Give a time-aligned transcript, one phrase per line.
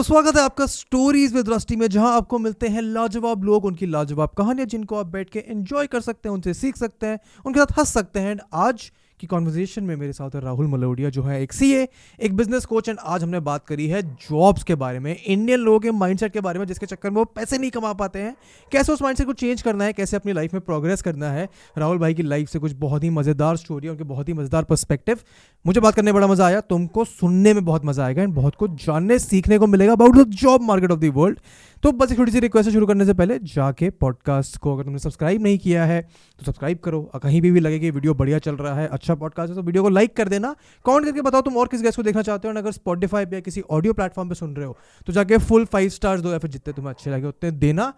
[0.00, 3.86] तो स्वागत है आपका स्टोरीज विद दृष्टि में, जहाँ आपको मिलते हैं लाजवाब लोग, उनकी
[3.86, 7.60] लाजवाब कहानियाँ, जिनको आप बैठ के एंजॉय कर सकते हैं, उनसे सीख सकते हैं, उनके
[7.60, 11.22] साथ हंस सकते हैं एंड आज की कॉन्वर्जेशन में मेरे साथ है राहुल मलोडिया, जो
[11.22, 11.86] है एक सीए
[12.20, 15.80] एक बिज़नेस कोच एंड आज हमने बात करी है जॉब्स के बारे में इंडियन लोगों
[15.80, 18.34] के माइंडसेट के बारे में, जिसके चक्कर में वो पैसे नहीं कमा पाते हैं।
[18.72, 21.48] कैसे उस माइंडसेट को चेंज करना है, कैसे अपनी लाइफ में प्रोग्रेस करना है?
[21.78, 24.64] राहुल भाई की लाइफ से कुछ बहुत ही मज़ेदार स्टोरी है, उनके बहुत ही मज़ेदार
[24.64, 25.18] पर्सपेक्टिव
[25.64, 28.84] मुझे बात करने बड़ा मज़ा आया, तुमको सुनने में बहुत मज़ा आएगा एंड बहुत कुछ
[28.84, 31.38] जानने, सीखने को मिलेगा about the job market of the world
[31.82, 34.98] तो बस एक छोटी सी रिक्वेस्ट शुरू करने से पहले, जाके पॉडकास्ट को अगर तुमने
[34.98, 38.56] सब्सक्राइब नहीं किया है तो सब्सक्राइब करो। कहीं भी भी लगे कि वीडियो बढ़िया चल
[38.56, 40.54] रहा है अच्छा पॉडकास्ट है तो वीडियो को लाइक कर देना।
[40.84, 43.60] कमेंट करके बताओ तुम और किस गेस्ट को देखना चाहते हो अगर स्पॉटीफाई पर किसी
[43.70, 44.76] ऑडियो प्लेटफॉर्म पर सुन रहे हो
[45.06, 47.92] तो जाके फुल फाइव स्टार्स दो या फिर जितने तुम्हें अच्छे लगे, उतने देना।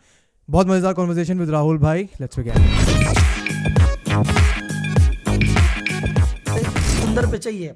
[0.48, 2.52] बहुत मज़ेदार कॉन्वर्जेशन विद राहुल भाई। लेट्स बिगिन
[7.01, 7.74] सुंदर पे चाहिए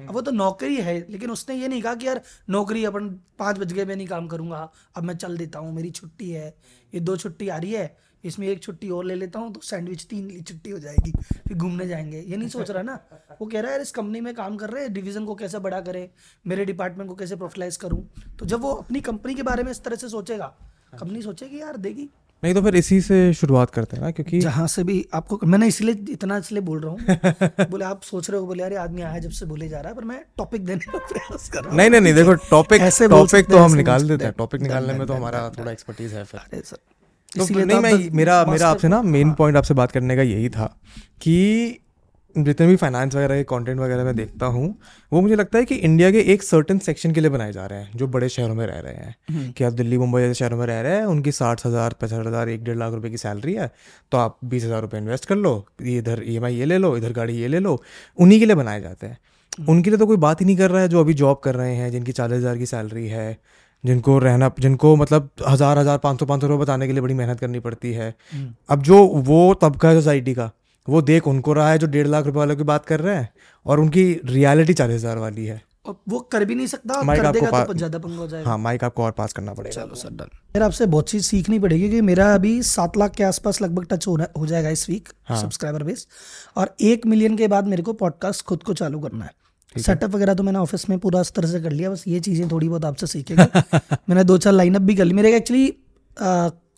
[0.00, 2.20] अब वो तो नौकरी है, लेकिन उसने ये नहीं कहा कि यार
[2.50, 5.90] नौकरी अपन पाँच बज गए, मैं नहीं काम करूँगा। अब मैं चल देता हूँ, मेरी
[5.92, 6.54] छुट्टी है,
[6.92, 10.04] ये दो छुट्टी आ रही है, इसमें एक छुट्टी और ले लेता हूँ तो सैंडविच
[10.04, 11.12] तीन छुट्टी हो जाएगी,
[11.48, 12.98] फिर घूमने जाएँगे। ये नहीं सोच रहा ना।
[13.40, 15.58] वो कह रहा है, यार, इस कंपनी में काम कर रहे हैं डिवीज़न को कैसे
[15.58, 16.08] बड़ा करे,
[16.44, 18.06] मेरे डिपार्टमेंट को कैसे प्रोफिलाइज करूँ?
[18.38, 20.54] तो जब वो अपनी कंपनी के बारे में इस तरह से सोचेगा
[20.92, 22.08] कंपनी सोचेगी, यार देगी
[22.42, 25.66] नहीं तो फिर इसी से शुरुआत करते हैं ना क्योंकि जहाँ से भी आपको मैंने
[25.66, 29.18] इसलिए इतना इसलिए बोल रहा हूँ। बोले आप सोच रहे हो बोले यार आदमी आया
[29.18, 31.76] जब से बोले जा रहा है पर मैं टॉपिक देने का प्रयास कर रहा हूँ।
[31.76, 35.06] नहीं नहीं नहीं देखो टॉपिक ऐसे टॉपिक तो हम निकाल देते हैं। टॉपिक निकालने में
[35.06, 36.60] तो हमारा थोड़ा एक्सपर्टीज है फिर।
[37.38, 40.48] तो नहीं मैं मेरा मेरा आपसे ना मेन पॉइंट हाँ। आपसे बात करने का यही
[40.48, 40.80] था
[41.20, 41.78] कि
[42.38, 44.74] जितने भी फाइनेंस वगैरह के कंटेंट वगैरह मैं देखता हूँ
[45.12, 47.78] वो मुझे लगता है कि इंडिया के एक सर्टन सेक्शन के लिए बनाए जा रहे
[47.78, 50.58] हैं जो बड़े शहरों में रह रहे हैं हम्म। कि आप दिल्ली मुंबई जैसे शहरों
[50.58, 53.54] में रह रहे हैं उनकी साठ हज़ार पचास हज़ार एक डेढ़ लाख रुपए की सैलरी
[53.54, 53.70] है
[54.12, 55.54] तो आप बीस हज़ार रुपये इन्वेस्ट कर लो
[55.88, 57.80] इधर ईएमआई ये ले लो इधर गाड़ी ये ले लो
[58.18, 59.18] उन्हीं के लिए बनाए जाते हैं
[59.52, 61.54] हम्म। उनके लिए तो कोई बात ही नहीं कर रहा है जो अभी जॉब कर
[61.54, 63.38] रहे हैं जिनकी चालीस हज़ार की सैलरी है
[63.84, 67.14] जिनको रहना जिनको मतलब हज़ार हज़ार पाँच सौ पाँच सौ रुपये बताने के लिए बड़ी
[67.14, 70.50] मेहनत करनी पड़ती है हम्म। अब जो वो तबका है सोसाइटी का
[70.88, 73.28] वो देख उनको रहा है जो डेढ़ लाख रुपए वालों की बात कर रहे हैं
[73.66, 75.62] और उनकी रियलिटी चालीस हज़ार वाली है।
[76.08, 78.84] वो कर भी नहीं सकता माइक कर आपको तो ज़्यादा पंगा हो जाएगा। हाँ माइक
[78.84, 82.00] आपको और पास करना पड़ेगा। चलो सर डन। मेरा आपसे बहुत चीज़ सीखनी पड़ेगी क्योंकि
[82.02, 85.40] मेरा अभी सात लाख के आसपास लगभग टच हो, हो जाएगा इस वीक हाँ.
[85.40, 86.06] सब्सक्राइबर बेस
[86.56, 89.32] और एक मिलियन के बाद मेरे को पॉडकास्ट खुद को चालू करना है।
[89.76, 92.68] सेटअप वगैरह तो मैंने ऑफ़िस में पूरा स्तर से कर लिया बस ये चीज़ें थोड़ी
[92.68, 93.46] बहुत आपसे सीखेगा।
[94.08, 95.66] मैंने दो चार लाइनअप भी कर ली। मेरे एक्चुअली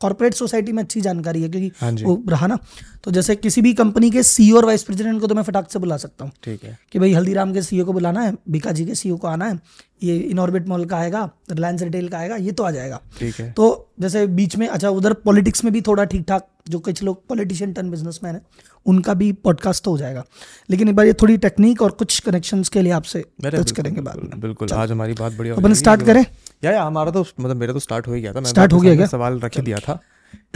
[0.00, 2.58] कॉर्पोरेट सोसाइटी में अच्छी जानकारी है क्योंकि हाँ वो रहा ना।
[3.04, 5.78] तो जैसे किसी भी कंपनी के सीईओ और वाइस प्रेसिडेंट को तो मैं फटाक से
[5.78, 8.86] बुला सकता हूँ। ठीक है। कि भाई हल्दीराम के सीईओ को बुलाना है बीका जी
[8.86, 9.58] के सीईओ को आना है
[10.02, 13.50] ये इनऑर्बिट मॉल का आएगा रिलायंस रिटेल का आएगा ये तो आ जाएगा। ठीक है।
[13.52, 17.26] तो जैसे बीच में अच्छा उधर पॉलिटिक्स में भी थोड़ा ठीक ठाक जो कुछ लोग
[17.28, 18.40] पॉलिटिशियन टर्न बिजनेसमैन है
[18.86, 20.24] उनका भी पॉडकास्ट तो हो जाएगा।
[20.70, 24.16] लेकिन एक बार ये थोड़ी टेक्निक और कुछ कनेक्शंस के लिए आपसे टच करेंगे बाद
[24.16, 26.24] में। बिल्कुल आज हमारी बात बढ़िया अपन स्टार्ट करें?
[26.64, 28.96] या या हमारा तो मतलब मेरा तो स्टार्ट हो ही गया था स्टार्ट हो गया
[28.96, 29.06] क्या?
[29.06, 30.00] सवाल रख दिया था।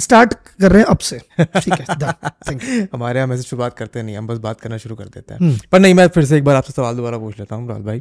[0.00, 4.26] स्टार्ट कर रहे हैं अब से। ठीक है हमारे यहाँ मैसेज शुरुआत करते नहीं हम
[4.26, 6.56] बस बात करना शुरू कर देते हैं। हम्म। पर नहीं मैं फिर से एक बार
[6.56, 8.00] आपसे सवाल दोबारा पूछ लेता हूँ राहुल भाई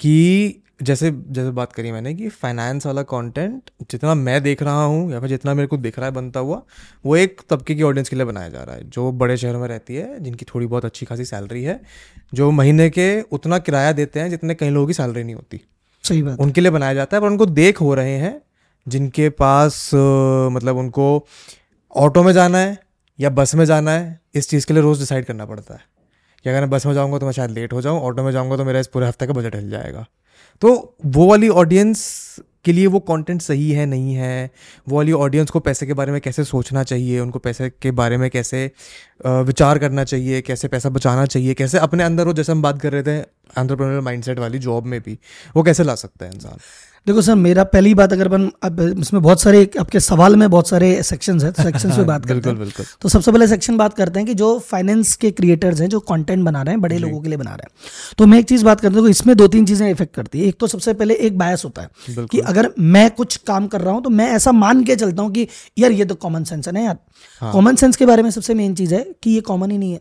[0.00, 5.10] कि जैसे जैसे बात करी मैंने कि फाइनेंस वाला कंटेंट जितना मैं देख रहा हूँ
[5.12, 6.60] या फिर जितना मेरे को दिख रहा है बनता हुआ
[7.04, 9.66] वो एक तबके की ऑडियंस के लिए बनाया जा रहा है। जो बड़े शहरों में
[9.68, 11.80] रहती है जिनकी थोड़ी बहुत अच्छी खासी सैलरी है
[12.34, 15.60] जो महीने के उतना किराया देते हैं जितने कई लोगों की सैलरी नहीं होती।
[16.04, 18.40] सही बात। उनके लिए बनाया जाता है पर उनको देख हो रहे हैं
[18.86, 19.90] जिनके पास
[20.52, 21.26] मतलब उनको
[21.94, 22.78] ऑटो में जाना है
[23.18, 25.80] या बस में जाना है इस चीज़ के लिए रोज़ डिसाइड करना पड़ता है।
[26.44, 28.56] कि अगर मैं बस में जाऊँगा तो मैं शायद लेट हो जाऊँ ऑटो में जाऊँगा
[28.56, 30.06] तो मेरा इस पूरे हफ़्ते का बजट हिल जाएगा।
[30.60, 34.50] तो वो वाली ऑडियंस के लिए वो कंटेंट सही है, नहीं है?
[34.88, 37.20] वो वाली ऑडियंस को पैसे के बारे में कैसे सोचना चाहिए?
[37.20, 38.70] उनको पैसे के बारे में कैसे
[39.26, 40.40] विचार करना चाहिए?
[40.42, 41.54] कैसे पैसा बचाना चाहिए?
[41.54, 45.00] कैसे अपने अंदर वो, जैसे हम बात कर रहे थे एंट्रप्रनर माइंडसेट वाली जॉब में
[45.00, 45.18] भी,
[45.56, 46.58] वो कैसे ला सकता है इंसान?
[47.06, 50.68] देखो सर मेरा पहली बात अगर अपन अब इसमें बहुत सारे आपके सवाल में बहुत
[50.68, 54.20] सारे सेक्शंस हैं सेक्शंस पे बात करते हैं। बिल्कुल। तो सबसे पहले सेक्शन बात करते
[54.20, 57.28] हैं कि जो फाइनेंस के क्रिएटर्स हैं जो कंटेंट बना रहे हैं बड़े लोगों के
[57.28, 59.90] लिए बना रहे हैं। तो मैं एक चीज़ बात करता हूँ इसमें दो तीन चीज़ें
[59.90, 63.36] इफ़ेक्ट करती है। एक तो सबसे पहले एक बायस होता है कि अगर मैं कुछ
[63.36, 65.46] काम कर रहा हूँ तो मैं ऐसा मान के चलता हूँ कि
[65.78, 66.98] यार ये तो कॉमन सेंस है ना यार।
[67.42, 69.92] कॉमन हाँ। सेंस के बारे में सबसे मेन चीज़ है कि ये कॉमन ही नहीं
[69.92, 70.00] है।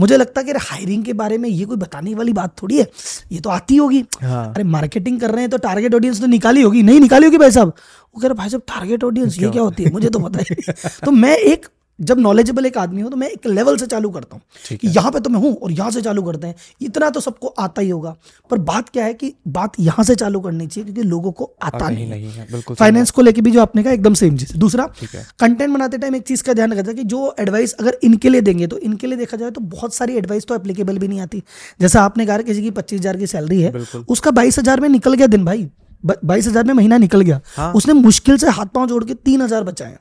[0.00, 2.86] मुझे लगता है कि हायरिंग के बारे में ये कोई बताने वाली बात थोड़ी है।
[3.32, 6.62] ये तो आती होगी। हाँ। अरे मार्केटिंग कर रहे हैं तो टारगेट ऑडियंस तो निकाली
[6.62, 9.62] होगी। नहीं निकाली होगी भाई साहब। वो कह रहे भाई साहब टारगेट ऑडियंस ये क्या?
[9.62, 9.92] होती है?
[9.92, 11.66] मुझे तो पता है तो मैं एक
[12.00, 15.10] जब नॉलेजेबल एक आदमी हो तो मैं एक लेवल से चालू करता हूँ कि यहाँ
[15.12, 17.88] पे तो मैं हूँ और यहाँ से चालू करते हैं। इतना तो सबको आता ही
[17.90, 18.14] होगा।
[18.50, 21.88] पर बात क्या है कि बात यहाँ से चालू करनी चाहिए क्योंकि लोगों को आता
[21.88, 24.88] नहीं, नहीं है बिल्कुल फाइनेंस को लेके भी जो आपने कहा एकदम सेम चीज़। दूसरा
[25.04, 28.66] कंटेंट बनाते टाइम एक चीज़ का ध्यान रखा कि जो एडवाइस अगर इनके लिए देंगे
[28.66, 31.42] तो इनके लिए देखा जाए तो बहुत सारी एडवाइस तो एप्लीकेबल भी नहीं आती।
[31.80, 33.72] जैसा आपने कहा किसी की पच्चीस की सैलरी है
[34.08, 35.68] उसका बाईस में निकल गया दिन भाई।
[36.04, 39.42] बाईस हज़ार में महीना निकल गया। हाँ। उसने मुश्किल से हाथ पाँव जोड़ के तीन
[39.42, 39.96] हज़ार बचाए।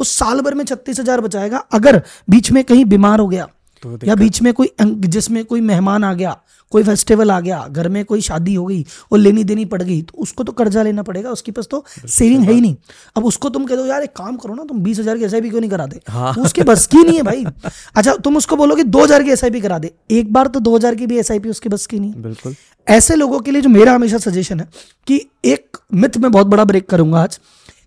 [0.00, 3.48] वो साल भर में छत्तीस हज़ार बचाएगा अगर बीच में कहीं बीमार हो गया
[3.82, 4.70] तो या बीच में कोई
[5.08, 6.36] जिसमें कोई मेहमान आ गया
[6.72, 10.00] कोई फेस्टिवल आ गया घर में कोई शादी हो गई और लेनी देनी पड़ गई
[10.02, 12.76] तो उसको तो कर्जा लेना पड़ेगा उसके पास तो सेविंग है ही नहीं।
[13.16, 15.32] अब उसको तुम कह दो यार एक काम करो ना तुम बीस हज़ार की एस
[15.32, 17.44] क्यों नहीं कराते हाँ। तो उसके बस की नहीं है भाई।
[17.96, 20.94] अच्छा तुम उसको बोलोगे दो हज़ार की एस करा दे। एक बार तो दो हज़ार
[20.94, 22.54] की भी एस उसके बस की नहीं है। बिल्कुल।
[22.86, 24.68] ऐसे लोगों के लिए जो मेरा हमेशा सजेशन है
[25.06, 27.38] कि एक मिथ में बहुत बड़ा ब्रेक करूँगा आज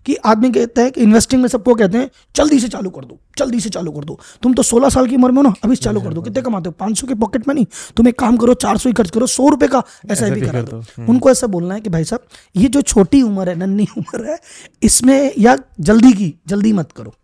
[0.06, 3.18] कि आदमी कहते हैं कि इन्वेस्टिंग में सबको कहते हैं जल्दी से चालू कर दो
[3.38, 5.76] जल्दी से चालू कर दो। तुम तो 16 साल की उम्र में हो ना अभी
[5.76, 6.74] चालू कर दो। कितने कमाते हो?
[6.80, 7.66] 500 के पॉकेट में नहीं।
[7.96, 10.78] तुम एक काम करो 400 ही खर्च करो सौ रुपए का ऐसा आई करा दो।
[10.78, 14.24] दो, उनको ऐसा बोलना है कि भाई साहब ये जो छोटी उम्र है नन्नी उम्र
[14.24, 14.38] है
[14.82, 17.14] इसमें या जल्दी की जल्दी मत करो।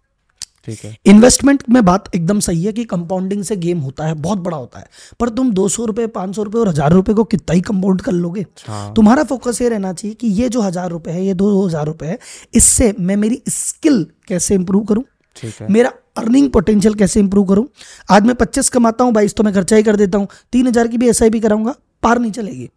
[0.71, 4.39] ठीक है। इन्वेस्टमेंट में बात एकदम सही है कि कंपाउंडिंग से गेम होता है बहुत
[4.41, 4.87] बड़ा होता है।
[5.21, 8.01] पर तुम दो सौ रुपए पाँच सौ रुपए और हज़ार रुपए को कितना ही कंपाउंड
[8.01, 11.35] कर लोगे। हाँ। तुम्हारा फोकस ये रहना चाहिए कि ये जो हज़ार रुपए है ये
[11.35, 12.19] दो हज़ार रुपए है
[12.55, 15.05] इससे मैं मेरी स्किल कैसे इंप्रूव करूँ?
[15.37, 17.67] है। मेरा अर्निंग पोटेंशियल कैसे इंप्रूव करूँ?
[18.11, 20.89] आज मैं पच्चीस कमाता हूँ बाईस तो मैं खर्चा ही कर देता हूँ। तीन हज़ार
[20.89, 21.75] की भी एस आई कराऊँगा?
[22.03, 22.69] पार नहीं चलेगी।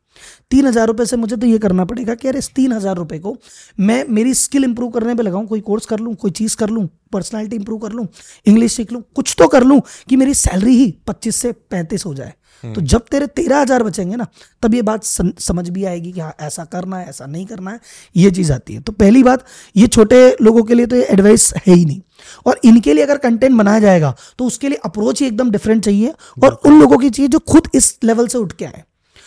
[0.52, 3.20] तीन हज़ार रुपये से मुझे तो ये करना पड़ेगा कि यार इस तीन हज़ार रुपये
[3.20, 3.36] को
[3.80, 6.88] मैं मेरी स्किल इंप्रूव करने पे लगाऊँ कोई कोर्स कर लूँ कोई चीज़ कर लूँ
[7.14, 8.08] पर्सनालिटी इंप्रूव कर लूँ
[8.46, 12.14] इंग्लिश सीख लूँ कुछ तो कर लूँ कि मेरी सैलरी ही पच्चीस से पैंतीस हो
[12.14, 12.34] जाए।
[12.64, 14.28] तो जब तेरे तेरह हज़ार बचेंगे ना
[14.64, 17.80] तब ये बात समझ भी आएगी कि हाँ ऐसा करना है ऐसा नहीं करना है
[18.16, 21.52] ये चीज़ आती है। तो पहली बात ये छोटे लोगों के लिए तो ये एडवाइस
[21.58, 22.02] है ही नहीं।
[22.46, 26.14] और इनके लिए अगर कंटेंट बनाया जाएगा तो उसके लिए अप्रोच ही एकदम डिफरेंट चाहिए
[26.44, 28.84] और उन लोगों की चाहिए जो खुद इस लेवल से उठ के आए।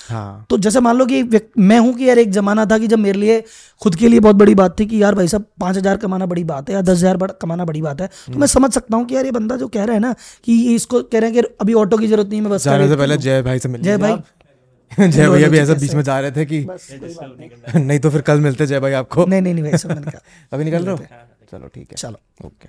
[0.08, 1.22] हाँ। तो जैसे मान लो कि
[1.58, 3.40] मैं हूँ कि यार एक जमाना था कि जब मेरे लिए
[3.82, 6.44] खुद के लिए बहुत बड़ी बात थी कि यार भाई साहब पाँच हज़ार कमाना बड़ी
[6.44, 9.16] बात है या दस हज़ार कमाना बड़ी बात है। तो मैं समझ सकता हूँ कि
[9.16, 10.14] यार ये बंदा जो कह रहा है ना
[10.44, 12.88] कि इसको कह रहे हैं कि अभी ऑटो की ज़रूरत नहीं है मैं बस जाने
[12.88, 14.16] से पहले जय भाई से मिल जय भाई।
[15.10, 16.58] जय भैया भी ऐसा बीच में जा रहे थे कि
[17.76, 19.72] नहीं तो फिर कल मिलते जय भाई आपको। नहीं नहीं नहीं
[20.52, 20.98] अभी निकल रहे हो?
[21.50, 22.68] चलो ठीक है। चलो। ओके।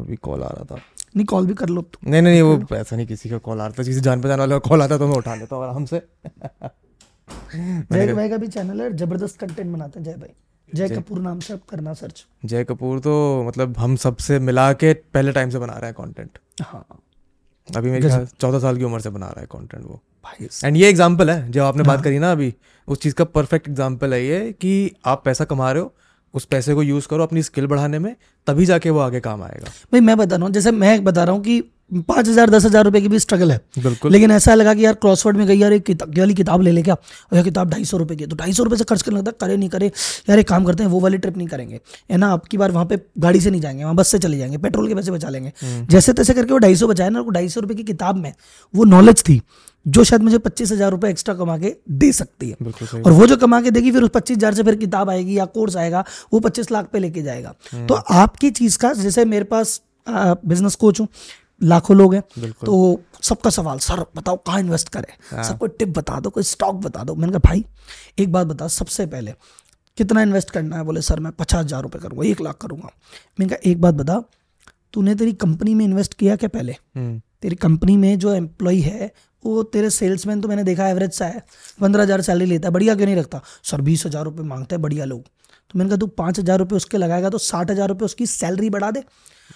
[0.00, 0.80] अभी कॉल आ रहा था।
[1.14, 3.60] नहीं कॉल भी कर लो तुम नहीं नहीं नहीं, वो ऐसा नहीं किसी का कॉल
[3.60, 5.64] आ रहा था। किसी जान पहचान वाले का कॉल आता तो मैं उठा लेता हूँ
[5.64, 6.00] आराम से।
[7.92, 10.34] जय भाई का भी चैनल है ज़बरदस्त कंटेंट बनाते हैं जय भाई।
[10.68, 13.12] जय कपूर नाम से आप करना सर्च जय कपूर तो
[13.46, 16.84] मतलब हम सबसे मिला के पहले टाइम से बना रहा है कंटेंट हाँ।
[17.68, 20.76] अभी मेरे ख्याल चौदह साल की उम्र से बना रहा है कंटेंट वो। भाई एंड
[20.76, 22.52] ये एग्ज़ाम्पल है जो आपने बात करी ना अभी
[22.88, 24.72] उस चीज़ का परफेक्ट एग्ज़ाम्पल है ये कि
[25.06, 25.92] आप पैसा कमा रहे हो
[26.34, 28.14] उस पैसे को यूज़ करो अपनी स्किल बढ़ाने में
[28.46, 31.34] तभी जाके वो आगे काम आएगा। भाई मैं बता रहा हूँ जैसे मैं बता रहा
[31.34, 31.62] हूँ कि
[32.08, 34.94] पाँच हज़ार दस हज़ार रुपए की भी स्ट्रगल है। बिल्कुल। लेकिन ऐसा लगा कि यार
[34.94, 36.94] क्रॉसवर्ड में गई यार एक किताब वाली किताब ले ले क्या?
[36.94, 39.18] और यह किताब ढाई सौ रुपये की है। तो ढाई सौ रुपये से खर्च करने
[39.18, 39.86] लगता करे नहीं करे
[40.28, 41.80] यार एक काम करते हैं वो वाली ट्रिप नहीं करेंगे।
[42.10, 44.58] है ना आपकी बार वहाँ पे गाड़ी से नहीं जाएँगे वहाँ बस से चले जाएँगे
[44.58, 45.52] पेट्रोल के पैसे बचा लेंगे।
[45.86, 48.32] जैसे तैसे करके वो ढाई सौ बचाए ना ढाई सौ रुपये की किताब में
[48.74, 49.40] वो नॉलेज थी।
[49.86, 52.56] जो शायद मुझे पच्चीस हज़ार रुपये एक्स्ट्रा कमा के दे सकती है।
[52.96, 55.44] और वो जो कमा के देगी फिर उस पच्चीस हज़ार से फिर किताब आएगी या
[55.50, 59.80] कोर्स आएगा वो पच्चीस लाख पे लेके जाएगा। तो आपकी चीज़ का जैसे मेरे पास
[60.06, 61.08] बिज़नेस कोच हूँ
[61.60, 62.22] लाखों लोग हैं
[62.54, 65.42] तो सबका सवाल सर बताओ कहाँ इन्वेस्ट करें?
[65.42, 67.64] सबको टिप बता दो कोई स्टॉक बता दो। मैंने कहा भाई
[68.18, 69.34] एक बात बता सबसे पहले
[69.98, 70.84] कितना इन्वेस्ट करना है?
[70.84, 72.88] बोले सर मैं पचास हज़ार रुपये करूँगा एक लाख करूँगा।
[73.40, 74.22] मैंने कहा एक बात बता
[74.92, 76.72] तूने तेरी कंपनी में इन्वेस्ट किया क्या पहले?
[76.96, 79.10] हम्म। तेरी कंपनी में जो एम्प्लॉय है
[79.44, 81.42] वो तेरे सेल्समैन तो मैंने देखा एवरेज सा है।
[81.80, 83.40] पंद्रह हज़ार सैलरी लेता है बढ़िया क्यों नहीं रखता?
[83.64, 86.76] सर बीस हज़ार रुपये मांगते है बढ़िया लोग। तो मैंने कहा तू पाँच हज़ार रुपये
[86.76, 89.02] उसके लगाएगा तो साठ हज़ार रुपये उसकी सैलरी बढ़ा दे।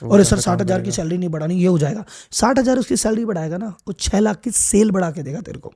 [0.02, 3.25] और सर साठ हज़ार की सैलरी नहीं बढ़ानी ये हो जाएगा। साठ हज़ार उसकी सैलरी
[3.25, 5.73] बढ़ाएगा ना वो छः लाख की सेल बढ़ा के देगा तेरे को।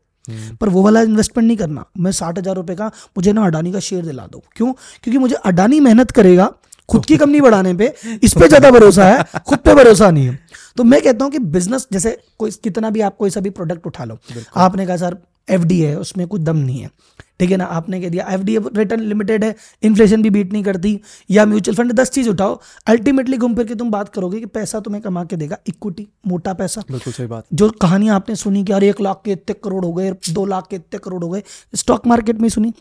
[0.61, 2.87] पर वो वाला इन्वेस्टमेंट नहीं करना। मैं साठ हज़ार रुपये का
[3.17, 4.73] मुझे ना अडानी का शेयर दिला दो। क्यों?
[4.73, 6.52] क्योंकि मुझे अडानी मेहनत करेगा
[6.88, 10.38] खुद की कंपनी बढ़ाने पे इस पे ज़्यादा भरोसा है खुद पे भरोसा नहीं है।
[10.77, 13.87] तो मैं कहता हूँ कि बिज़नेस जैसे कोई कितना भी आप कोई सा भी प्रोडक्ट
[13.87, 14.19] उठा लो।
[14.57, 15.17] आपने कहा सर
[15.50, 16.91] एफडी है उसमें कुछ दम नहीं है।
[17.40, 17.64] ठीक है ना?
[17.66, 21.76] आपने कह दिया एफ़ डी रिटर्न लिमिटेड है इन्फ्लेशन भी बीट नहीं करती या म्यूचुअल
[21.76, 25.25] फंड दस चीज़ उठाओ अल्टीमेटली घूम फिर के तुम बात करोगे कि पैसा तुम्हें कमा
[25.25, 29.00] के देगा इक्विटी मोटा पैसा। बिल्कुल सही बात। जो कहानियाँ आपने सुनी कि यार एक
[29.00, 31.42] लाख के इतने करोड़ हो गए दो लाख के इतने करोड़ हो गए
[31.75, 32.73] स्टॉक मार्केट में सुनी।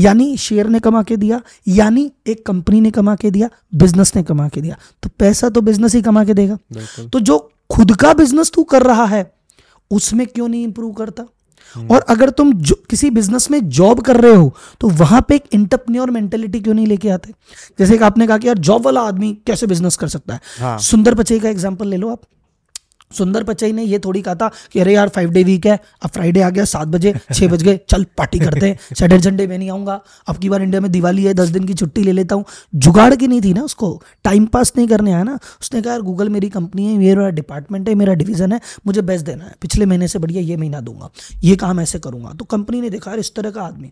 [0.00, 4.22] यानी शेयर ने कमा के दिया यानी एक कंपनी ने कमा के दिया बिज़नेस ने
[4.22, 6.58] कमा के दिया। तो पैसा तो बिज़नेस ही कमा के देगा।
[7.04, 7.38] तो जो
[7.70, 9.30] खुद का बिज़नेस तू कर रहा है
[9.90, 11.24] उसमें क्यों नहीं इंप्रूव करता?
[11.90, 12.52] और अगर तुम
[12.90, 16.86] किसी बिज़नेस में जॉब कर रहे हो तो वहाँ पे एक इंटरप्रेन्योर मेंटेलिटी क्यों नहीं
[16.86, 17.32] लेके आते?
[17.78, 20.40] जैसे कि आपने कहा कि यार जॉब वाला आदमी कैसे बिज़नेस कर सकता है?
[20.60, 22.20] हाँ। सुंदर पचे का एग्ज़ाम्पल ले लो आप।
[23.10, 26.10] सुंदर पिचाई ने ये थोड़ी कहा था कि अरे यार फाइव डे वीक है अब
[26.10, 29.56] फ्राइडे आ गया सात बजे छः बज गए चल पार्टी करते हैं। सैटरडे संडे में
[29.58, 32.34] नहीं आऊँगा। अब की बार इंडिया में दिवाली है दस दिन की छुट्टी ले लेता
[32.34, 33.90] हूँ। जुगाड़ की नहीं थी ना उसको।
[34.24, 37.88] टाइम पास नहीं करने आया ना। उसने कहा यार गूगल मेरी कंपनी है मेरा डिपार्टमेंट
[37.88, 41.10] है मेरा डिवीज़न है मुझे बेस्ट देना है। पिछले महीने से बढ़िया ये महीना दूँगा।
[41.44, 43.90] ये काम ऐसे करूँगा। तो कंपनी ने देखा यार इस तरह का आदमी।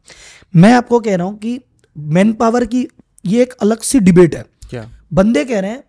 [0.56, 1.60] मैं आपको कह रहा हूँ कि
[1.96, 2.86] मैन पावर की
[3.24, 4.88] ये एक अलग सी डिबेट है। क्या?
[5.12, 5.82] बंदे कह रहे हैं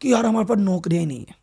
[0.00, 1.40] कि यार हमारे पास नौकरियाँ ही नहीं है।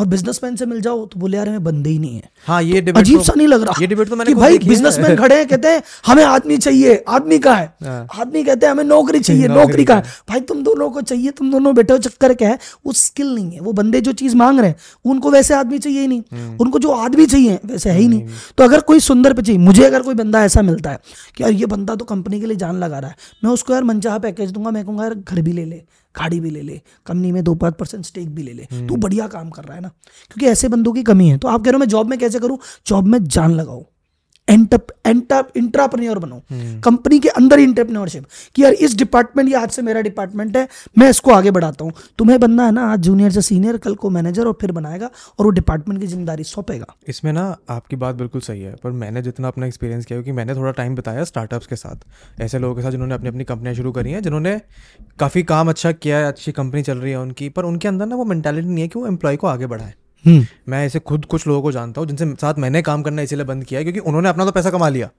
[0.00, 2.80] और बिजनेसमैन से मिल जाओ तो बोले यार हमें बंदे ही नहीं है। हाँ ये
[2.80, 5.36] debate अजीब तो- सा नहीं लग रहा ये debate तो मैंने कि भाई बिजनेसमैन खड़े
[5.36, 9.20] हैं कहते हैं हमें आदमी चाहिए आदमी का है। हाँ। आदमी कहते हैं हमें नौकरी
[9.20, 12.48] चाहिए नौकरी का है। भाई तुम दोनों को चाहिए तुम दोनों बैठे हो चक्कर क्या
[12.48, 12.58] है?
[12.86, 16.00] वो स्किल नहीं है वो बंदे जो चीज़ मांग रहे हैं उनको वैसे आदमी चाहिए
[16.00, 18.28] ही नहीं। हम्म। उनको जो आदमी चाहिए वैसे है ही नहीं।
[18.58, 21.00] तो अगर कोई सुंदर पे चाहिए मुझे अगर कोई बंदा ऐसा मिलता है
[21.36, 23.84] कि यार ये बंदा तो कंपनी के लिए जान लगा रहा है मैं उसको यार
[23.84, 25.82] मनचाहा पैकेज दूँगा मैं कहूँगा यार घर भी ले ले।
[26.16, 29.28] गाड़ी भी ले ले कंपनी में दो पाँच परसेंट स्टेक भी ले ले। तू बढ़िया
[29.28, 31.72] काम कर रहा है ना। क्योंकि ऐसे बंदों की कमी है। तो आप कह रहे
[31.72, 32.58] हो मैं जॉब में कैसे करूँ?
[32.86, 33.89] जॉब में जान लगाओ।
[34.50, 36.42] इंट्राप्रन्योर बनो।
[36.84, 38.24] कंपनी के अंदर ही इंटरप्रन्योरशिप
[38.56, 40.66] कि यार इस डिपार्टमेंट या आज से मेरा डिपार्टमेंट है
[40.98, 44.10] मैं इसको आगे बढ़ाता हूँ। तुम्हें बनना है ना आज जूनियर से सीनियर कल को
[44.10, 45.06] मैनेजर और फिर बनाएगा
[45.38, 49.22] और वो डिपार्टमेंट की ज़िम्मेदारी सौंपेगा। इसमें ना आपकी बात बिल्कुल सही है पर मैंने
[49.22, 52.82] जितना अपना एक्सपीरियंस किया क्योंकि मैंने थोड़ा टाइम बताया स्टार्टअप्स के साथ। ऐसे लोगों के
[52.82, 54.60] साथ जिन्होंने अपनी अपनी कंपनियाँ शुरू करी हैं जिन्होंने
[55.18, 58.16] काफ़ी काम अच्छा किया है अच्छी कंपनी चल रही है उनकी पर उनके अंदर ना
[58.16, 61.46] वो मेंटालिटी नहीं है कि वो एम्प्लॉय को आगे बढ़ाए। हम्म मैं ऐसे खुद कुछ
[61.46, 64.28] लोगों को जानता हूँ जिनसे साथ मैंने काम करना इसीलिए बंद किया है क्योंकि उन्होंने
[64.28, 65.10] अपना तो पैसा कमा लिया।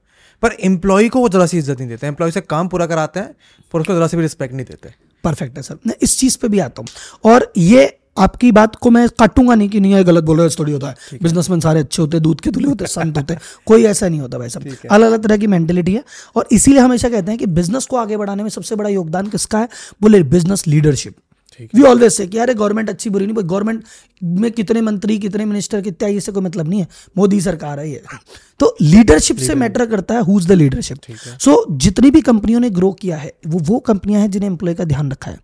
[0.42, 3.34] पर एम्प्लॉय को वो जरा सी इज़्ज़त नहीं देते एम्प्लॉय से काम पूरा कराते हैं
[3.74, 4.94] पर उसको जरा सी भी रिस्पेक्ट नहीं देते।
[5.24, 8.90] परफेक्ट है सर मैं इस चीज़ पे भी आता हूँ। और ये आपकी बात को
[8.90, 12.02] मैं काटूँगा नहीं कि नहीं ये गलत बोल रहे थोड़ी होता है। बिजनेसमैन सारे अच्छे
[12.02, 15.06] होते हैं दूध के धुले होते संत होते कोई ऐसा नहीं होता भाई सब अलग
[15.06, 16.02] अलग तरह की मेंटेलिटी है।
[16.36, 19.58] और इसीलिए हमेशा कहते हैं कि बिज़नेस को आगे बढ़ाने में सबसे बड़ा योगदान किसका
[19.58, 19.68] है?
[20.02, 21.14] बोले business leadership
[21.60, 23.84] we always say कि यार गवर्नमेंट अच्छी बुरी नहीं गवर्नमेंट
[24.22, 27.90] में कितने मंत्री कितने मिनिस्टर कितने आई इससे कोई मतलब नहीं है। मोदी सरकार है
[27.90, 28.02] ये।
[28.60, 30.98] तो लीडरशिप से मैटर करता है who is the leadership
[31.40, 34.84] so जितनी भी कंपनियों ने ग्रो किया है वो वो कंपनियाँ हैं जिन्हें एम्प्लॉय का
[34.84, 35.38] ध्यान रखा है।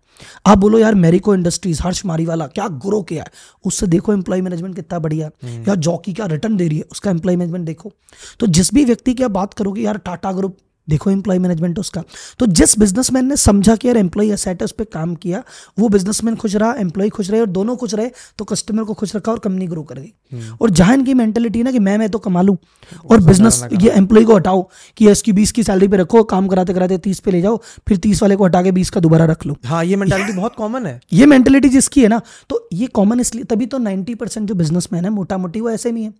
[0.45, 3.31] आप बोलो यार मेरिको इंडस्ट्रीज़ हर्ष मारीवाला क्या ग्रो किया है?
[3.65, 6.83] उससे देखो एम्प्लॉय मैनेजमेंट कितना बढ़िया है। या जॉकी क्या रिटर्न दे रही है?
[6.91, 7.91] उसका एम्प्लॉय मैनेजमेंट देखो।
[8.39, 10.57] तो जिस भी व्यक्ति की आप बात करोगे यार टाटा ग्रुप
[10.89, 12.03] देखो एम्प्लॉय मैनेजमेंट उसका।
[12.39, 15.43] तो जिस बिजनेसमैन ने समझा कि यार एम्प्लॉय एसेट उस पर काम किया
[15.79, 19.15] वो बिजनेसमैन खुश रहा एम्प्लॉय खुश रहे और दोनों खुश रहे तो कस्टमर को खुश
[19.15, 22.19] रखा और कंपनी ग्रो कर गई। और जहाँ इनकी मेंटेलिटी ना कि मैं मैं तो
[22.19, 22.57] कमा लूँ
[23.05, 24.67] और बिज़नेस ये एम्प्लॉय को हटाओ
[24.97, 27.97] कि इसकी बीस की सैलरी पे रखो काम कराते कराते तीस पे ले जाओ फिर
[27.99, 30.85] तीस वाले को हटा के बीस का दोबारा रख लो। हाँ ये मेंटालिटी बहुत कॉमन
[30.85, 34.55] है। ये मेंटेलिटी जिसकी है ना तो ये कॉमन इसलिए तभी तो 90 परसेंट जो
[34.55, 36.13] बिजनेसमैन है मोटा मोटी वो ऐसे भी है।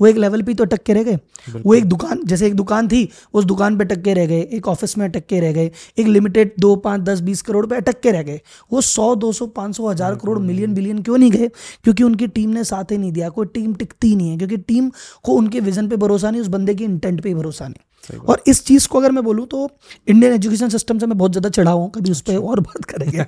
[0.00, 1.18] वो एक लेवल पे तो अटक के रह गए।
[1.56, 4.68] वो एक दुकान जैसे एक दुकान थी उस दुकान पे अटक के रह गए एक
[4.68, 8.00] ऑफ़िस में अटक के रह गए एक लिमिटेड दो पाँच दस बीस करोड़ पे अटक
[8.00, 8.40] के रह गए।
[8.72, 11.48] वो सौ दो सौ पाँच सौ हज़ार करोड़ मिलियन बिलियन क्यों नहीं गए?
[11.84, 14.90] क्योंकि उनकी टीम ने साथ ही नहीं दिया कोई टीम टिकती नहीं है क्योंकि टीम
[15.24, 18.64] को उनके विजन पे भरोसा नहीं उस बंदे की इंटेंट पे भरोसा नहीं। और इस
[18.64, 19.68] चीज़ को अगर मैं बोलूँ तो
[20.08, 23.24] इंडियन एजुकेशन सिस्टम से मैं बहुत ज़्यादा चढ़ा हूँ कभी उस पर और बात करेंगे।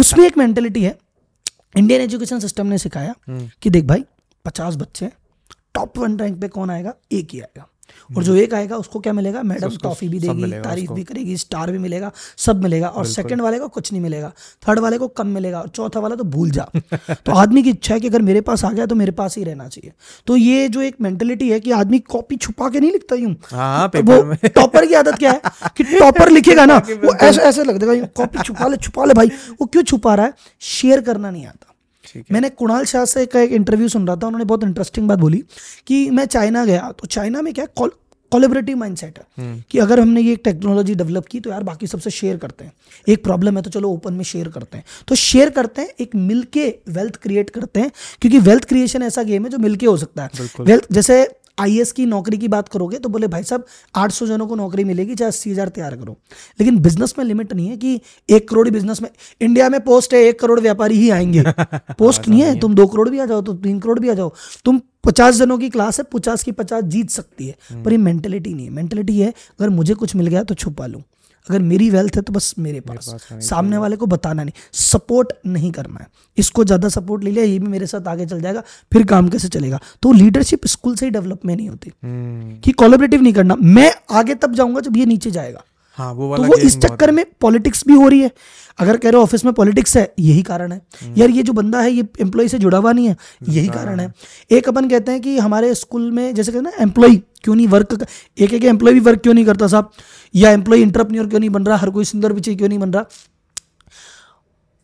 [0.00, 0.98] उसमें एक मेंटेलिटी है।
[1.74, 3.14] इंडियन एजुकेशन सिस्टम ने सिखाया
[3.62, 4.04] कि देख भाई
[4.44, 5.12] पचास बच्चे हैं
[5.74, 6.94] टॉप वन रैंक पे कौन आएगा?
[7.12, 7.66] एक ही आएगा।
[8.16, 9.42] और जो एक आएगा उसको क्या मिलेगा?
[9.42, 13.58] मैडम टॉफी भी देगी तारीफ़ भी करेगी स्टार भी मिलेगा सब मिलेगा। और सेकंड वाले
[13.58, 14.32] को कुछ नहीं मिलेगा।
[14.68, 16.70] थर्ड वाले को कम मिलेगा। और चौथा वाला तो भूल जा।
[17.10, 19.44] तो आदमी की इच्छा है कि अगर मेरे पास आ गया तो मेरे पास ही
[19.44, 19.92] रहना चाहिए।
[20.26, 23.86] तो ये जो एक मेंटेलिटी है कि आदमी कॉपी छुपा के नहीं लिखता यूँ। हाँ
[23.86, 25.40] वो टॉपर की आदत क्या है?
[25.76, 29.26] कि टॉपर लिखेगा ना वो ऐसे ऐसे लग देगा कॉपी छुपा ले छुपा ले भाई।
[29.60, 30.34] वो क्यों छुपा रहा है?
[30.60, 31.69] शेयर करना नहीं आता।
[32.32, 35.42] मैंने कुणाल शाह से का एक इंटरव्यू सुन रहा था उन्होंने बहुत इंटरेस्टिंग बात बोली
[35.86, 37.66] कि मैं चाइना गया तो चाइना में क्या
[38.32, 42.36] कोलेबरेटिव माइंडसेट है कि अगर हमने ये टेक्नोलॉजी डेवलप की तो यार बाकी सबसे शेयर
[42.36, 42.72] करते हैं।
[43.08, 46.14] एक प्रॉब्लम है तो चलो ओपन में शेयर करते हैं। तो शेयर करते हैं एक
[46.16, 47.90] मिलके वेल्थ क्रिएट करते हैं
[48.20, 51.22] क्योंकि वेल्थ क्रिएशन ऐसा गेम है जो मिलके हो सकता है। वेल्थ जैसे
[51.60, 53.64] आई की नौकरी की बात करोगे तो बोले भाई साहब
[53.94, 56.16] 800 जनों को नौकरी मिलेगी चाहे अस्सी हज़ार तैयार करो।
[56.60, 59.08] लेकिन बिज़नेस में लिमिट नहीं है कि एक करोड़ बिज़नेस में
[59.40, 61.42] इंडिया में पोस्ट है एक करोड़ व्यापारी ही आएँगे।
[61.98, 64.32] पोस्ट नहीं है तुम दो करोड़ भी आ जाओ तो तीन करोड़ भी आ जाओ।
[64.64, 68.54] तुम पचास जनों की क्लास है पचास की पचास जीत सकती है। पर ये मेंटेलिटी
[68.54, 71.02] नहीं है। मेंटेलिटी है अगर मुझे कुछ मिल गया तो छुपा लूँ।
[71.50, 74.52] अगर मेरी वेल्थ है तो बस मेरे पास। मेरे पास सामने वाले को बताना नहीं।
[74.72, 76.06] सपोर्ट नहीं करना है।
[76.38, 79.48] इसको ज़्यादा सपोर्ट ले लिया ये भी मेरे साथ आगे चल जाएगा फिर काम कैसे
[79.48, 79.80] चलेगा?
[80.02, 83.90] तो लीडरशिप स्कूल से ही डेवलप में नहीं होती। हम्म, कि कोलोबरेटिव नहीं करना। मैं
[84.12, 85.64] आगे तब जाऊँगा जब ये नीचे जाएगा।
[86.00, 88.30] हाँ वो तो वो इस चक्कर में पॉलिटिक्स भी हो रही है।
[88.78, 90.80] अगर कह रहे हो ऑफ़िस में पॉलिटिक्स है यही कारण है।
[91.16, 93.16] यार ये जो बंदा है ये एम्प्लॉय से जुड़ा हुआ नहीं है
[93.48, 94.12] यही कारण है।
[94.50, 97.66] एक अपन कहते हैं कि हमारे स्कूल में जैसे कहते हैं ना एम्प्लॉय क्यों नहीं
[97.68, 98.06] वर्क
[98.38, 99.90] एक एक एम्प्लॉय भी वर्क क्यों नहीं करता साहब?
[100.34, 101.76] या एम्प्लॉय इंटरप्रन्योर क्यों नहीं बन रहा?
[101.76, 103.04] हर कोई सुंदर पिछे क्यों नहीं बन रहा?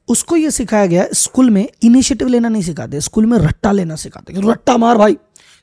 [0.08, 4.34] उसको ये सिखाया गया स्कूल में इनिशिएटिव लेना नहीं सिखाते स्कूल में रट्टा लेना सिखाते।
[4.40, 5.16] रट्टा मार भाई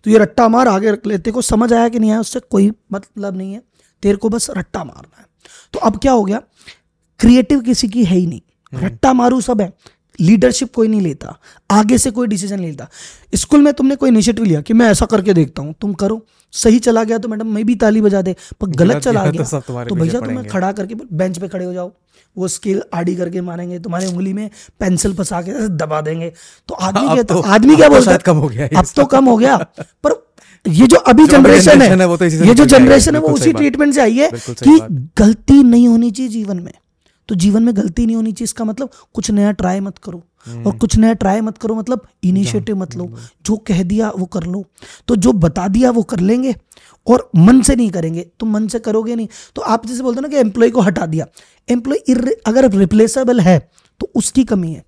[0.05, 2.19] तो ये रट्टा मार आगे रख लेते को समझ आया कि नहीं आया?
[2.19, 3.61] उससे कोई मतलब नहीं है।
[4.03, 5.25] तेरे को बस रट्टा मारना है।
[5.73, 6.41] तो अब क्या हो गया?
[7.19, 8.41] क्रिएटिव किसी की है ही नहीं।
[8.73, 9.73] हम्म। रट्टा मारू सब है।
[10.21, 11.39] लीडरशिप कोई नहीं लेता।
[11.71, 12.87] आगे से कोई डिसीज़न नहीं लेता।
[13.35, 16.79] स्कूल में तुमने कोई इनिशिएटिव लिया कि मैं ऐसा करके देखता हूँ तुम करो। सही
[16.79, 19.59] चला गया तो मैडम मैं भी ताली बजा दे पर गलत चला गया। तो,
[19.89, 21.91] तो भैया तुम्हें खड़ा करके बेंच पे खड़े हो जाओ।
[22.37, 26.33] वो स्केल आड़ी करके मारेंगे तुम्हारे उंगली में पेंसिल फंसा के दबा देंगे।
[26.67, 28.17] तो आदमी क्या तो, आदमी क्या बोलता है?
[28.17, 30.32] कम हो गया अब तो कम हो गया। पर
[30.65, 33.93] ये जो अभी जनरेशन है, है वो तो ये जो जनरेशन है वो उसी ट्रीटमेंट
[33.93, 34.79] से आई है कि
[35.17, 36.73] गलती नहीं होनी चाहिए जीवन में।
[37.29, 40.63] तो जीवन में गलती नहीं होनी चाहिए इसका मतलब कुछ नया ट्राई मत करो। हम्म।
[40.63, 43.09] और कुछ नया ट्राई मत करो मतलब इनिशिएटिव मत लो।
[43.45, 44.63] जो कह दिया वो कर लो।
[45.07, 46.55] तो जो बता दिया वो कर लेंगे
[47.07, 50.27] और मन से नहीं करेंगे। तो मन से करोगे नहीं। तो आप जैसे बोलते ना
[50.27, 51.27] कि एम्प्लॉय को हटा दिया।
[51.69, 52.13] एम्प्लॉय
[52.45, 53.59] अगर रिप्लेसेबल है
[53.99, 54.83] तो उसकी कमी है।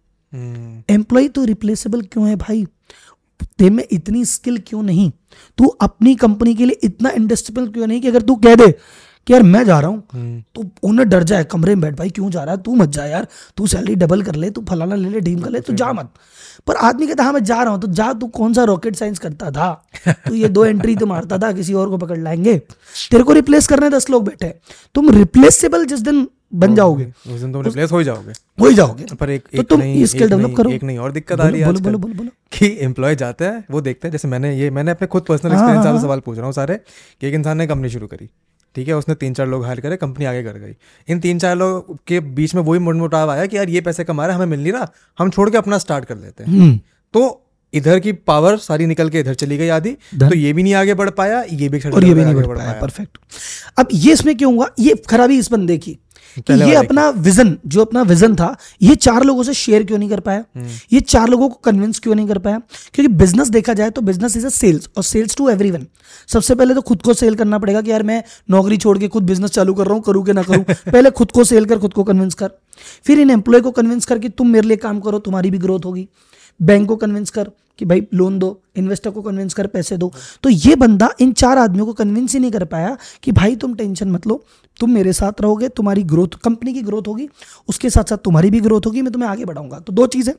[0.90, 2.66] एम्प्लॉय हम्म। तो रिप्लेसेबल क्यों है भाई?
[3.60, 5.12] ते में इतनी स्किल क्यों नहीं?
[5.58, 8.74] तू अपनी कंपनी के लिए इतना इंडस्ट्रियल क्यों नहीं कि अगर तू कह दे
[9.28, 12.10] कि यार मैं जा रहा हूँ हम्म। तो उन्हें डर जाए कमरे में बैठ भाई
[12.10, 12.62] क्यों जा रहा है?
[12.62, 13.28] तू मत जा यार
[13.58, 16.12] तू सैलरी डबल कर ले तू फलाना ले ले ड्रीम कर ले तू जा मत।
[16.68, 19.20] पर आदमी कहता हाँ मैं जा रहा हूँ तो जा तू कौन सा रॉकेट साइंस
[19.20, 19.72] करता था?
[20.08, 22.58] तू ये दो एंट्री तो मारता था किसी और को पकड़ लाएँगे।
[23.12, 24.54] तेरे को रिप्लेस करने दस लोग बैठे
[24.96, 28.76] तुम रिप्लेसेबल जिस दिन बन जाओगे। उस दिन तुम रिप्लेस हो ही जाओगे। हो ही
[28.76, 31.68] जाओगे। पर एक तो तुम स्किल डेवलप करो। एक नहीं और दिक्कत आ रही है
[31.68, 34.92] बोलो बोलो बोलो बोलो। कि एम्प्लॉय जाता है वो देखते हैं। जैसे मैंने ये मैंने
[34.92, 36.76] अपने खुद पर्सनल एक्सपीरियंस वाले सवाल पूछ रहा हूँ सारे
[37.22, 38.30] कि एक इंसान ने कंपनी शुरू करी।
[38.76, 40.76] ठीक है उसने तीन चार लोग हायर करे कंपनी आगे कर गई।
[41.08, 44.26] इन तीन चार लोग के बीच में वही मोटाव आया कि यार ये पैसे कमा
[44.26, 46.80] रहे हमें मिल नहीं रहा हम छोड़ के अपना स्टार्ट कर लेते हैं। हम्म।
[47.14, 47.42] तो
[47.74, 50.94] इधर की पावर सारी निकल के इधर चली गई आदि तो ये भी नहीं आगे
[50.94, 53.18] बढ़ पाया ये भी और ये भी नहीं बढ़ पाया परफेक्ट
[53.78, 54.70] अब ये इसमें क्यों हुआ?
[54.80, 55.98] ये खराबी इस बंदे की।
[56.38, 60.10] कि ये अपना विजन जो अपना विजन था ये चार लोगों से शेयर क्यों नहीं
[60.10, 60.44] कर पाया?
[60.56, 62.62] हम्म। ये चार लोगों को कन्विंस क्यों नहीं कर पाया?
[62.94, 65.88] क्योंकि बिज़नेस देखा जाए तो बिज़नेस इज़ अ सेल्स और सेल्स टू एवरीवन
[66.28, 69.24] सबसे पहले तो खुद को सेल करना पड़ेगा कि यार मैं नौकरी छोड़ के खुद
[69.24, 70.64] बिज़नेस चालू कर रहा हूँ करूँ कि ना करूँ?
[70.92, 72.52] पहले खुद को सेल कर खुद को कन्विंस कर।
[73.04, 75.80] फिर इन एम्प्लॉय को कन्विंस कर कि तुम मेरे लिए काम करो तुम्हारी भी ग्रोथ
[75.86, 76.08] होगी।
[76.62, 80.12] बैंक को कन्विंस कर। कि भाई लोन दो इन्वेस्टर को कन्विंस कर पैसे दो।
[80.44, 83.74] तो ये बंदा इन चार आदमियों को कन्विंस ही नहीं कर पाया कि भाई तुम
[83.76, 84.44] टेंशन मत लो
[84.80, 87.28] तुम मेरे साथ रहोगे तुम्हारी ग्रोथ कंपनी की ग्रोथ होगी
[87.70, 90.34] उसके साथ साथ तुम्हारी भी ग्रोथ होगी मैं तुम्हें आगे बढ़ाऊँगा। तो दो चीज़ें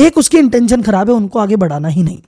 [0.00, 2.20] एक उसकी इंटेंशन खराब है उनको आगे बढ़ाना ही नहीं।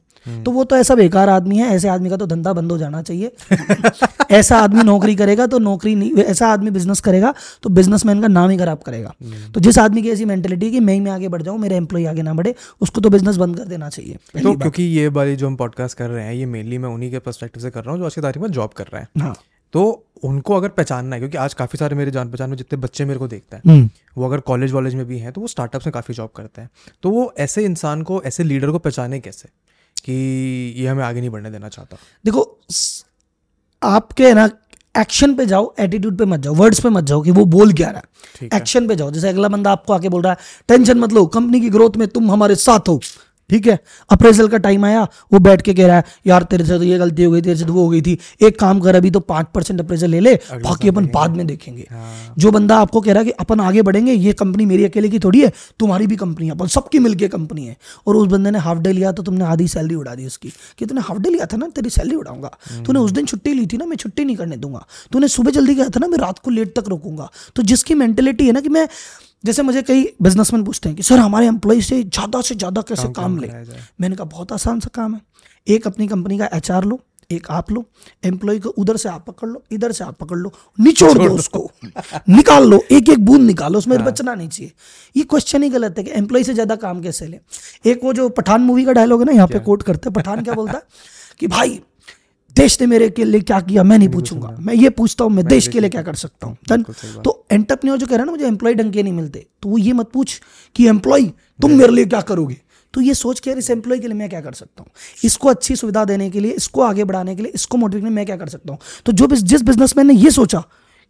[0.44, 3.02] तो वो तो ऐसा बेकार आदमी है ऐसे आदमी का तो धंधा बंद हो जाना
[3.02, 3.32] चाहिए।
[4.30, 8.50] ऐसा आदमी नौकरी करेगा तो नौकरी नहीं ऐसा आदमी बिज़नेस करेगा तो बिजनेसमैन का नाम
[8.50, 9.14] ही खराब करेगा।
[9.54, 12.06] तो जिस आदमी की ऐसी मेंटेलिटी कि मैं ही मैं आगे बढ़ जाऊँ मेरे एम्प्लॉय
[12.06, 15.46] आगे ना बढ़े उसको तो बिज़नेस बंद कर देना चाहिए। तो क्योंकि ये वाली जो
[15.46, 18.00] हम पॉडकास्ट कर रहे हैं ये मेनली मैं उन्हीं के परस्पेक्टिव से कर रहा हूँ
[18.00, 19.35] जो आज की तारीख में जॉब कर रहे हैं। हाँ।
[19.74, 19.82] तो
[20.24, 23.18] उनको अगर पहचानना है क्योंकि आज काफ़ी सारे मेरे जान पहचान में जितने बच्चे मेरे
[23.18, 25.92] को देखते हैं हम्म। वो अगर कॉलेज वॉलेज में भी हैं तो वो स्टार्टअप्स में
[25.92, 26.70] काफ़ी जॉब करते हैं।
[27.02, 29.48] तो वो ऐसे इंसान को ऐसे लीडर को पहचाने कैसे?
[29.96, 30.12] कि
[30.76, 32.42] ये हमें आगे नहीं बढ़ने देना चाहता। देखो
[33.83, 34.48] आपके ना
[34.94, 37.90] एक्शन पे जाओ एटीट्यूड पे मत जाओ वर्ड्स पे मत जाओ कि वो बोल क्या
[37.90, 38.02] रहा
[38.42, 41.24] है। एक्शन पे जाओ जैसे अगला बंदा आपको आके बोल रहा है टेंशन मत लो
[41.28, 43.00] कंपनी की ग्रोथ में तुम हमारे साथ हो।
[43.53, 43.79] ठीक है?
[44.11, 46.99] अप्रेजल का टाइम आया वो बैठ के कह रहा है यार तेरे से तो ये
[46.99, 49.21] गलती हो गई तेरे से तो वो हो गई थी। एक काम कर अभी तो
[49.23, 53.12] पाँच परसेंट अप्रेजल ले ले बाकी अपन बाद में देखेंगे। हाँ। जो बंदा आपको कह
[53.12, 56.17] रहा है कि अपन आगे बढ़ेंगे ये कंपनी मेरी अकेले की थोड़ी है तुम्हारी भी
[56.17, 59.23] कंपनी है अपन सबकी मिलकर कंपनी है। और उस बंदे ने हाफ़ डे लिया तो
[59.23, 62.17] तुमने आधी सैलरी उड़ा दी उसकी। कि तूने हाफ़ डे लिया था ना तेरी सैलरी
[62.17, 65.29] उड़ाऊँगा। हम्म। तूने उस दिन छुट्टी ली थी ना मैं छुट्टी नहीं करने दूँगा। तूने
[65.29, 68.53] सुबह जल्दी गया था ना मैं रात को लेट तक रोकूँगा। तो जिसकी मेंटेलिटी है
[68.53, 68.88] ना कि मैं
[69.44, 73.02] जैसे मुझे कई बिजनेसमैन पूछते हैं कि सर हमारे एम्प्लॉय से ज़्यादा से ज़्यादा कैसे
[73.05, 73.48] काम, काम ले?
[74.00, 75.20] मैंने कहा बहुत आसान सा काम है।
[75.66, 77.00] एक अपनी कंपनी का एचआर लो
[77.31, 77.85] एक आप लो
[78.24, 81.70] एम्प्लॉय को उधर से आप पकड़ लो इधर से आप पकड़ लो निचोड़ दो उसको।
[82.28, 84.72] निकाल लो एक एक बूंद निकालो उसमें हाँ। बचना नहीं चाहिए।
[85.16, 87.38] ये क्वेश्चन ही गलत है कि एम्प्लॉय से ज़्यादा काम कैसे ले।
[87.85, 90.42] एक वो जो पठान मूवी का डायलॉग है ना यहाँ पे कोट करते हैं पठान
[90.42, 90.83] क्या बोलता है?
[91.40, 91.81] कि भाई
[92.57, 95.45] देश ने मेरे के लिए क्या किया मैं नहीं पूछूँगा। मैं ये पूछता हूँ मैं
[95.47, 96.57] देश के लिए क्या कर सकता हूँ?
[96.69, 96.83] डन
[97.25, 99.79] तो एंटरप्रेन्योर जो कह रहा है ना मुझे एम्प्लॉय ढंग के नहीं मिलते। तो वो
[99.79, 100.41] ये मत पूछ
[100.77, 101.25] कि एम्प्लॉय
[101.61, 102.57] तुम मेरे लिए क्या करोगे?
[102.95, 104.91] तो ये सोच के यार इस एम्प्लॉय के लिए मैं क्या कर सकता हूँ?
[105.25, 108.37] इसको अच्छी सुविधा देने के लिए इसको आगे बढ़ाने के लिए इसको मोटिवेट मैं क्या
[108.37, 108.79] कर सकता हूँ?
[109.07, 110.62] तो जो जिस बिजनेसमैन ने ये सोचा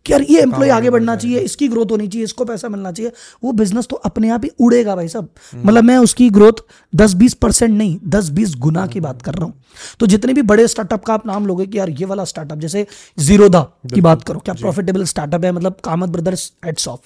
[0.07, 3.13] कि यार ये एम्प्लॉय आगे बढ़ना चाहिए इसकी ग्रोथ होनी चाहिए इसको पैसा मिलना चाहिए
[3.43, 6.63] वो बिज़नेस तो अपने आप ही उड़ेगा भाई सब हम्म। मतलब मैं उसकी ग्रोथ
[6.93, 9.55] दस बीस परसेंट नहीं दस बीस गुना की बात कर रहा हूँ।
[10.01, 12.87] तो जितने भी बड़े स्टार्टअप का आप नाम लोगे कि यार ये वाला स्टार्टअप जैसे
[13.19, 13.63] जीरोदा
[13.95, 17.01] की बात करो क्या प्रॉफिटेबल स्टार्टअप है मतलब कामत ब्रदर्स एट्स ऑफ़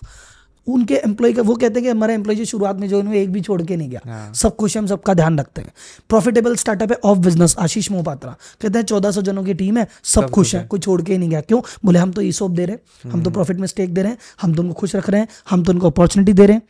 [0.67, 3.41] उनके एम्प्लॉय का वो कहते हैं कि हमारे एम्प्लॉय शुरुआत में जो है एक भी
[3.41, 5.73] छोड़ के नहीं गया। हाँ। सब खुश हम सबका ध्यान रखते हैं।
[6.09, 9.87] प्रॉफिटेबल स्टार्टअप है ऑफ़ बिज़नेस आशीष मोहपात्रा। कहते हैं चौदह सौ जनों की टीम है
[10.05, 11.61] सब खुश है कोई छोड़ के ही नहीं गया। क्यों?
[11.85, 14.11] बोले हम तो ई सोप दे रहे हैं हम तो प्रॉफिट में स्टेक दे रहे
[14.11, 16.63] हैं हम तो उनको खुश रख रहे हैं हम तो उनको अपॉर्चुनिटी दे रहे हैं।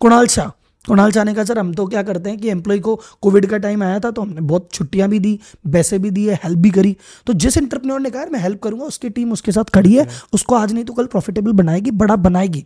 [0.00, 0.48] कुणाल शाह
[0.90, 3.82] कुणाल चाने का सर हम तो क्या करते हैं कि एम्प्लॉय को कोविड का टाइम
[3.82, 5.38] आया था तो हमने बहुत छुट्टियाँ भी दी
[5.72, 9.10] पैसे भी दिए हेल्प भी करी। तो जिस इंटरप्रेन्योर ने कहा मैं हेल्प करूँगा उसकी
[9.10, 12.64] टीम उसके साथ खड़ी है उसको आज नहीं तो कल प्रॉफिटेबल बनाएगी बड़ा बनाएगी।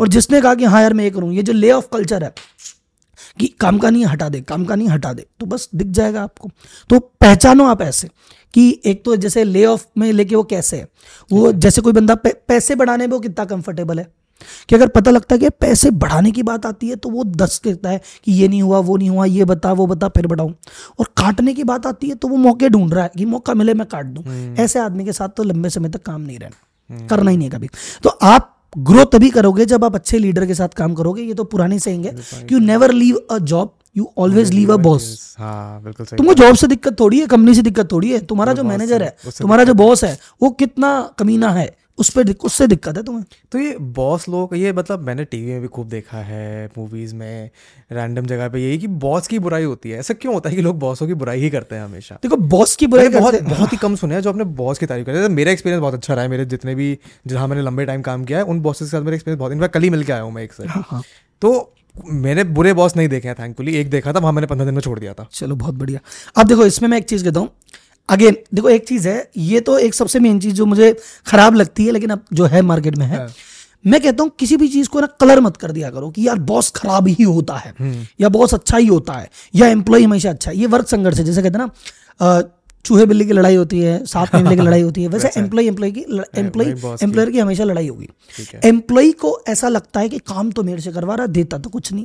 [0.00, 2.32] और जिसने कहा कि हाँ यार मैं ये करूँ ये जो ले ऑफ़ कल्चर है
[3.38, 6.22] कि काम का नहीं हटा दे काम का नहीं हटा दे तो बस दिख जाएगा
[6.22, 6.50] आपको।
[6.90, 8.08] तो पहचानो आप ऐसे
[8.54, 10.88] कि एक तो जैसे ले ऑफ़ में लेके वो कैसे है?
[11.30, 14.06] वो जैसे कोई बंदा पैसे बढ़ाने में वो कितना कंफर्टेबल है?
[14.68, 17.58] कि अगर पता लगता है कि पैसे बढ़ाने की बात आती है तो वो दस
[17.64, 20.52] कहता है कि ये नहीं हुआ वो नहीं हुआ ये बता वो बता फिर बढ़ाऊं।
[20.98, 23.74] और काटने की बात आती है तो वो मौके ढूंढ रहा है कि मौका मिले
[23.74, 26.94] मैं काट दूँ। हम्म। ऐसे आदमी के साथ तो लंबे समय तक काम नहीं रहना
[26.94, 27.68] हम्म। करना ही नहीं कभी।
[28.02, 31.44] तो आप ग्रो तभी करोगे जब आप अच्छे लीडर के साथ काम करोगे ये तो
[31.44, 36.54] पुरानी है कि you never leave a job you always leave a boss तुमको जॉब
[36.54, 39.74] से दिक्कत थोड़ी है कंपनी से दिक्कत थोड़ी है तुम्हारा जो मैनेजर है तुम्हारा जो
[39.74, 41.66] बॉस है वो कितना कमीना है।
[41.98, 43.24] उस पर उससे दिक्कत है तुम्हें?
[43.52, 47.50] तो ये बॉस लोग ये मतलब मैंने टीवी में भी खूब देखा है मूवीज़ में
[47.92, 50.62] रैंडम जगह पे यही कि बॉस की बुराई होती है। ऐसा क्यों होता है कि
[50.62, 52.18] लोग बॉसों की बुराई ही करते हैं हमेशा?
[52.22, 55.06] देखो बॉस की बुराई बहुत बहुत ही कम सुने हैं जो अपने बॉस की तारीफ़
[55.06, 58.02] करते हैं। मेरा एक्सपीरियंस बहुत अच्छा रहा है मेरे जितने भी जहाँ मैंने लंबे टाइम
[58.02, 60.12] काम किया है उन बॉसेस के साथ मेरा एक्सपीरियंस बहुत इनफैक्ट कल ही मिल के
[60.12, 61.02] आया हूँ मैं एक से हाँ, हाँ।
[61.42, 61.74] तो
[62.10, 64.80] मैंने बुरे बॉस नहीं देखे हैं थैंकफुली एक देखा था वहाँ मैंने पंद्रह दिन में
[64.80, 66.00] छोड़ दिया था। चलो बहुत बढ़िया।
[66.36, 67.48] अब देखो इसमें मैं एक चीज़ कहता हूँ।
[68.08, 70.92] अगेन देखो एक चीज़ है ये तो एक सबसे मेन चीज़ जो मुझे
[71.26, 73.28] खराब लगती है लेकिन अब जो है मार्केट में है हाँ।
[73.84, 76.38] मैं कहता हूँ किसी भी चीज़ को ना कलर मत कर दिया करो कि यार
[76.46, 80.30] बॉस खराब ही होता है हम्म। या बॉस अच्छा ही होता है या एम्प्लॉय हमेशा
[80.30, 82.42] अच्छा है ये वर्क संघर्ष है जैसे कहते हैं ना
[82.84, 85.90] चूहे बिल्ली की लड़ाई होती है सात महीने की लड़ाई होती है वैसे एम्प्लॉय एम्प्लॉय
[85.90, 86.00] की
[86.36, 86.70] एम्प्लॉय
[87.02, 88.08] एम्प्लॉयर की हमेशा लड़ाई होगी
[88.64, 91.92] एम्प्लॉय को ऐसा लगता है कि काम तो मेरे से करवा रहा देता तो कुछ
[91.92, 92.04] नहीं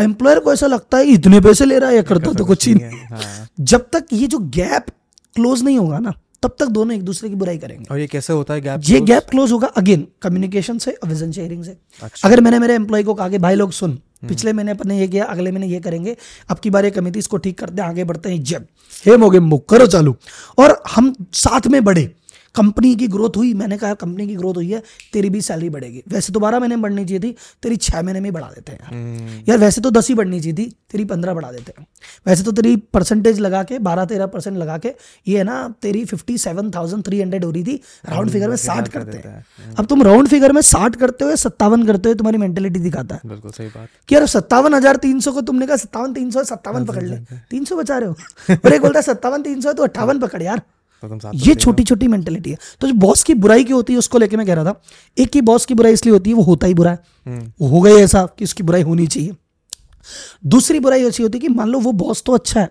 [0.00, 2.66] एम्प्लॉयर हम्म। को ऐसा लगता है इतने पैसे ले रहा है या करता तो कुछ
[2.68, 4.86] ही नहीं हाँ। जब तक ये जो गैप
[5.36, 8.32] क्लोज नहीं होगा ना तब तक दोनों एक दूसरे की बुराई करेंगे और ये कैसे
[8.32, 12.40] होता है गैप ये गैप क्लोज होगा अगेन कम्युनिकेशन से विजन शेयरिंग से अच्छा। अगर
[12.40, 15.24] मैंने मेरे एम्प्लॉय को कहा कि भाई लोग सुन हम्म। पिछले महीने अपने ये किया
[15.26, 16.16] अगले महीने ये करेंगे
[16.48, 18.66] अब की बार ये कमेटी इसको ठीक करते हैं आगे बढ़ते हैं जब
[19.04, 20.16] हेम हो गए मुख करो चालू
[20.58, 22.10] और हम साथ में बढ़े
[22.54, 26.02] कंपनी की ग्रोथ हुई मैंने कहा कंपनी की ग्रोथ हुई है तेरी भी सैलरी बढ़ेगी।
[26.08, 28.78] वैसे तो बारह महीने में बढ़नी चाहिए थी तेरी छह महीने में बढ़ा देते हैं
[28.80, 31.86] यार। हम्म। यार वैसे तो दस ही बढ़नी चाहिए थी तेरी पंद्रह बढ़ा देते हैं।
[32.26, 34.92] वैसे तो तेरी परसेंटेज लगा के बारह तेरह परसेंट लगा के
[35.26, 38.56] ये है ना तेरी fifty seven thousand three hundred हो रही थी राउंड फिगर में
[38.58, 42.08] साठ करते हैं। हम्म। अब तुम राउंड फिगर में साठ करते हो या सत्तावन करते
[42.08, 45.40] हो तुम्हारी मेंटेलिटी दिखाता है। बिल्कुल सही बात। कि यार सत्तावन हज़ार तीन सौ को
[45.42, 47.16] तुमने कहा सत्तावन तीन सौ सत्तावन पकड़ ले।
[47.50, 50.42] तीन सौ बचा रहे हो। और एक बोलता है सत्तावन तीन सौ तो अट्ठावन पकड़
[50.42, 50.62] यार।
[51.02, 54.18] तो ये छोटी छोटी मेंटेलिटी है। तो जो बॉस की बुराई की होती है उसको
[54.18, 54.80] लेके मैं कह रहा था
[55.16, 57.80] एक की बॉस की बुराई इसलिए होती है वो होता ही बुरा है। हम्म। हो
[57.80, 59.34] गई ऐसा कि उसकी बुराई होनी चाहिए।
[60.46, 62.68] दूसरी बुराई ऐसी होती है कि मान लो वो बॉस तो अच्छा है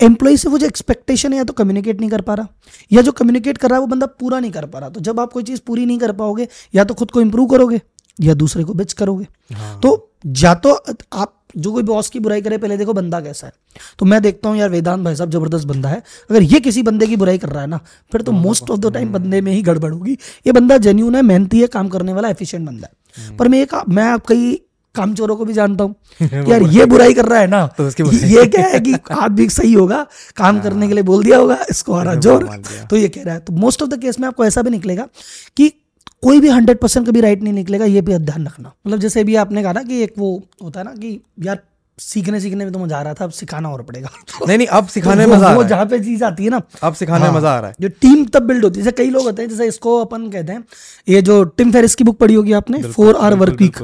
[0.00, 2.48] एम्प्लॉय से वो जो एक्सपेक्टेशन है या तो कम्युनिकेट नहीं कर पा रहा
[2.92, 5.20] या जो कम्युनिकेट कर रहा है वो बंदा पूरा नहीं कर पा रहा। तो जब
[5.20, 7.80] आप कोई चीज़ पूरी नहीं कर पाओगे या तो खुद को इंप्रूव करोगे
[8.18, 10.74] या दूसरे को बिच करोगे। हाँ। तो या तो
[11.12, 13.52] आप जो कोई बॉस की बुराई करे पहले देखो बंदा कैसा है।
[13.98, 17.06] तो मैं देखता हूँ यार वेदांत भाई साहब ज़बरदस्त बंदा है। अगर ये किसी बंदे
[17.06, 17.80] की बुराई कर रहा है ना
[18.12, 20.12] फिर तो मोस्ट ऑफ़ द टाइम बंदे में ही गड़बड़ होगी।
[20.46, 23.62] ये बंदा जेन्यून है मेहनती है काम करने वाला एफिशिएंट बंदा है। हम्म। पर मैं
[23.62, 24.60] एक मैं आप कई
[24.94, 25.94] काम चोरों को भी जानता हूँ
[26.48, 28.02] यार ये बुराई कर रहा है ना तो उसकी
[28.34, 31.38] ये क्या है कि आप भी सही होगा काम करने के हाँ। लिए बोल दिया
[31.38, 32.44] होगा इसको रहा ज़ोर।
[32.90, 35.08] तो ये कह रहा है। तो मोस्ट ऑफ़ द केस में आपको ऐसा भी निकलेगा
[35.56, 35.72] कि
[36.24, 39.34] कोई भी हंड्रेड परसेंट कभी राइट नहीं निकलेगा ये भी ध्यान रखना। मतलब जैसे भी
[39.36, 41.62] आपने कहा ना कि एक वो होता है ना कि यार
[41.98, 44.08] सीखने सीखने में तो मज़ा आ रहा था अब सिखाना और पड़ेगा।
[44.46, 47.20] नहीं नहीं अब सिखाने में मज़ा वो जहाँ पे चीज़ आती है ना अब सिखाने
[47.20, 49.24] में हाँ। मज़ा आ रहा है। जो टीम तब बिल्ड होती है। जैसे कई लोग
[49.24, 50.64] होते हैं जैसे इसको अपन कहते हैं
[51.08, 53.78] ये जो टिम फेरिस की बुक पढ़ी होगी आपने फोर आर वर्क वीक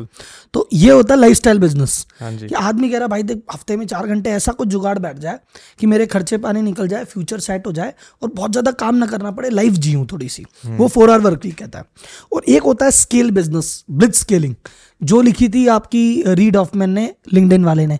[0.55, 3.87] तो ये होता है लाइफ स्टाइल बिज़नेस कि आदमी कह रहा भाई देख हफ़्ते में
[3.87, 5.39] चार घंटे ऐसा कुछ जुगाड़ बैठ जाए
[5.81, 9.07] कि मेरे खर्चे पानी निकल जाए फ्यूचर सेट हो जाए और बहुत ज़्यादा काम ना
[9.07, 11.85] करना पड़े लाइफ जीऊँ थोड़ी सी हम्म। वो फोर आर वर्क वीक कहता है।
[12.33, 14.55] और एक होता है स्केल बिज़नेस ब्लिथ स्केलिंग
[15.01, 17.99] जो लिखी थी आपकी रीड ऑफमैन ने लिंकडिन वाले ने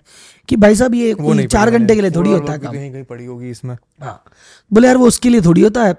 [0.49, 3.25] कि भाई साहब ये चार घंटे के लिए थोड़ी होता है काम। कहीं कहीं पड़ी
[3.25, 4.23] होगी इसमें। हाँ।
[4.71, 5.95] बोले यार वो उसके लिए थोड़ी होता है।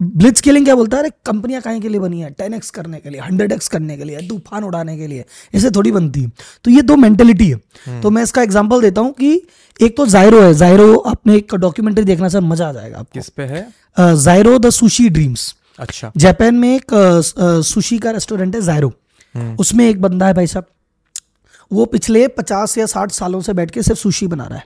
[0.00, 1.02] ब्लिथ स्केलिंग क्या बोलता है?
[1.02, 2.30] अरे कंपनियाँ कहीं के लिए बनी है?
[2.30, 5.70] टेन एक्स करने के लिए हंड्रेड एक्स करने के लिए तूफ़ान उड़ाने के लिए ऐसे
[5.70, 6.30] थोड़ी बनती है।
[6.64, 9.32] तो ये दो मेंटेलिटी है। हम्म। तो मैं इसका एग्ज़ाम्पल देता हूँ कि
[9.80, 13.28] एक तो जायरो है। जायरो आपने एक डॉक्यूमेंट्री देखना सर मज़ा आ जाएगा आपको। किस
[13.28, 13.66] पे है?
[13.96, 16.94] जायरो द सुशी ड्रीम्स अच्छा। जापान में एक
[17.66, 18.92] सुशी का रेस्टोरेंट है जायरो
[19.34, 20.66] हम्म। उसमें एक बंदा है भाई साहब
[21.70, 24.64] वो पिछले पचास या साठ सालों से बैठ के सिर्फ़ सुशी बना रहा है।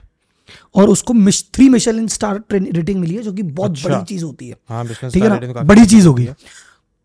[0.75, 1.13] और उसको
[1.53, 4.85] थ्री मिशेलिन स्टार रेटिंग मिली है जो कि बहुत अच्छा। बड़ी चीज़ होती है। हाँ,
[4.85, 5.37] ठीक है ना?
[5.37, 6.27] तो बड़ी चीज़ होगी।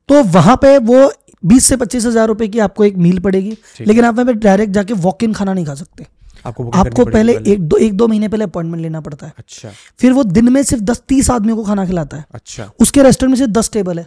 [0.09, 1.11] तो वहाँ पे वो
[1.45, 4.73] बीस से पच्चीस हज़ार रुपए की आपको एक मील पड़ेगी लेकिन आप वहाँ पे डायरेक्ट
[4.73, 6.07] जाके वॉक इन खाना नहीं खा सकते।
[6.47, 10.13] आपको आपको पहले एक दो एक दो महीने पहले अपॉइंटमेंट लेना पड़ता है। अच्छा। फिर
[10.13, 13.39] वो दिन में सिर्फ़ दस तीस आदमियों को खाना खिलाता है। अच्छा। उसके रेस्टोरेंट में
[13.39, 14.07] सिर्फ़ दस टेबल है।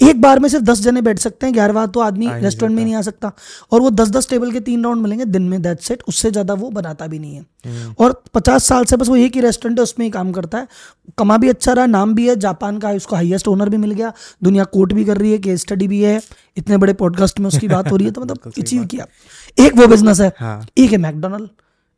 [0.00, 2.94] एक बार में सिर्फ़ दस जने बैठ सकते हैं ग्यारह तो आदमी रेस्टोरेंट में नहीं
[2.94, 3.30] आ सकता।
[3.72, 6.54] और वो दस दस टेबल के तीन राउंड मिलेंगे दिन में दैट सेट उससे ज़्यादा
[6.54, 9.78] वो बनाता भी नहीं है। हम्म। और पचास साल से बस वो एक ही रेस्टोरेंट
[9.78, 10.68] है उसमें ही काम करता है।
[11.18, 14.12] कमा भी अच्छा रहा नाम भी है जापान का उसको हाईएस्ट ओनर भी मिल गया
[14.42, 16.20] दुनिया कोर्ट भी कर रही है केस स्टडी भी है
[16.56, 19.06] इतने बड़े पॉडकास्ट में उसकी बात हो रही है तो मतलब अचीव किया
[19.58, 21.48] एक वो बिज़नेस है हाँ। एक है मैकडोनल्ड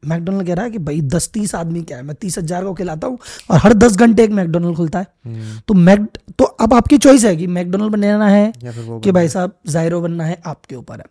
[0.06, 2.02] मैकडोनल्ड कह रहा है कि भाई दस तीस आदमी क्या है?
[2.02, 3.18] मैं तीस हज़ार को खिलाता हूँ
[3.50, 7.24] और हर दस घंटे एक मैकडोनल्ड खुलता है। हम्म, तो मैक तो अब आपकी चॉइस
[7.24, 11.04] है कि मैकडोनल्ड बनाना है कि भाई साहब जायरो बनना है आपके ऊपर है।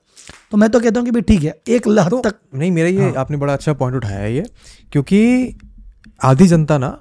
[0.51, 2.89] तो मैं तो कहता हूँ कि भाई ठीक है एक हद तो तक नहीं मेरा
[2.89, 4.45] ये हाँ। आपने बड़ा अच्छा पॉइंट उठाया है ये
[4.91, 5.57] क्योंकि
[6.21, 6.97] आधी जनता ना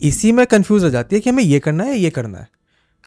[0.00, 2.48] इसी में कंफ्यूज हो जाती है कि हमें ये करना है ये करना है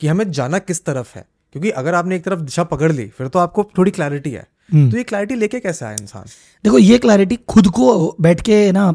[0.02, 3.28] कि हमें जाना किस तरफ़ है। क्योंकि अगर आपने एक तरफ़ दिशा पकड़ ली फिर
[3.28, 6.24] तो आपको थोड़ी क्लैरिटी है। तो ये क्लैरिटी लेके कैसे आए इंसान?
[6.64, 8.88] देखो ये क्लैरिटी खुद को बैठ के ना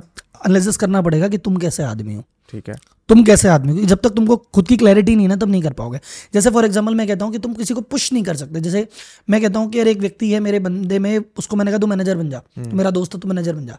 [0.46, 2.74] एनालिसिस करना पड़ेगा कि तुम कैसे आदमी हो। ठीक है।
[3.08, 3.86] तुम कैसे आदमी हो?
[3.86, 6.00] जब तक तुमको खुद की क्लैरिटी नहीं है ना तब नहीं कर पाओगे।
[6.34, 8.86] जैसे फॉर एग्जांपल मैं कहता हूँ कि तुम किसी को पुश नहीं कर सकते। जैसे
[9.30, 11.86] मैं कहता हूँ कि यार एक व्यक्ति है मेरे बंदे में उसको मैंने कहा तू
[11.86, 13.78] मैनेजर बन जा। तो मेरा दोस्त है तू मैनेजर बन जा।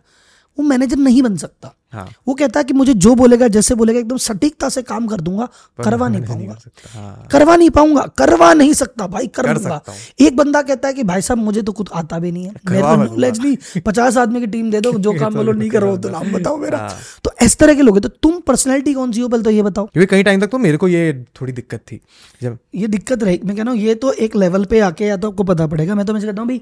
[0.58, 4.00] वो मैनेजर नहीं बन सकता। हाँ। वो कहता है कि मुझे जो बोलेगा जैसे बोलेगा
[4.00, 5.48] एकदम सटीकता से काम कर दूँगा
[5.80, 6.58] करवा नहीं पाऊँगा।
[6.94, 9.82] हाँ। करवा नहीं पाऊँगा करवा नहीं सकता भाई कर, कर दूँगा।
[10.20, 12.82] एक बंदा कहता है कि भाई साहब मुझे तो कुछ आता भी नहीं है। मेरे
[12.82, 16.10] को नॉलेज नहीं। पचास आदमी की टीम दे दो जो काम बोलो नहीं करो तो
[16.10, 19.22] नाम बताओ मेरा। हाँ। तो इस तरह के लोग हैं। तो तुम पर्सनैलिटी कौन सी
[19.22, 21.80] हो पहले तो ये बताओ। क्योंकि कई टाइम तक तो मेरे को ये थोड़ी दिक्कत
[21.92, 22.00] थी।
[22.42, 25.18] जब ये दिक्कत रही। मैं कह रहा हूँ ये तो एक लेवल पे आके या
[25.18, 26.62] तो आपको पता पड़ेगा। मैं तो मैं कहता हूँ भाई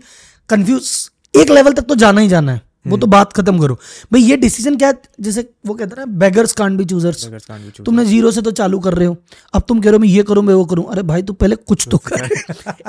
[0.49, 3.75] कंफ्यूज एक लेवल तक तो जाना ही जाना है। वो तो बात खत्म करो।
[4.13, 5.01] भाई ये डिसीज़न क्या है?
[5.21, 7.25] जैसे वो कहते हैं ना बेगर्स कांट बी चूजर्स।
[7.77, 9.17] तुमने ज़ीरो से तो चालू कर रहे हो।
[9.53, 11.55] अब तुम कह रहे हो मैं ये करूँ मैं वो करूँ। अरे भाई तू पहले
[11.55, 12.29] कुछ तो कर।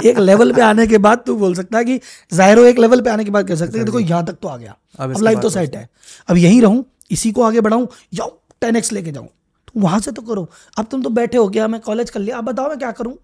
[0.04, 2.00] एक लेवल पे आने के बाद तू बोल सकता है कि
[2.32, 4.56] ज़ाहिर हो एक लेवल पे आने के बाद कह सकते देखो यहाँ तक तो आ
[4.56, 5.88] गया। अब लाइफ तो सेट है।
[6.28, 10.12] अब यहीं रहूँ इसी को आगे बढ़ाऊं जाओ टेन एक्स लेके जाऊँ। तो वहाँ से
[10.12, 12.78] तो करो। अब तुम तो बैठे हो गया मैं कॉलेज कर लिया। अब बताओ मैं
[12.78, 13.14] क्या करूँ?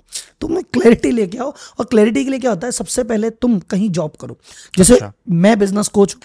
[0.40, 2.72] तुम क्लैरिटी लेके आओ। और क्लैरिटी के लिए क्या होता है?
[2.72, 4.36] सबसे पहले तुम कहीं जॉब करो।
[4.76, 6.16] जैसे अच्छा। मैं बिज़नेस कोच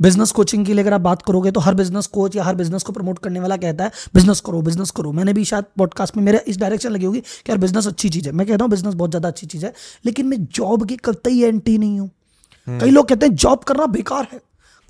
[0.00, 2.82] बिज़नेस कोचिंग के लिए अगर आप बात करोगे तो हर बिज़नेस कोच या हर बिज़नेस
[2.82, 6.24] को प्रमोट करने वाला कहता है बिज़नेस करो बिज़नेस करो। मैंने भी शायद पॉडकास्ट में
[6.24, 8.94] मेरे इस डायरेक्शन लगी होगी कि यार बिज़नेस अच्छी चीज़ है। मैं कहता हूँ बिज़नेस
[8.94, 9.72] बहुत ज़्यादा अच्छी चीज़ है
[10.04, 12.10] लेकिन मैं जॉब की कतई एंटी नहीं हूँ।
[12.68, 14.40] कई लोग कहते हैं जॉब करना बेकार है।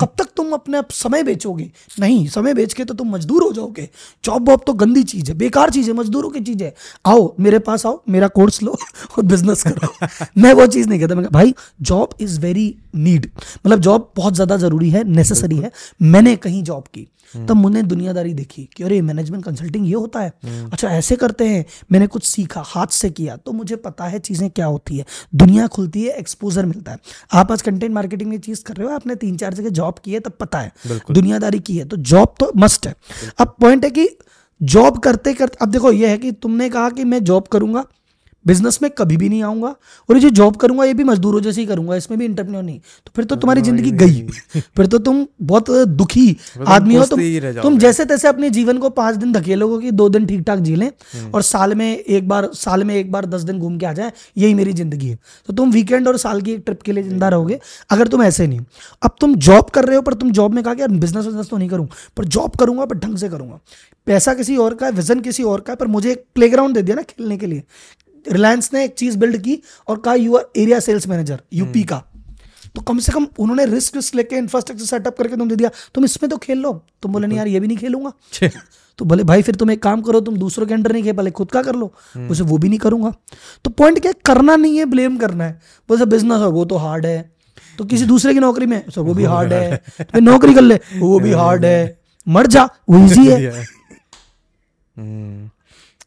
[0.00, 1.70] कब तक तुम अपने आप समय बेचोगे?
[2.00, 3.88] नहीं समय बेच के तो तुम मजदूर हो जाओगे।
[4.24, 6.74] जॉब वॉब तो गंदी चीज़ है बेकार चीज़ है मजदूरों की चीज़ है।
[7.06, 8.76] आओ मेरे पास आओ मेरा कोर्स लो
[9.18, 10.06] और बिज़नेस करो।
[10.38, 13.30] मैं वो चीज़ नहीं कहता मैं भाई जॉब इज़ वेरी नीड
[13.66, 15.70] मतलब जॉब बहुत ज़्यादा ज़रूरी है नेसेसरी है।
[16.02, 20.32] मैंने कहीं जॉब की। तब मुझे दुनियादारी देखी कि अरे मैनेजमेंट कंसल्टिंग ये होता है।
[20.72, 24.48] अच्छा ऐसे करते हैं मैंने कुछ सीखा हाथ से किया तो मुझे पता है चीज़ें
[24.50, 26.98] क्या होती है। दुनिया खुलती है एक्सपोजर मिलता है।
[27.32, 30.12] आप आज कंटेंट मार्केटिंग में चीज़ कर रहे हो आपने तीन चार जगह जॉब की
[30.12, 30.72] है तब पता है।
[31.10, 32.94] दुनियादारी की है तो जॉब तो मस्ट है।
[33.38, 34.08] अब पॉइंट है कि
[34.60, 37.84] जॉब करते करते अब देखो ये है कि तुमने कहा कि मैं जॉब करूँगा
[38.44, 39.68] बिज़नेस में कभी भी नहीं आऊँगा
[40.08, 42.78] और ये जो जॉब करूँगा ये भी मजदूरों जैसे ही करूँगा इसमें भी इंटरप्रेन्योर नहीं।
[42.78, 47.40] तो फिर तो तुम्हारी ज़िंदगी गई। फिर तो तुम बहुत दुखी आदमी हो तुम ही
[47.54, 50.74] तुम जैसे तैसे अपने जीवन को पाँच दिन धकेलोगे कि दो दिन ठीक ठाक जी
[50.76, 50.90] लें
[51.30, 54.12] और साल में एक बार साल में एक बार दस दिन घूम के आ जाए
[54.36, 57.28] यही मेरी ज़िंदगी है। तो तुम वीकेंड और साल की एक ट्रिप के लिए ज़िंदा
[57.28, 57.58] रहोगे
[57.90, 58.60] अगर तुम ऐसे नहीं
[59.02, 61.48] अब तुम जॉब कर रहे हो पर तुम जॉब में कहा कि यार बिज़नेस बिज़नेस
[61.48, 63.58] तो नहीं करूँ पर जॉब करूँगा पर ढंग से करूँगा।
[64.06, 66.82] पैसा किसी और का है विजन किसी और का है पर मुझे एक प्ले दे
[66.82, 67.62] दिया ना खेलने के लिए।
[68.28, 69.58] रिलायंस ने एक चीज़ बिल्ड की
[69.88, 72.02] और कहा you are area sales manager UP का।
[72.74, 76.04] तो कम से कम उन्होंने रिस्क रिस्क लेके इंफ्रास्ट्रक्चर सेटअप करके तुम दे दिया तुम
[76.04, 78.12] इसमें तो खेल लो। तुम बोले नहीं यार ये भी नहीं खेलूँगा।
[78.98, 81.30] तो बोले भाई फिर तुम एक काम करो तुम दूसरों के अंडर नहीं खेल पहले
[81.30, 81.92] खुद का कर लो।
[82.30, 83.12] उसे वो भी नहीं करूँगा।
[83.64, 87.06] तो पॉइंट क्या करना नहीं है ब्लेम करना है। बोले बिज़नेस है वो तो हार्ड
[87.06, 87.32] है।
[87.78, 90.74] तो किसी दूसरे की नौकरी में सर वो भी हार्ड है। फिर नौकरी कर ले
[90.98, 93.50] वो भी हार्ड है। मर जा वो इजी है।
[94.96, 95.50] हम्म,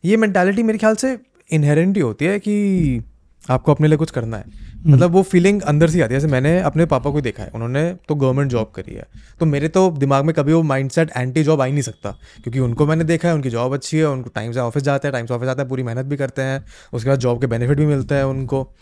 [0.06, 1.17] ये मेंटालिटी मेरे ख्याल से
[1.51, 3.03] इनहेरेंट ही होती है कि
[3.49, 4.43] आपको अपने लिए कुछ करना है।
[4.88, 7.95] मतलब वो फीलिंग अंदर से आती है। जैसे मैंने अपने पापा को देखा है। उन्होंने
[8.07, 9.05] तो गवर्नमेंट जॉब करी है।
[9.39, 12.12] तो मेरे तो दिमाग में कभी वो माइंडसेट एंटी जॉब आ ही नहीं सकता।
[12.43, 15.13] क्योंकि उनको मैंने देखा है उनकी जॉब अच्छी है उनको टाइम से ऑफ़िस जाते हैं
[15.13, 17.77] टाइम से ऑफ़िस जाते हैं पूरी मेहनत भी करते हैं उसके बाद जॉब के बेनिफिट
[17.77, 18.73] भी मिलते हैं उनको।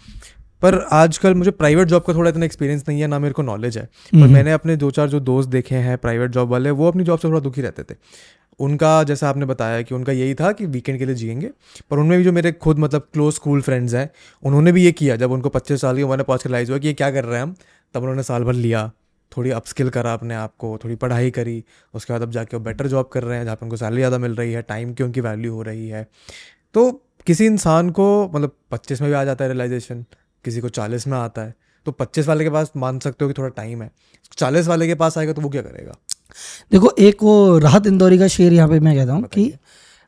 [0.61, 3.77] पर आजकल मुझे प्राइवेट जॉब का थोड़ा इतना एक्सपीरियंस नहीं है ना मेरे को नॉलेज
[3.77, 7.03] है। पर मैंने अपने दो चार जो दोस्त देखे हैं प्राइवेट जॉब वाले वो अपनी
[7.03, 7.97] जॉब से थोड़ा दुखी रहते थे।
[8.59, 11.49] उनका जैसा आपने बताया कि उनका यही था कि वीकेंड के लिए जिएँगे
[11.91, 14.09] पर उनमें भी जो मेरे खुद मतलब क्लोज स्कूल फ्रेंड्स हैं
[14.43, 16.77] उन्होंने भी ये किया। जब उनको पच्चीस साल की उम्र में पहुँच कर लाइज हुआ
[16.77, 17.55] कि ये क्या कर रहे हैं हम
[17.95, 18.91] तब उन्होंने साल भर लिया।
[19.31, 21.63] थोड़ी अपस्किल करा अपने आप को थोड़ी पढ़ाई करी
[21.93, 24.17] उसके बाद अब जाके वो बेटर जॉब कर रहे हैं जहाँ पर उनको सैलरी ज़्यादा
[24.17, 26.07] मिल रही है टाइम की उनकी वैल्यू हो रही है।
[26.75, 26.91] तो
[27.27, 30.05] किसी इंसान को मतलब पच्चीस में भी आ जाता है रियलाइजेशन
[30.45, 31.53] किसी को चालीस में आता है
[31.85, 33.89] तो पच्चीस वाले के पास मान सकते हो कि थोड़ा टाइम है।
[34.37, 35.93] चालीस वाले के पास आएगा तो वो क्या करेगा?
[36.71, 39.47] देखो एक वो राहत इंदौरी का शेर यहाँ पे मैं कहता हूँ कि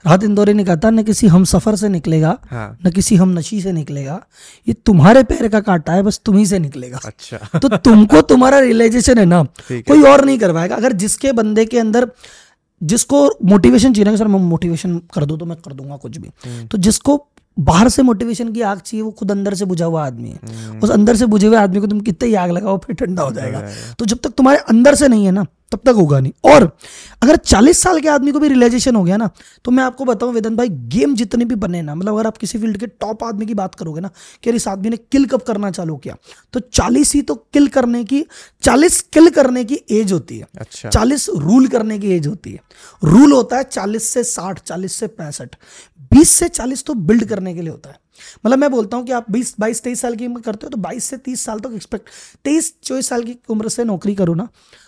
[0.05, 3.29] राहत इंदौरी ने कहा था न किसी हम सफ़र से निकलेगा हाँ। न किसी हम
[3.29, 4.19] नशी से निकलेगा।
[4.67, 9.17] ये तुम्हारे पैर का कांटा है बस तुम्ही से निकलेगा। अच्छा। तो तुमको तुम्हारा रियलाइजेशन
[9.17, 12.11] है ना। कोई और नहीं करवाएगा। अगर जिसके बंदे के अंदर
[12.81, 16.29] जिसको मोटिवेशन चाहिए ना सर मैं मोटिवेशन कर दूँ तो मैं कर दूँगा कुछ भी।
[16.45, 17.17] हम्म, तो जिसको
[17.59, 20.91] बाहर से मोटिवेशन की आग चाहिए वो खुद अंदर से बुझा हुआ आदमी है उस
[20.91, 23.61] अंदर से बुझे हुए आदमी को तुम कितने ही आग लगाओ फिर ठंडा हो जाएगा।
[23.99, 26.63] तो जब तक तुम्हारे अंदर से नहीं है ना तब तक होगा नहीं। और
[27.23, 29.29] अगर 40 साल के आदमी को भी रियलाइजेशन हो गया ना
[29.65, 32.59] तो मैं आपको बताऊँ वेदन भाई गेम जितने भी बने ना मतलब अगर आप किसी
[32.59, 34.09] फ़ील्ड के टॉप आदमी की बात करोगे ना
[34.43, 36.15] कि इस आदमी ने किल कब करना चालू किया
[36.53, 38.25] तो 40 ही तो किल करने की
[38.63, 42.59] 40 किल करने की एज होती है। अच्छा। चालीस रूल करने की एज होती है।
[43.03, 45.55] रूल होता है चालीस से साठ चालीस से पैंसठ।
[46.11, 47.99] बीस से चालीस तो बिल्ड करने के लिए होता है।
[48.45, 50.77] मतलब मैं बोलता हूँ कि आप बीस बाईस तेईस साल की उम्र करते हो तो
[50.77, 52.09] बाईस से तीस साल तक एक्सपेक्ट
[52.45, 54.47] तेईस चौबीस साल की उम्र से नौकरी करो ना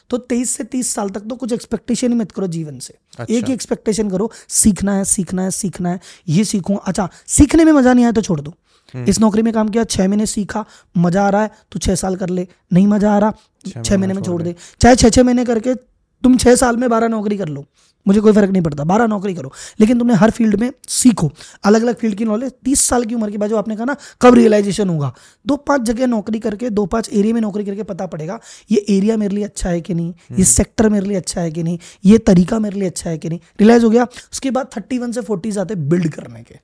[0.09, 3.33] तो तेईस से तीस साल तक तो कुछ एक्सपेक्टेशन ही मत करो जीवन से। अच्छा।
[3.35, 7.71] एक ही एक्सपेक्टेशन करो सीखना है सीखना है सीखना है ये सीखूं। अच्छा सीखने में
[7.73, 8.53] मज़ा नहीं आया तो छोड़ दो।
[8.93, 10.65] इस नौकरी में काम किया छह महीने सीखा
[10.97, 13.33] मज़ा आ रहा है तो छह साल कर ले। नहीं मज़ा आ रहा
[13.75, 15.75] छह महीने में छोड़ दे। चाहे छह छह महीने करके
[16.23, 17.65] तुम छह साल में बारह नौकरी कर लो।
[18.07, 21.31] मुझे कोई फ़र्क नहीं पड़ता। बारह नौकरी करो। लेकिन तुमने हर फ़ील्ड में सीखो।
[21.63, 23.95] अलग अलग फ़ील्ड की नॉलेज तीस साल की उम्र के बाद जो आपने कहा ना
[24.21, 25.13] कब रियलाइजेशन होगा?
[25.47, 28.39] दो पाँच जगह नौकरी करके दो पाँच एरिया में नौकरी करके पता पड़ेगा
[28.71, 30.13] ये एरिया मेरे लिए अच्छा है कि नहीं?
[30.39, 31.79] ये सेक्टर मेरे लिए अच्छा है कि नहीं?
[32.05, 33.39] ये तरीका मेरे लिए अच्छा है कि नहीं?
[33.59, 36.55] रियलाइज़ हो गया। उसके बाद थर्टी वन से फोर्टीज आते बिल्ड करने के।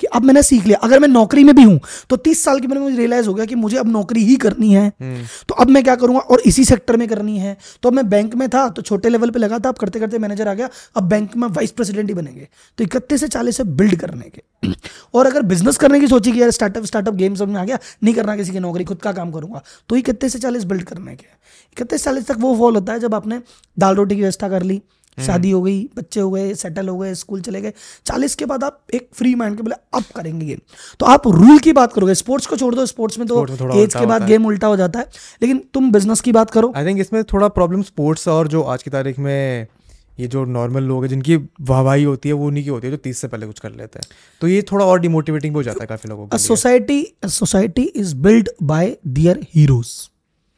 [0.00, 1.80] कि अब मैंने सीख लिया। अगर मैं नौकरी में भी हूँ
[2.10, 4.36] तो तीस साल की उम्र में मुझे रियलाइज़ हो गया कि मुझे अब नौकरी ही
[4.36, 6.20] करनी है। हम्म, तो अब मैं क्या करूँगा?
[6.20, 9.30] और इसी सेक्टर में करनी है। तो अब मैं बैंक में था तो छोटे लेवल
[9.30, 12.14] पे लगा था। अब करते करते मैनेजर आ गया। अब बैंक में वाइस प्रेसिडेंट ही
[12.14, 14.72] बनेंगे। तो इकतीस से चालीस से बिल्ड करने के।
[15.14, 17.78] और अगर बिज़नेस करने की सोची कि यार स्टार्टअप स्टार्टअप गेम सब में आ गया
[18.04, 21.14] नहीं करना किसी की नौकरी खुद का काम करूँगा। तो इकतीस से चालीस बिल्ड करने
[21.16, 21.26] के।
[21.72, 23.40] इकतीस चालीस तक वो फॉल होता है जब आपने
[23.78, 24.80] दाल रोटी की व्यवस्था कर ली।
[25.18, 27.72] शादी हो गई बच्चे हो गए सेटल हो गए स्कूल चले गए।
[28.06, 30.58] चालीस के बाद आप एक फ्री माइंड के बोले अब करेंगे गेम
[31.00, 34.06] तो आप रूल की बात करोगे स्पोर्ट्स को छोड़ दो स्पोर्ट्स में तो एज के
[34.06, 35.08] बाद गेम उल्टा हो जाता है।
[35.42, 38.82] लेकिन तुम बिज़नेस की बात करो। आई थिंक इसमें थोड़ा प्रॉब्लम स्पोर्ट्स और जो आज
[38.82, 39.66] की तारीख में
[40.20, 42.96] ये जो नॉर्मल लोग हैं जिनकी वाहवाही होती है वो उन्हीं की होती है जो
[42.96, 44.06] तीस से पहले कुछ कर लेते हैं।
[44.40, 46.38] तो ये थोड़ा और डिमोटिवेटिंग हो जाता है काफ़ी लोगों a
[47.30, 48.84] सोसाइटी लिए is build by
[49.18, 49.90] their heroes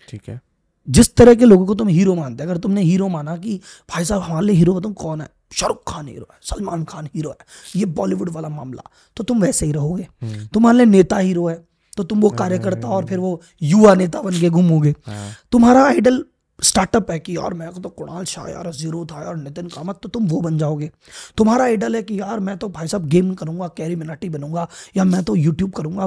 [0.09, 0.41] ठीक है।
[0.89, 4.23] जिस तरह के लोगों को तुम हीरो मानते अगर तुमने हीरो माना कि भाई साहब
[4.23, 5.29] हमारे लिए हीरो तुम कौन है?
[5.53, 7.47] शाहरुख खान हीरो है सलमान खान हीरो है
[7.77, 8.83] ये बॉलीवुड वाला मामला
[9.17, 11.63] तो तुम वैसे ही रहोगे। हम्म। तुम्हारे लिए नेता हीरो है
[11.97, 16.25] तो तुम वो कार्यकर्ता और फिर वो युवा नेता बन के घूमोगे। हाँ। तुम्हारा आइडल
[16.59, 20.09] स्टार्टअप है कि यार मैं तो कुणाल शाह यार ज़ीरो था यार नितिन कामत तो
[20.09, 20.91] तुम वो बन जाओगे।
[21.37, 25.05] तुम्हारा आइडल है कि यार मैं तो भाई साहब गेम करूँगा कैरी मिनाटी बनूँगा या
[25.05, 26.07] मैं तो यूट्यूब करूँगा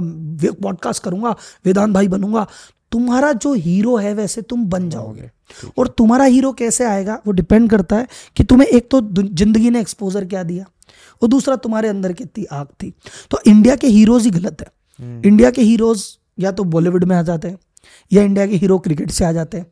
[0.63, 2.47] पॉडकास्ट करूँगा वेदांत भाई बनूँगा
[2.91, 5.29] तुम्हारा जो हीरो है वैसे तुम बन जाओगे।
[5.77, 9.79] और तुम्हारा हीरो कैसे आएगा वो डिपेंड करता है कि तुम्हें एक तो ज़िंदगी ने
[9.81, 10.65] एक्सपोजर क्या दिया
[11.21, 12.93] और दूसरा तुम्हारे अंदर कितनी आग थी।
[13.31, 16.05] तो इंडिया के हीरोज ही गलत है। इंडिया के हीरोज
[16.39, 17.57] या तो बॉलीवुड में आ जाते हैं
[18.11, 19.65] या इंडिया के हीरो क्रिकेट से आ जाते हैं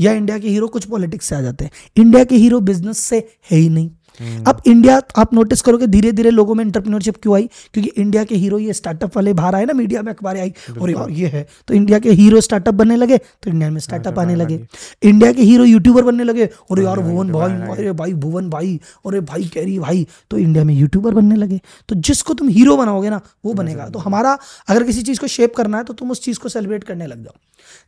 [0.00, 3.16] या इंडिया के हीरो कुछ पॉलिटिक्स से आ जाते हैं। इंडिया के हीरो बिज़नेस से
[3.50, 7.48] है ही नहीं। अब इंडिया आप नोटिस करोगे धीरे धीरे लोगों में इंटरप्रेन्योरशिप क्यों आई?
[7.74, 10.90] क्योंकि इंडिया के हीरो ये स्टार्टअप वाले बाहर आए ना मीडिया में अखबारें आई और
[10.90, 14.34] यार ये है। तो इंडिया के हीरो स्टार्टअप बनने लगे तो इंडिया में स्टार्टअप आने
[14.34, 14.60] लगे।
[15.02, 19.20] इंडिया के हीरो यूट्यूबर बनने लगे और यार भुवन भाई अरे भाई भुवन भाई अरे
[19.22, 23.20] भाई कैरी भाई। तो इंडिया में यूट्यूबर बनने लगे। तो जिसको तुम हीरो बनाओगे ना
[23.44, 26.38] वो बनेगा। तो हमारा अगर किसी चीज़ को शेप करना है तो तुम उस चीज़
[26.38, 27.34] को सेलिब्रेट करने लग जाओ।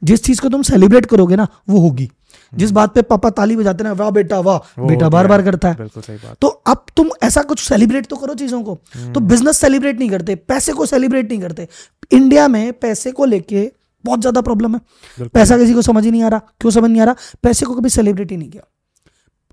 [0.03, 2.11] जिस चीज़ को तुम सेलिब्रेट करोगे ना वो होगी।
[2.53, 5.69] जिस बात पे पापा ताली बजाते हैं ना वाह बेटा वाह। बेटा बार बार करता
[5.69, 8.79] है। बिल्कुल सही बात। तो अब तुम ऐसा कुछ सेलिब्रेट तो करो चीज़ों को।
[9.15, 11.69] तो बिज़नेस सेलिब्रेट नहीं करते पैसे को सेलिब्रेट नहीं करते।
[12.13, 13.71] इंडिया में पैसे को लेके
[14.05, 17.01] बहुत ज़्यादा प्रॉब्लम है। पैसा किसी को समझ ही नहीं आ रहा। क्यों समझ नहीं
[17.01, 17.15] आ रहा?
[17.43, 18.63] पैसे को कभी सेलिब्रेट ही नहीं किया।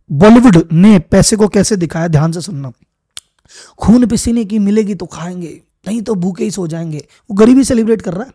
[0.10, 2.08] बॉलीवुड ने पैसे को कैसे दिखाया?
[2.08, 2.72] ध्यान से सुनना।
[3.80, 6.98] खून पसीने की मिलेगी तो खाएँगे नहीं तो भूखे ही सो जाएँगे।
[7.30, 8.32] वो गरीबी सेलिब्रेट कर रहा है।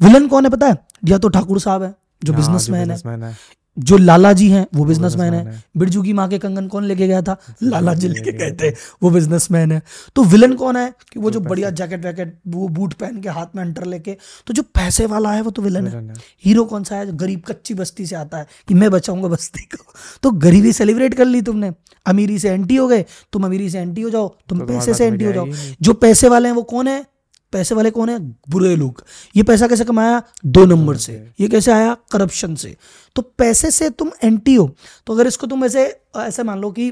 [0.00, 0.76] विलन कौन है पता है?
[1.04, 2.90] या तो ठाकुर साहब है जो हाँ, बिजनेसमैन
[3.22, 3.36] है।
[3.76, 7.22] जो लाला जी हैं वो बिजनेसमैन है। बिरजू की माँ के कंगन कौन लेके गया
[7.22, 7.36] था?
[7.62, 8.70] लाला जी लेके गए थे।
[9.02, 9.82] वो बिजनेसमैन है।
[10.16, 10.92] तो विलन कौन है?
[11.12, 14.54] कि वो जो बढ़िया जैकेट वैकेट वो बूट पहन के हाथ में अंटर लेके तो
[14.54, 17.16] जो पैसे वाला है वो तो विलन है। हीरो कौन सा है?
[17.16, 21.24] गरीब कच्ची बस्ती से आता है कि मैं बचाऊँगा बस्ती को। तो गरीबी सेलिब्रेट कर
[21.24, 21.72] ली तुमने।
[22.06, 25.06] अमीरी से एंटी हो गए तुम अमीरी से एंटी हो जाओ तुम तो पैसे से
[25.06, 25.46] एंटी हो जाओ।
[25.82, 27.04] जो पैसे वाले हैं वो कौन है?
[27.52, 28.18] पैसे वाले कौन है?
[28.50, 29.04] बुरे लोग।
[29.36, 30.22] ये पैसा कैसे कमाया?
[30.44, 31.96] दो नंबर से। ये कैसे आया?
[32.12, 32.76] करप्शन से।
[33.16, 34.70] तो पैसे से तुम एंटी हो।
[35.06, 35.84] तो अगर इसको तुम ऐसे
[36.16, 36.90] ऐसे मान लो कि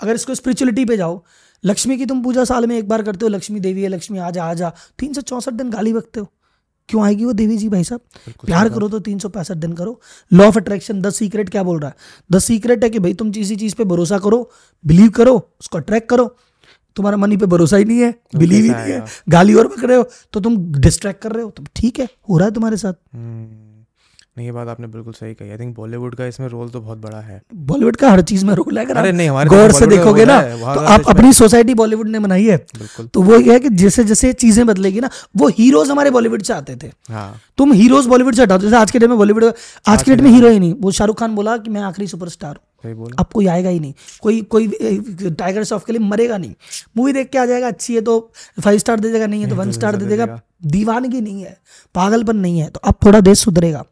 [0.00, 1.22] अगर इसको स्पिरिचुअलिटी पे जाओ
[1.64, 4.30] लक्ष्मी की तुम पूजा साल में एक बार करते हो लक्ष्मी देवी है लक्ष्मी आ
[4.30, 6.26] जा आ जा तीन सौ चौसठ दिन गाली बकते हो।
[6.88, 8.00] क्यों आएगी वो देवी जी भाई साहब?
[8.46, 10.00] प्यार करो तो तीन सौ पैंसठ दिन करो।
[10.32, 11.96] Law of attraction the secret क्या बोल रहा है?
[12.32, 14.50] द सीक्रेट है कि भाई तुम किसी चीज़ पे भरोसा करो
[14.86, 16.36] बिलीव करो उसको अट्रैक्ट करो।
[16.96, 20.08] तुम्हारा मनी पे भरोसा ही नहीं है बिलीव ही नहीं है गाली और पकड़े हो
[20.32, 23.46] तो तुम डिस्ट्रैक्ट कर रहे हो तो ठीक है हो रहा है तुम्हारे साथ। हम्म,
[24.36, 26.98] नहीं ये बात आपने बिल्कुल सही कही। आई थिंक बॉलीवुड का इसमें रोल तो बहुत
[26.98, 29.78] बड़ा है। बॉलीवुड का हर चीज़ में रोल है अगर अरे नहीं हमारे गौर तो
[29.78, 32.56] से देखोगे ना तो आप अपनी सोसाइटी बॉलीवुड ने बनाई है।
[33.04, 36.52] तो वो ये है कि जैसे जैसे चीज़ें बदलेगी ना वो हीरोज हमारे बॉलीवुड से
[36.52, 40.02] आते थे। हाँ। तुम हीरोज बॉलीवुड से हटाओ जैसे आज के डेट में बॉलीवुड आज
[40.02, 43.10] के डेट में हीरो ही नहीं। वो शाहरुख खान बोला कि मैं आखिरी सुपरस्टार हूँ।
[43.18, 44.68] अब कोई आएगा ही नहीं। कोई कोई
[45.30, 46.54] टाइगर श्रॉफ के लिए मरेगा नहीं।
[46.96, 49.56] मूवी देख के आ जाएगा अच्छी है तो फाइव स्टार दे देगा नहीं है तो
[49.56, 51.56] वन स्टार दे देगा। दीवानगी नहीं है
[51.94, 53.84] पागलपन नहीं है तो अब थोड़ा देश सुधरेगा।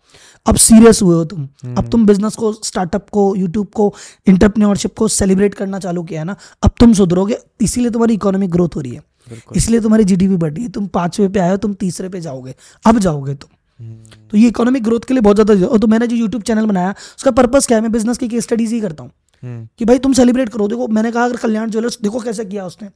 [0.49, 3.92] अब सीरियस हुए हो तुम। अब तुम बिज़नेस को स्टार्टअप को यूट्यूब को
[4.26, 8.76] इंटरप्रेन्योरशिप को सेलिब्रेट करना चालू किया है ना अब तुम सुधरोगे इसीलिए तुम्हारी इकोनॉमिक ग्रोथ
[8.76, 9.03] हो रही है।
[9.57, 12.55] इसलिए तुम्हारी जीडीपी बढ़ रही है। तुम पांचवे पे आए हो तुम तीसरे पे जाओगे
[12.84, 16.07] अब जाओगे तुम। हम्म, तो ये इकोनॉमिक ग्रोथ के लिए बहुत ज़्यादा और तो मैंने
[16.07, 17.82] जो यूट्यूब चैनल बनाया उसका पर्पस क्या है?
[17.82, 19.11] मैं बिज़नेस की केस स्टडीज़ ही करता हूँ।
[19.42, 22.64] हम्म, कि भाई तुम सेलिब्रेट करो। देखो मैंने कहा अगर कल्याण ज्वेलर्स देखो कैसे किया
[22.66, 22.88] उसने।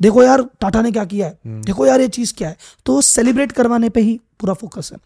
[0.00, 1.38] देखो यार टाटा ने क्या किया है?
[1.62, 2.56] देखो यार ये चीज़ क्या है?
[2.86, 4.98] तो सेलिब्रेट करवाने पे ही पूरा फोकस है।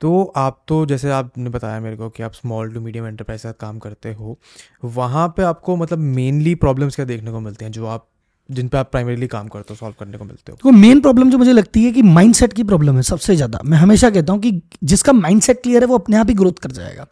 [0.00, 3.52] तो आप तो जैसे आपने बताया मेरे को कि आप स्मॉल टू मीडियम एंटरप्राइज का
[3.52, 4.38] काम करते हो
[4.84, 8.06] वहाँ पे आपको मतलब मेनली प्रॉब्लम्स क्या देखने को मिलते हैं जो आप
[8.48, 10.58] जिन पे आप प्राइमरीली काम करते हो सॉल्व करने को मिलते हो?
[10.62, 13.78] तो मेन प्रॉब्लम जो मुझे लगती है कि माइंडसेट की प्रॉब्लम है सबसे ज़्यादा। मैं
[13.78, 17.06] हमेशा कहता हूँ कि जिसका माइंडसेट क्लियर है वो अपने आप ही ग्रोथ कर जाएगा।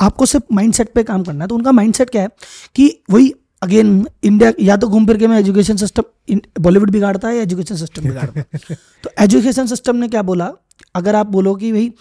[0.00, 2.28] आपको सिर्फ़ माइंडसेट पे काम करना है तो उनका माइंडसेट क्या है
[2.74, 3.32] कि वही
[3.62, 7.76] अगेन इंडिया या तो घूम फिर के मैं एजुकेशन सिस्टम बॉलीवुड बिगाड़ता है या एजुकेशन
[7.76, 10.52] सिस्टम बिगाड़ता है। तो एजुकेशन सिस्टम ने क्या बोला?
[10.94, 11.92] अगर आप बोलो कि भाई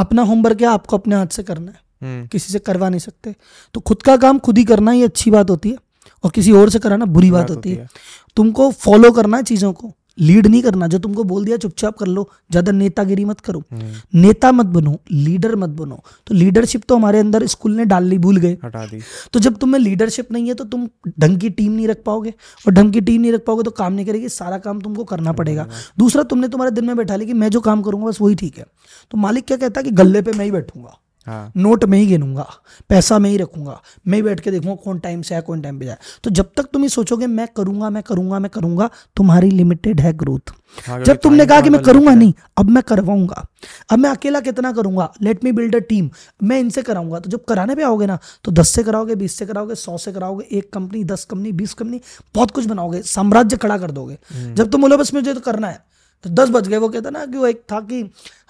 [0.00, 1.80] अपना होमवर्क क्या आपको अपने हाथ से करना है?
[2.02, 3.34] हम्म, किसी से करवा नहीं सकते।
[3.74, 5.76] तो खुद का काम खुद ही करना ही अच्छी बात होती है
[6.24, 7.88] और किसी और से कराना बुरी बात होती है।
[8.36, 12.06] तुमको फॉलो करना है चीज़ों को। लीड नहीं करना जो तुमको बोल दिया चुपचाप कर
[12.06, 16.96] लो ज़्यादा नेतागिरी मत करो। हम्म, नेता मत बनो लीडर मत बनो। तो लीडरशिप तो
[16.96, 19.00] हमारे अंदर स्कूल ने डालनी भूल गए। हटा दी।
[19.32, 20.88] तो जब तुम्हें लीडरशिप नहीं है तो तुम
[21.20, 23.92] ढंग की टीम नहीं रख पाओगे। और ढंग की टीम नहीं रख पाओगे तो काम
[23.92, 27.34] नहीं करेगी सारा काम तुमको करना पड़ेगा। दूसरा तुमने तुम्हारे दिन में बैठा लिया कि
[27.34, 28.66] मैं जो काम करूँगा बस वही ठीक है।
[29.10, 30.98] तो मालिक क्या कहता है कि गले पे मैं ही बैठूँगा।
[31.30, 32.46] हाँ। नोट में ही गिनूँगा
[32.88, 35.78] पैसा में ही रखूँगा। मैं ही बैठ के देखूँगा कौन टाइम से है कौन टाइम
[35.78, 39.50] पे जाए तो जब तक तुम ये सोचोगे मैं करूँगा मैं करूँगा मैं करूँगा तुम्हारी
[39.50, 40.52] लिमिटेड है ग्रोथ
[40.86, 43.46] हाँ, जब तुमने कहा कि मैं करूँगा नहीं अब मैं करवाऊँगा।
[43.90, 45.10] अब मैं अकेला कितना करूँगा?
[45.22, 46.10] Let me build a team
[46.42, 49.46] मैं इनसे कराऊँगा। तो जब कराने पे आओगे ना तो दस से कराओगे बीस से
[49.46, 52.00] कराओगे सौ से कराओगे एक कंपनी दस कंपनी बीस कंपनी
[52.34, 55.68] बहुत कुछ बनाओगे साम्राज्य खड़ा कर दोगे। हम्म। जब तुम बोलो बस मुझे तो करना
[55.68, 55.84] है।
[56.24, 58.02] तो दस बज गए। वो कहता ना कि वो एक था कि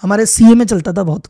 [0.03, 1.27] हमारे सीए में चलता था बहुत।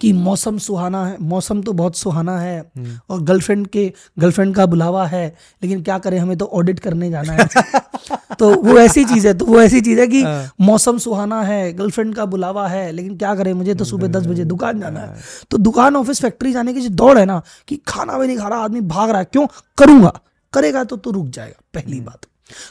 [0.00, 4.66] कि मौसम सुहाना है मौसम तो बहुत सुहाना है। हम्म। और गर्लफ्रेंड के गर्लफ्रेंड का
[4.66, 5.26] बुलावा है
[5.62, 7.46] लेकिन क्या करें हमें तो ऑडिट करने जाना है।
[8.38, 11.72] तो वो ऐसी चीज़ है तो वो ऐसी चीज़ है कि हाँ। मौसम सुहाना है
[11.72, 15.20] गर्लफ्रेंड का बुलावा है लेकिन क्या करें मुझे तो सुबह दस बजे दुकान जाना है।
[15.50, 18.48] तो दुकान ऑफ़िस फैक्ट्री जाने की जो दौड़ है ना कि खाना भी नहीं खा
[18.48, 19.46] रहा आदमी भाग रहा है क्यों?
[19.78, 20.12] करूँगा।
[20.52, 22.26] करेगा तो तू रुक जाएगा पहली बात।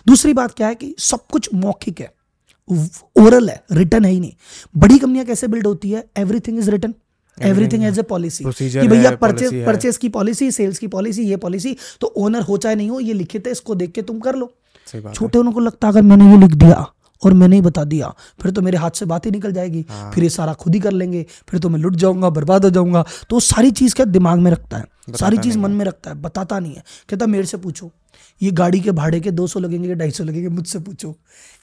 [0.08, 2.14] दूसरी बात क्या है कि सब कुछ मौखिक है।
[2.70, 4.32] ओरल है रिटर्न है ही नहीं।
[4.76, 6.04] बड़ी कंपनियाँ कैसे बिल्ड होती है?
[6.18, 6.94] Everything is return
[7.38, 11.76] everything as a policy कि भैया परचेज परचेज की पॉलिसी सेल्स की पॉलिसी ये पॉलिसी
[12.02, 14.54] तो ओनर हो चाहे नहीं हो ये लिखित है इसको देख के तुम कर लो।
[15.14, 16.86] छोटे उनको लगता है अगर मैंने ये लिख दिया
[17.22, 20.12] और मैंने ही बता दिया फिर तो मेरे हाथ से बात ही निकल जाएगी। हाँ।
[20.12, 23.04] फिर ये सारा खुद ही कर लेंगे फिर तो मैं लुट जाऊँगा बर्बाद हो जाऊँगा।
[23.30, 24.86] तो सारी चीज़ क्या दिमाग में रखता है?
[25.10, 27.92] सारी चीज़ मन में रखता है बताता नहीं है। कहता मेरे से पूछो।
[28.42, 31.16] ये गाड़ी के भाड़े के 200 लगेंगे कि 250 लगेंगे मुझसे पूछो।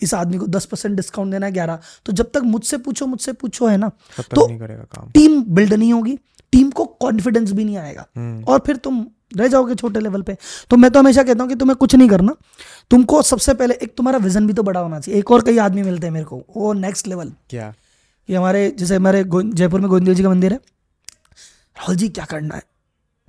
[0.03, 3.33] इस आदमी को 10 परसेंट डिस्काउंट देना है ग्यारह। तो जब तक मुझसे पूछो मुझसे
[3.33, 3.89] पूछो है ना?
[4.35, 6.19] तो नहीं करेगा काम। टीम बिल्ड नहीं होगी
[6.53, 10.37] टीम को कॉन्फिडेंस भी नहीं आएगा। हम्म, और फिर तुम रह जाओगे छोटे लेवल पे।
[10.71, 12.37] तो मैं तो हमेशा कहता हूँ कि तुम्हें कुछ नहीं करना।
[12.91, 15.83] तुमको सबसे पहले एक तुम्हारा विजन भी तो बड़ा होना चाहिए। एक और कई आदमी
[15.83, 17.75] मिलते हैं मेरे को वो नेक्स्ट लेवल क्या?
[18.27, 20.59] कि हमारे जैसे हमारे जयपुर में गोविंद जी का मंदिर है।
[21.79, 22.63] राहुल जी क्या करना है?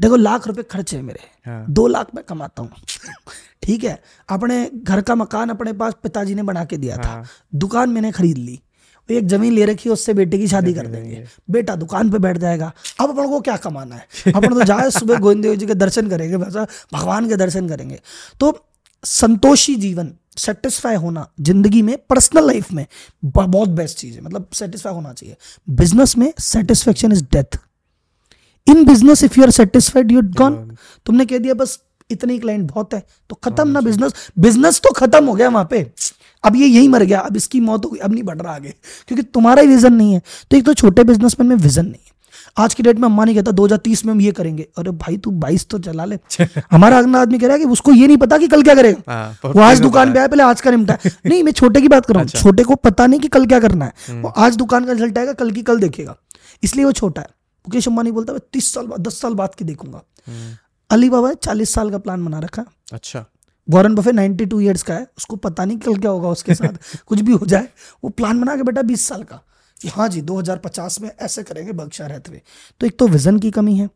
[0.02, 2.72] देखो लाख रुपए खर्च है मेरे। हाँ। दो लाख में कमाता हूँ।
[3.64, 4.04] ठीक है?
[4.30, 8.12] अपने घर का मकान अपने पास पिताजी ने बना के दिया हाँ। था। दुकान मैंने
[8.12, 8.62] खरीद ली।
[9.10, 12.38] एक ज़मीन ले रखी है उससे बेटे की शादी कर देंगे। बेटा दुकान पे बैठ
[12.38, 14.08] जाएगा। अब अपन को क्या कमाना है?
[14.36, 18.00] अपन तो जाए सुबह गोविंद जी के दर्शन करेंगे भगवान के दर्शन करेंगे।
[18.40, 18.66] तो
[19.04, 22.86] संतोषी जीवन सेटिस्फाई होना ज़िंदगी में पर्सनल लाइफ में
[23.26, 25.36] बहुत बेस्ट चीज़ है। मतलब सेटिस्फाई होना चाहिए।
[25.70, 27.60] बिज़नेस में satisfaction is death
[28.68, 31.80] in business if you are satisfied you gone तुमने कह दिया बस
[32.12, 35.92] इतनी क्लाइंट बहुत है। तो खत्म ना बिज़नेस बिज़नेस तो खत्म हो गया वहाँ पे।
[36.44, 38.74] अब ये यही मर गया अब इसकी मौत हो गई अब नहीं बढ़ रहा आगे।
[39.08, 42.14] क्योंकि तुम्हारा ही विजन नहीं है। तो एक तो छोटे बिजनेसमैन में विजन नहीं है।
[42.58, 45.32] आज की डेट में अम्मा नहीं कहता 2030 में हम ये करेंगे। अरे भाई तू
[45.32, 46.20] 22 तो चला ले।
[46.72, 49.14] हमारा अगला आदमी कह रहा है कि उसको ये नहीं पता कि कल क्या करेगा।
[49.14, 51.88] हाँ, वो आज दुकान पे आया पहले आज का निपटा है। नहीं मैं छोटे की
[51.88, 54.56] बात कर रहा हूँ। छोटे को पता नहीं कि कल क्या करना है। वो आज
[54.56, 56.16] दुकान का रिज़ल्ट आएगा कल की कल देखेगा।
[56.64, 57.28] इसलिए वो छोटा है।
[57.68, 60.58] मुकेश अंबानी बोलता है मैं तीस साल बाद दस साल बाद की देखूँगा। हम्म,
[60.90, 63.26] अली बाबा ने चालीस साल का प्लान बना रखा। अच्छा।
[63.70, 66.74] वॉरेन बफे 92 इयर्स का है उसको पता नहीं कल क्या होगा उसके साथ
[67.06, 67.68] कुछ भी हो जाए
[68.04, 69.42] वो प्लान बना के बेटा 20 साल का।
[69.82, 72.42] कि हाँ जी 2050 में ऐसे करेंगे बक्शा रहते हुए।
[72.80, 73.90] तो एक तो विजन की कमी है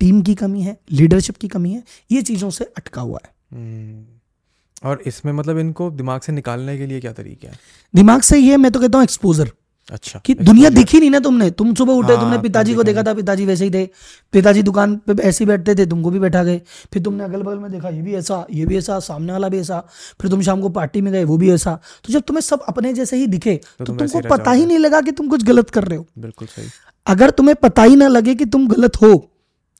[0.00, 4.88] टीम की कमी है लीडरशिप की कमी है ये चीज़ों से अटका हुआ है। हम्म।
[4.88, 7.58] और इसमें मतलब इनको दिमाग से निकालने के लिए क्या तरीका है?
[7.94, 9.50] दिमाग से ये मैं तो कहता हूँ एक्सपोजर
[9.92, 11.50] अच्छा कि दुनिया दिखी नहीं ना तुमने?
[11.50, 13.84] तुम सुबह उठे हाँ, तुमने पिताजी को देखा था पिताजी वैसे ही थे।
[14.32, 16.60] पिताजी दुकान पे ऐसे ही बैठते थे तुमको भी बैठा गए।
[16.92, 19.58] फिर तुमने अगल बगल में देखा ये भी ऐसा ये भी ऐसा सामने वाला भी
[19.58, 19.78] ऐसा।
[20.20, 22.92] फिर तुम शाम को पार्टी में गए वो भी ऐसा। तो जब तुम्हें सब अपने
[22.92, 25.84] जैसे ही दिखे तो, तुम तुमको पता ही नहीं लगा कि तुम कुछ गलत कर
[25.84, 26.68] रहे हो। बिल्कुल सही।
[27.06, 29.30] अगर तुम्हें पता ही ना लगे कि तुम गलत हो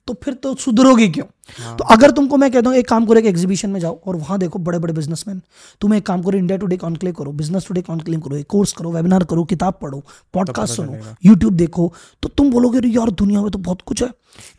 [0.07, 1.25] तो फिर तो सुधरोगे क्यों?
[1.59, 4.15] हाँ। तो अगर तुमको मैं कहता हूँ एक काम करो एक एग्जीबिशन में जाओ और
[4.15, 5.41] वहाँ देखो बड़े बड़े बिजनेसमैन
[5.81, 8.91] तुम एक काम करो इंडिया टुडे कॉन्क्लेव करो बिज़नेस टुडे कॉन्क्लेव करो एक कोर्स करो
[8.91, 10.03] वेबिनार करो किताब पढ़ो
[10.33, 11.93] पॉडकास्ट सुनो यूट्यूब देखो।
[12.23, 14.09] तो तुम बोलोगे अरे यार दुनिया में तो बहुत कुछ है।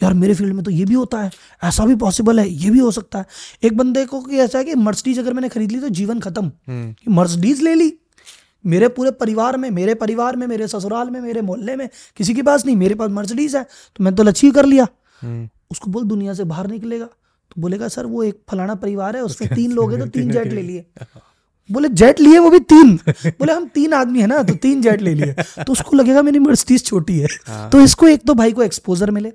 [0.03, 1.31] यार मेरे फ़ील्ड में तो ये भी होता है।
[1.65, 3.27] ऐसा भी पॉसिबल है ये भी हो सकता है।
[3.63, 6.51] एक बंदे को कि ऐसा है कि मर्सडीज अगर मैंने खरीद ली तो जीवन खत्म।
[6.69, 7.93] हम्म। मर्सडीज ले ली।
[8.65, 12.43] मेरे पूरे परिवार में मेरे परिवार में मेरे ससुराल में मेरे मोहल्ले में किसी के
[12.43, 15.06] पास नहीं मेरे पास मर्सडीज है। तो मैंने तो लच्छी कर लिया। हम्म
[15.71, 19.51] उसको बोल दुनिया से बाहर निकलेगा। तो बोलेगा सर वो एक फलाना परिवार है उसमें
[19.55, 20.85] तीन लोग हैं तो तीन जेट ले लिए।
[21.71, 25.01] बोले जेट लिए वो भी तीन। बोले हम तीन आदमी है ना तो तीन जेट
[25.03, 28.53] ले लिए। तो उसको लगेगा मेरी मर्सिडीज छोटी है। हाँ। तो इसको एक तो भाई
[28.53, 29.33] को एक्सपोजर मिले।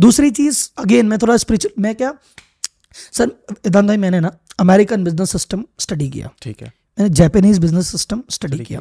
[0.00, 2.14] दूसरी चीज़ अगेन मैं थोड़ा स्पिरिचुअल मैं क्या
[3.12, 3.30] सर
[3.66, 8.22] इदान भाई मैंने ना अमेरिकन बिज़नेस सिस्टम स्टडी किया। ठीक है। मैंने जापानीज बिज़नेस सिस्टम
[8.30, 8.80] स्टडी किया।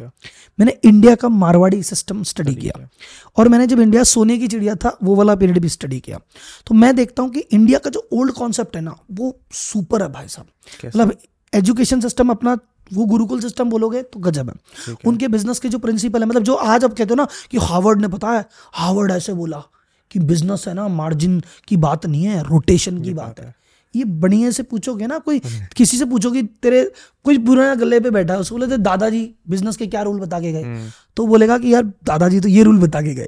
[0.60, 2.90] मैंने इंडिया का मारवाड़ी सिस्टम स्टडी किया।
[3.38, 6.20] और मैंने जब इंडिया सोने की चिड़िया था वो वाला पीरियड भी स्टडी किया।
[6.68, 10.12] तो मैं देखता हूँ कि इंडिया का जो ओल्ड कॉन्सेप्ट है ना वो सुपर है
[10.12, 10.48] भाई साहब।
[10.86, 11.18] मतलब
[11.54, 12.58] एजुकेशन सिस्टम अपना
[12.94, 14.56] वो गुरुकुल सिस्टम बोलोगे तो गजब है।
[14.88, 17.58] है। उनके बिज़नेस के जो प्रिंसिपल है मतलब जो आज आप कहते हो ना कि
[17.58, 19.64] हार्वर्ड ने पता है हार्वर्ड ऐसे बोला
[20.12, 23.56] कि बिज़नेस है ना मार्जिन की बात नहीं है रोटेशन की बात है।
[23.96, 25.42] ये बढ़िया से पूछोगे ना कोई
[25.76, 26.84] किसी से पूछोगे तेरे
[27.26, 30.52] कोई पुराना गले पे बैठा है उसको बोले दादाजी बिज़नेस के क्या रूल बता के
[30.52, 30.64] गए?
[30.64, 33.28] हम्म, तो बोलेगा कि यार दादाजी तो ये रूल बता के गए।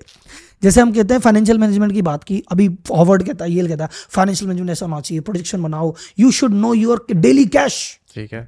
[0.63, 3.83] जैसे हम कहते हैं फाइनेंशियल मैनेजमेंट की बात की अभी फॉरवर्ड कहता है ये कहता
[3.83, 7.77] है फाइनेंशियल मैनेजमेंट ऐसा होना चाहिए प्रोजेक्शन बनाओ। You should know your daily cash
[8.15, 8.47] ठीक है।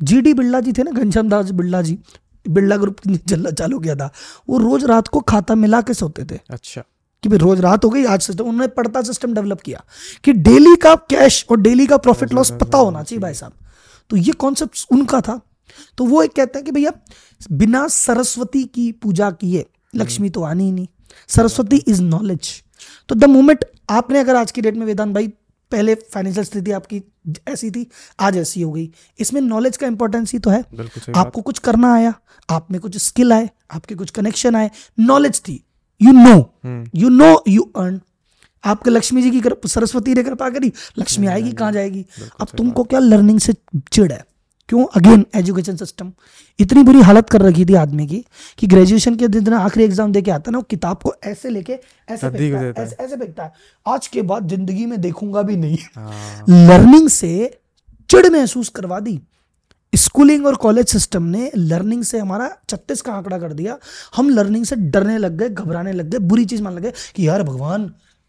[0.00, 1.98] जी डी बिरला जी थे ना घनश्याम दास बिरला जी
[2.46, 4.10] बिरला ग्रुप चलना चालू किया था।
[4.48, 6.82] वो रोज रात को खाता मिला के सोते थे। अच्छा।
[7.22, 9.82] कि भाई रोज रात हो गई आज सिस्टम उन्होंने पड़ता सिस्टम डेवलप किया
[10.24, 13.52] कि डेली का कैश और डेली का प्रॉफिट लॉस पता होना चाहिए भाई साहब।
[14.10, 15.40] तो ये कॉन्सेप्ट उनका था।
[15.98, 16.92] तो वो एक कहते हैं कि भैया
[17.52, 19.64] बिना सरस्वती की पूजा किए
[19.94, 20.86] लक्ष्मी तो आनी ही नहीं।
[21.28, 22.50] सरस्वती इज़ नॉलेज
[23.08, 25.28] तो द मोमेंट आपने अगर आज की डेट में वेदांत भाई
[25.72, 27.02] पहले फाइनेंशियल स्थिति आपकी
[27.48, 27.86] ऐसी थी
[28.20, 30.64] आज ऐसी हो गई। इसमें नॉलेज का इंपॉर्टेंस ही तो है।
[31.16, 32.14] आपको कुछ करना आया
[32.48, 35.62] आप में कुछ स्किल आए आपके कुछ कनेक्शन आए नॉलेज थी।
[36.00, 36.36] You know
[36.96, 38.00] you know you earn
[38.64, 42.04] आपके लक्ष्मी जी की कृपा सरस्वती ने कृपा करी लक्ष्मी आएगी कहाँ जाएगी?
[42.40, 43.52] अब तुमको क्या लर्निंग से
[43.92, 44.24] चिड़ है?
[44.68, 44.84] क्यों?
[44.96, 46.12] अगेन एजुकेशन सिस्टम
[46.58, 48.24] इतनी बुरी हालत कर रखी थी आदमी की
[48.58, 51.72] कि ग्रेजुएशन के दिन आखिरी एग्ज़ाम दे के आता ना वो किताब को ऐसे लेके
[51.72, 53.52] ऐसे फेंकता है, ऐसे ऐसे फेंकता है।
[53.86, 57.60] आज के बाद ज़िंदगी में देखूँगा भी नहीं। हाँ। लर्निंग से
[58.10, 59.20] चिड़ महसूस करवा दी।
[59.92, 63.76] स्कूलिंग और कॉलेज सिस्टम ने लर्निंग से हमारा छत्तीस का आंकड़ा कर दिया।
[64.16, 67.28] हम लर्निंग से डरने लग गए घबराने लग गए बुरी चीज़ मान लग गए कि
[67.28, 67.86] यार भगवान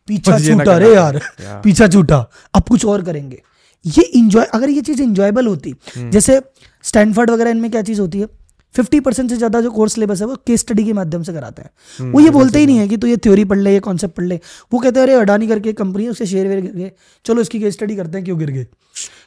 [0.08, 1.20] पीछा छूटा रे यार
[1.64, 3.42] पीछा छूटा। अब कुछ और करेंगे।
[3.86, 6.42] ये इंजॉय अगर ये चीज़ इंजॉयबल होती हम्म। जैसे
[6.84, 8.28] स्टैनफोर्ड वगैरह इनमें क्या चीज़ होती है?
[8.76, 11.62] फिफ्टी परसेंट से ज़्यादा जो कोर्स सिलेबस है वो केस स्टडी के माध्यम से कराते
[11.62, 13.80] हैं। हम्म, वो ये बोलते ही नहीं है। कि तू ये थ्योरी पढ़ ले ये
[13.80, 14.40] कॉन्सेप्ट पढ़ ले।
[14.74, 16.92] वो कहते हैं अरे अडानी करके कंपनी है उसके शेयर वेयर गिर गए।
[17.26, 18.68] चलो इसकी केस स्टडी करते हैं क्यों गिर गए?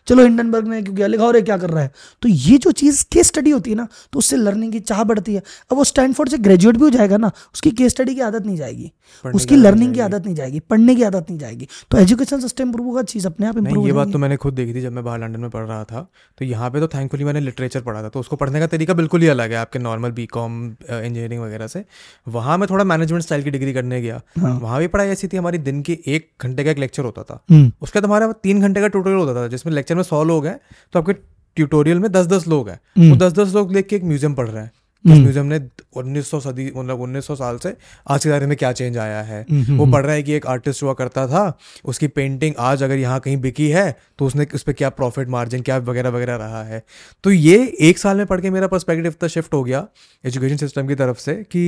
[0.06, 1.90] चलो हिंडनबर्ग ने क्यों किया लिखा रे क्या कर रहा है?
[2.22, 5.34] तो ये जो चीज़ केस स्टडी होती है ना तो उससे लर्निंग की चाह बढ़ती
[5.34, 8.46] है। अब वो स्टैनफोर्ड से ग्रेजुएट भी हो जाएगा ना उसकी केस स्टडी की आदत
[8.46, 8.90] नहीं जाएगी।
[9.24, 12.86] उसकी लर्निंग की आदत नहीं जाएगी पढ़ने की आदत नहीं जाएगी। तो एजुकेशन सिस्टम इंप्रूव
[12.86, 15.20] होगा चीज़ अपने आप इंप्रूव ये बात तो मैंने खुद देखी थी जब मैं बाहर
[15.20, 16.06] लंदन में पढ़ रहा था।
[16.38, 19.20] तो यहाँ पे तो थैंकफुली मैंने लिटरेचर पढ़ा था तो उसको पढ़ने का तरीका बिल्कुल
[19.20, 21.84] ही अलग है आपके नॉर्मल बी कॉम इंजीनियरिंग वगैरह से।
[22.28, 25.36] वहाँ मैं थोड़ा मैनेजमेंट स्टाइल की डिग्री करने गया। हाँ। वहाँ भी पढ़ाई ऐसी थी
[25.36, 28.60] हमारी दिन की एक घंटे का एक लेक्चर होता था। हम्म, उसके बाद हमारा तीन
[28.60, 30.58] घंटे का टोटल होता था जिसमें लेक्चर में सौ लोग हैं
[30.94, 31.12] तो आपके
[31.56, 34.34] ट्यूटोरियल में दस दस लोग हैं। हम्म। वो दस दस लोग देख के एक म्यूज़ियम
[34.34, 34.70] पढ़ रहे हैं।
[35.04, 35.58] उस म्यूज़ियम ने
[35.96, 37.74] 1900 सदी मतलब 1900 साल से
[38.06, 40.46] आज के बारे में क्या चेंज आया है। हम्म, वो पढ़ रहा है कि एक
[40.46, 41.42] आर्टिस्ट हुआ करता था
[41.84, 43.84] उसकी पेंटिंग आज अगर यहाँ कहीं बिकी है
[44.18, 46.82] तो उसने उस पर क्या प्रॉफिट मार्जिन क्या वगैरह वगैरह रहा है।
[47.24, 49.86] तो ये एक साल में पढ़ के मेरा पर्सपेक्टिव तो शिफ्ट हो गया
[50.24, 51.64] एजुकेशन सिस्टम की तरफ़ से कि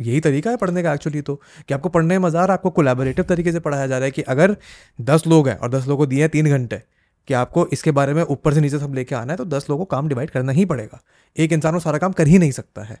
[0.00, 1.34] यही तरीका है पढ़ने का एक्चुअली तो
[1.68, 4.04] कि आपको पढ़ने में मज़ा आ रहा है आपको कोलैबोरेटिव तरीके से पढ़ाया जा रहा
[4.04, 4.56] है कि अगर
[4.98, 6.80] दस लोग हैं और दस लोगों को दिए हैं तीन घंटे
[7.28, 9.84] कि आपको इसके बारे में ऊपर से नीचे सब लेके आना है तो दस लोगों
[9.84, 11.00] को काम डिवाइड करना ही पड़ेगा।
[11.36, 13.00] एक इंसान वो सारा काम कर ही नहीं सकता है।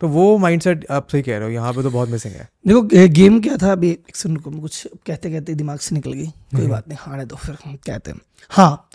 [0.00, 2.82] तो वो माइंडसेट आप सही कह रहे हो यहाँ पे तो बहुत मिसिंग है। देखो
[3.08, 3.90] गेम क्या था अभी?
[3.90, 7.36] एक सेकंड रुको, कुछ कहते कहते दिमाग से निकल गई। कोई बात नहीं हाँ तो
[7.36, 8.88] फिर कहते हैं। हाँ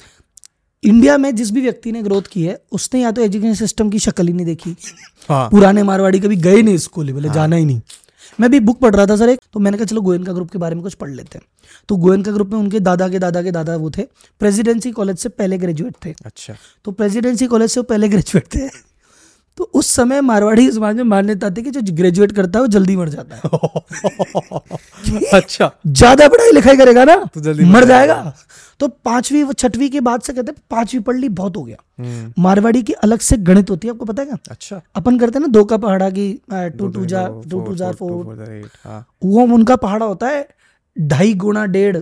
[0.83, 3.99] इंडिया में जिस भी व्यक्ति ने ग्रोथ की है उसने या तो एजुकेशन सिस्टम की
[3.99, 4.75] शक्ल ही नहीं देखी।
[5.29, 7.81] हाँ। पुराने मारवाड़ी कभी गए नहीं स्कूल बोले जाना ही नहीं।
[8.39, 10.57] मैं भी बुक पढ़ रहा था सर एक। तो मैंने कहा चलो गोयनका ग्रुप के
[10.57, 11.45] बारे में कुछ पढ़ लेते हैं।
[11.89, 14.01] तो गोयनका ग्रुप में उनके दादा के दादा के दादा वो थे।
[14.41, 16.55] प्रेसिडेंसी कॉलेज से पहले ग्रेजुएट थे। अच्छा।
[16.85, 18.67] तो प्रेसिडेंसी कॉलेज से वो पहले ग्रेजुएट थे।
[19.57, 22.95] तो उस समय मारवाड़ी समाज में मान्यता थी कि जो ग्रेजुएट करता है वो जल्दी
[22.95, 23.41] मर जाता है।
[25.33, 28.33] अच्छा। ज़्यादा पढ़ाई लिखाई करेगा ना तो जल्दी मर मर जाएगा।
[28.79, 31.77] तो पांचवी व छठवीं के बाद से कहते हैं पांचवी पढ़ ली बहुत हो गया।
[31.99, 34.37] हम्म, मारवाड़ी की अलग से गणित होती है आपको पता है क्या?
[34.51, 37.91] अच्छा। अपन करते हैं ना दो का पहाड़ा की टू टू जा टू टू जा
[37.91, 40.47] फोर हाँ। वो उनका पहाड़ा होता है
[40.95, 41.97] ढाई गुना डेढ़।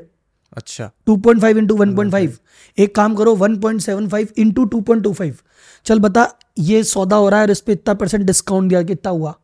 [0.58, 2.38] अच्छा। Two point five into one point five.
[2.78, 5.38] एक काम करो one point seven five into two point two five.
[5.86, 6.28] चल बता
[6.60, 9.36] ये सौदा हो रहा है और इस पे इतना परसेंट डिस्काउंट दिया कितना हुआ?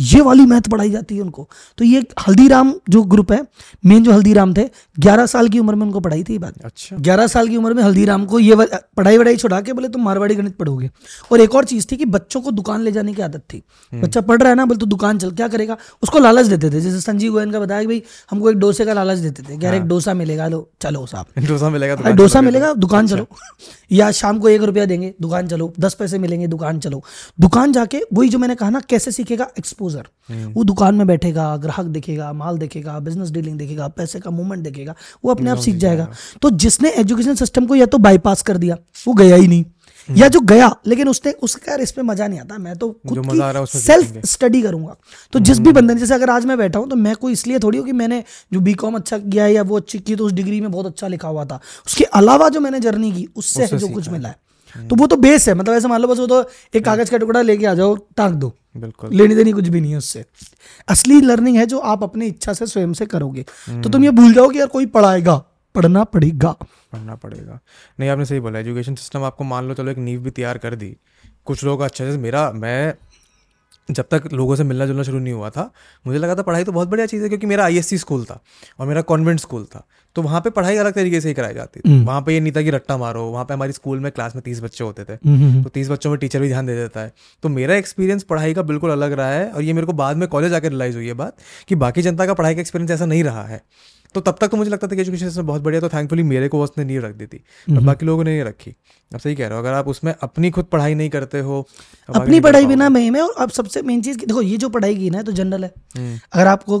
[0.00, 3.46] ये वाली मैथ पढ़ाई जाती है उनको। तो ये हल्दीराम जो ग्रुप है
[3.86, 4.68] मेन जो हल्दीराम थे
[4.98, 7.74] 11 साल की उम्र में उनको पढ़ाई थी ये बात। अच्छा। 11 साल की उम्र
[7.74, 8.56] में हल्दीराम को ये
[8.96, 10.90] पढ़ाई वढ़ाई छुड़ा के बोले तुम मारवाड़ी गणित पढ़ोगे।
[11.32, 13.62] और एक और चीज़ थी कि बच्चों को दुकान ले जाने की आदत थी।
[13.94, 15.76] बच्चा पढ़ रहा है ना बोले तो दुकान चल क्या करेगा?
[16.02, 18.92] उसको लालच देते थे। जैसे संजीव गोयन का बताया कि भाई हमको एक डोसे का
[18.92, 23.06] लालच देते थे। यार एक डोसा मिलेगा लो चलो साहब। डोसा मिलेगा डोसा मिलेगा दुकान
[23.06, 23.26] चलो।
[23.92, 27.02] या शाम को एक रुपया देंगे दुकान चलो। दस पैसे मिलेंगे दुकान चलो।
[27.40, 29.48] दुकान जाके वही जो मैंने कहा ना कैसे सीखेगा?
[29.86, 34.62] एक्सपोजर वो दुकान में बैठेगा ग्राहक देखेगा माल देखेगा बिज़नेस डीलिंग देखेगा पैसे का मूवमेंट
[34.64, 36.08] देखेगा वो अपने आप सीख जाएगा।
[36.42, 38.76] तो जिसने एजुकेशन सिस्टम को या तो बाईपास कर दिया
[39.06, 39.64] वो गया ही नहीं।
[40.08, 43.78] या जो गया लेकिन उसने उसका इस पे मज़ा नहीं आता। मैं तो खुद की
[43.78, 44.96] सेल्फ स्टडी करूँगा।
[45.32, 47.78] तो जिस भी बंदे जैसे अगर आज मैं बैठा हूँ तो मैं कोई इसलिए थोड़ी
[47.78, 48.22] हो कि मैंने
[48.52, 50.86] जो बी कॉम अच्छा किया है या वो अच्छी की तो उस डिग्री में बहुत
[50.86, 54.88] अच्छा लिखा हुआ था। उसके अलावा जो मैंने जर्नी की उससे जो कुछ मिला है।
[54.88, 56.40] तो वो तो बेस है मतलब ऐसे मान लो बस वो तो
[56.74, 59.92] एक कागज़ का टुकड़ा लेके आ जाओ टांग दो। बिल्कुल। लेनी देनी कुछ भी नहीं
[59.92, 60.24] है उससे।
[60.88, 64.32] असली लर्निंग है जो आप अपनी इच्छा से स्वयं से करोगे। तो तुम ये भूल
[64.32, 65.36] जाओ कि यार कोई पढ़ाएगा
[65.74, 66.50] पढ़ना पड़ेगा।
[66.92, 67.58] पढ़ना पड़ेगा।
[68.00, 70.74] नहीं आपने सही बोला एजुकेशन सिस्टम आपको मान लो चलो एक नींव भी तैयार कर
[70.74, 70.96] दी।
[71.44, 72.94] कुछ लोग अच्छे से मेरा मैं
[73.88, 75.70] जब तक लोगों से मिलना जुलना शुरू नहीं हुआ था
[76.04, 78.40] मुझे लगा था पढ़ाई तो बहुत बढ़िया चीज़ है क्योंकि मेरा आईएससी स्कूल था
[78.80, 81.80] और मेरा कॉन्वेंट स्कूल था। तो वहाँ पे पढ़ाई अलग तरीके से ही कराई जाती
[81.80, 84.34] थी। वहाँ पे ये नहीं था कि रट्टा मारो वहाँ पे हमारी स्कूल में क्लास
[84.36, 85.16] में तीस बच्चे होते थे।
[85.62, 87.12] तो तीस बच्चों में टीचर भी ध्यान दे देता है।
[87.42, 90.28] तो मेरा एक्सपीरियंस पढ़ाई का बिल्कुल अलग रहा है और ये मेरे को बाद में
[90.28, 91.36] कॉलेज आकर रिलाइज हुई है बात
[91.68, 93.62] कि बाकी जनता का पढ़ाई का एक्सपीरियंस ऐसा नहीं रहा है।
[94.14, 96.48] तो तब तक तो मुझे लगता था कि एजुकेशन सिस्टम बहुत बढ़िया तो थैंकफुली मेरे
[96.48, 97.36] को उसने नहीं रख दी थी।
[97.68, 98.74] पर बाकी लोगों ने नहीं रखी।
[99.12, 101.60] अब सही कह रहे हो अगर आप उसमें अपनी खुद पढ़ाई नहीं करते हो
[102.08, 105.10] अपनी पढ़ाई। बिना मैं में और अब सबसे मेन चीज़ देखो ये जो पढ़ाई की
[105.10, 106.78] ना तो जनरल है। हम्म, अगर आपको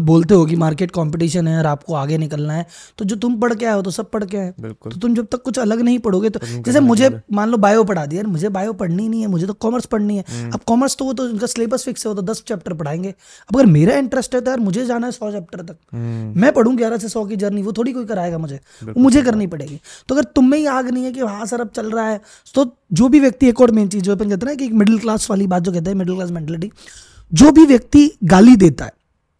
[0.00, 2.66] बोलते हो कि मार्केट कंपटीशन है और आपको आगे निकलना है
[2.98, 5.14] तो जो तुम पढ़ के आए हो तो सब पढ़ के आए बिल्कुल। तो तुम
[5.14, 8.48] जब तक कुछ अलग नहीं पढ़ोगे तो जैसे मुझे मान लो बायो पढ़ा दिया मुझे
[8.50, 11.46] बायो पढ़नी नहीं है मुझे तो कॉमर्स पढ़नी है। अब कॉमर्स तो वो तो उनका
[11.46, 14.60] सिलेबस फिक्स है वो तो दस चैप्टर पढ़ाएँगे। अब अगर मेरा इंटरेस्ट है तो यार
[14.60, 17.72] मुझे जाना है सौ चैप्टर तक। हम्म, मैं पढ़ूं ग्यारह से सौ की जर्नी वो
[17.72, 18.60] थोड़ी कोई कराएगा मुझे।
[18.98, 21.70] मुझे करनी पड़ेगी। तो अगर तुम में ही आग नहीं है कि हाँ सर अब
[21.76, 22.20] चल रहा है।
[22.54, 24.72] तो जो भी व्यक्ति एक और मेन चीज़ जो अपन कहते हैं ना कि एक
[24.72, 26.70] मिडिल क्लास वाली बात जो कहते हैं मिडिल क्लास मेंटलिटी
[27.32, 28.92] जो भी व्यक्ति गाली देता है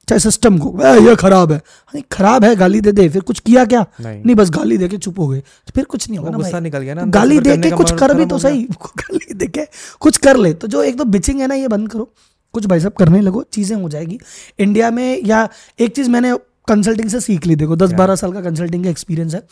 [0.08, 3.38] चाहे सिस्टम को "ए, ये खराब है। नहीं खराब है गाली दे दे फिर कुछ
[3.40, 3.80] किया क्या?
[4.00, 6.36] नहीं। नहीं बस गाली दे के चुप हो गए। तो फिर कुछ नहीं होगा ना
[6.36, 8.62] गुस्सा निकल गया ना तो गाली दे के कुछ कर भी तो सही
[9.00, 9.64] गाली दे के
[10.00, 12.10] कुछ कर ले। तो जो एक तो बिचिंग है ना ये बंद करो।
[12.54, 14.18] कुछ भाई साहब करने लगो चीज़ें हो जाएगी।
[14.58, 15.48] इंडिया में या
[15.80, 16.32] एक चीज़ मैंने
[16.68, 19.42] कंसल्टिंग से सीख ली। देखो दस बारह साल का कंसल्टिंग का एक्सपीरियंस है।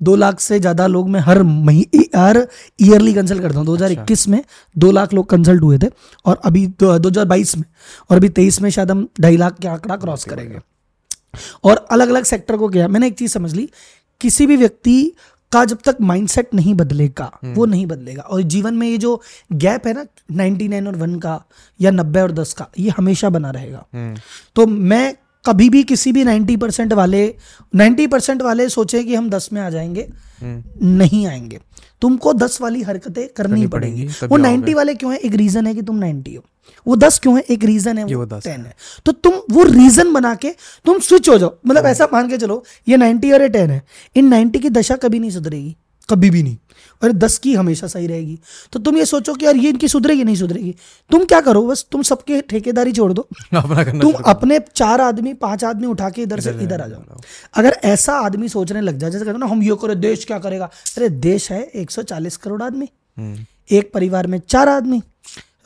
[0.00, 2.46] दो लाख से ज़्यादा लोग मैं हर मही हर
[2.80, 4.42] ईयरली कंसल्ट करता हूँ। दो हज़ार इक्कीस में
[4.76, 5.90] दो लाख लोग कंसल्ट हुए थे
[6.24, 7.64] और अभी दो हज़ार बाईस में
[8.10, 10.60] और अभी तेईस में शायद हम ढाई लाख के आंकड़ा क्रॉस करेंगे।
[11.64, 13.68] और अलग अलग सेक्टर को किया। मैंने एक चीज़ समझ ली
[14.20, 15.12] किसी भी व्यक्ति
[15.52, 19.20] का जब तक माइंडसेट नहीं बदलेगा वो नहीं बदलेगा। और जीवन में ये जो
[19.54, 20.04] गैप है ना
[20.34, 21.42] 99 और 1 का
[21.80, 24.16] या 90 और 10 का ये हमेशा बना रहेगा। हम्म,
[24.56, 25.14] तो मैं
[25.46, 27.34] कभी भी किसी भी 90 परसेंट वाले
[27.76, 30.10] 90 परसेंट वाले सोचे कि हम 10 में आ जाएँगे
[30.42, 31.60] हम्म, नहीं आएँगे।
[32.00, 35.18] तुमको 10 वाली हरकतें करनी पड़ेंगी। वो आओगे। 90 वाले क्यों है?
[35.18, 36.44] एक रीजन है कि तुम 90 हो।
[36.86, 37.44] वो 10 क्यों है?
[37.50, 38.74] एक रीजन है वो वो 10 10 है।
[39.06, 40.50] तो तुम वो रीजन बना के
[40.84, 43.82] तुम स्विच हो जाओ। मतलब ऐसा मान के चलो ये 90 और ये 10 है।
[44.16, 45.76] इन 90 की दशा कभी नहीं सुधरेगी।
[46.10, 46.56] कभी भी नहीं।
[47.02, 48.38] और 10 की हमेशा सही रहेगी।
[48.72, 50.74] तो तुम ये सोचो कि यार ये इनकी सुधरेगी नहीं सुधरेगी।
[51.10, 51.62] तुम क्या करो?
[51.62, 53.22] बस तुम सबके ठेकेदारी छोड़ दो।
[53.54, 57.20] अपना करना तुम अपने चार आदमी पाँच आदमी उठा के इधर से इधर आ जाओ।
[57.54, 60.70] अगर ऐसा आदमी सोचने लग जाए जैसे कहते ना हम ये करो देश क्या करेगा?
[60.98, 62.88] अरे देश है 140 करोड़ आदमी।
[63.18, 65.02] हम्म, एक परिवार में चार आदमी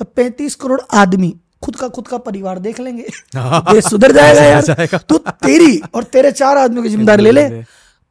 [0.03, 3.05] पैंतीस करोड़ आदमी। खुद का खुद का परिवार देख लेंगे।
[3.80, 7.64] सुधर जाएगा यार। तो तेरी और तेरे चार आदमियों की ज़िम्मेदारी ले ले।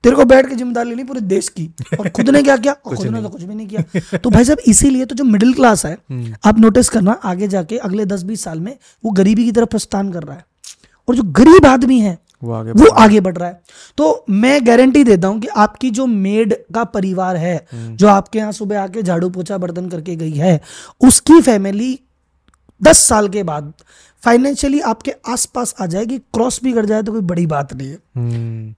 [0.05, 2.73] तेरे को बैठ के ज़िम्मेदारी लेनी पूरे देश की। और खुद ने क्या किया?
[2.85, 5.85] खुद ने तो कुछ भी नहीं किया। तो भाई साहब इसीलिए तो जो मिडिल क्लास
[5.85, 5.93] है
[6.45, 10.11] आप नोटिस करना आगे जाके अगले दस बीस साल में वो गरीबी की तरफ़ प्रस्थान
[10.11, 10.45] कर रहा है।
[11.07, 13.61] और जो गरीब आदमी है वो आगे वो आगे बढ़ रहा है।
[13.97, 18.39] तो मैं गारंटी देता हूँ कि आपकी जो मेड का परिवार है हम्म। जो आपके
[18.39, 20.59] यहाँ सुबह आके झाड़ू पोछा बर्तन करके गई है
[21.01, 21.99] उसकी फैमिली
[22.81, 23.73] दस साल के बाद
[24.23, 27.97] फाइनेंशियली आपके आसपास आ जाएगी। क्रॉस भी कर जाए तो कोई बड़ी बात नहीं है।
[28.15, 28.73] हम्म,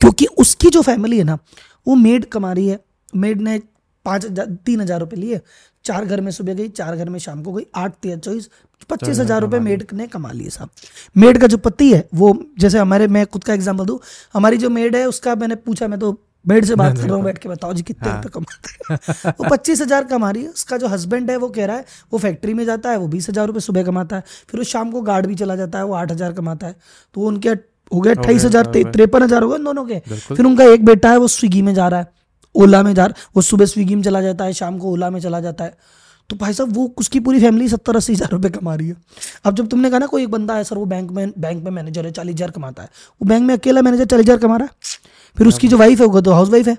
[0.00, 1.38] क्योंकि उसकी जो फैमिली है ना
[1.86, 2.78] वो मेड कमा रही है।
[3.16, 3.58] मेड ने
[4.06, 5.40] पाँच हज़ार तीन हज़ार रुपये लिए।
[5.84, 8.48] चार घर में सुबह गई चार घर में शाम को गई आठ तेरह चौबीस
[8.90, 10.70] पच्चीस हज़ार रुपये मेड ने कमा लिए साहब।
[11.16, 13.98] मेड का जो पति है वो जैसे हमारे मैं खुद का एग्ज़ाम्पल दूँ
[14.34, 17.24] हमारी जो मेड है उसका मैंने पूछा मैं तो मेड से बात कर रहा हूँ
[17.24, 20.76] बैठ के बताओ जी कितने रुपए कमाते हैं। वो पच्चीस हज़ार कमा रही है। उसका
[20.76, 23.46] जो हस्बैंड है वो कह रहा है वो फैक्ट्री में जाता है वो बीस हज़ार
[23.46, 26.12] रुपये सुबह कमाता है। फिर वो शाम को गार्ड भी चला जाता है वो आठ
[26.12, 26.76] हज़ार कमाता है।
[27.14, 27.54] तो उनके
[27.92, 31.18] हो गया अट्ठाईस हज़ार तिरपन हज़ार हो गए दोनों के। फिर उनका एक बेटा है
[31.18, 32.08] वो स्विगी में जा रहा है
[32.54, 35.10] ओला में जा रहा है वो सुबह स्विगी में चला जाता है शाम को ओला
[35.10, 35.98] में चला जाता है।
[36.30, 38.96] तो भाई साहब वो उसकी पूरी फैमिली सत्तर अस्सी हज़ार रुपये कमा रही है।
[39.44, 41.70] अब जब तुमने कहा ना कोई एक बंदा है सर वो बैंक में बैंक में
[41.70, 42.88] मैनेजर है चालीस हज़ार कमाता है।
[43.20, 44.98] वो बैंक में अकेला मैनेजर चालीस हज़ार कमा रहा है।
[45.36, 46.76] फिर उसकी जो वाइफ है वो तो हाउस वाइफ है।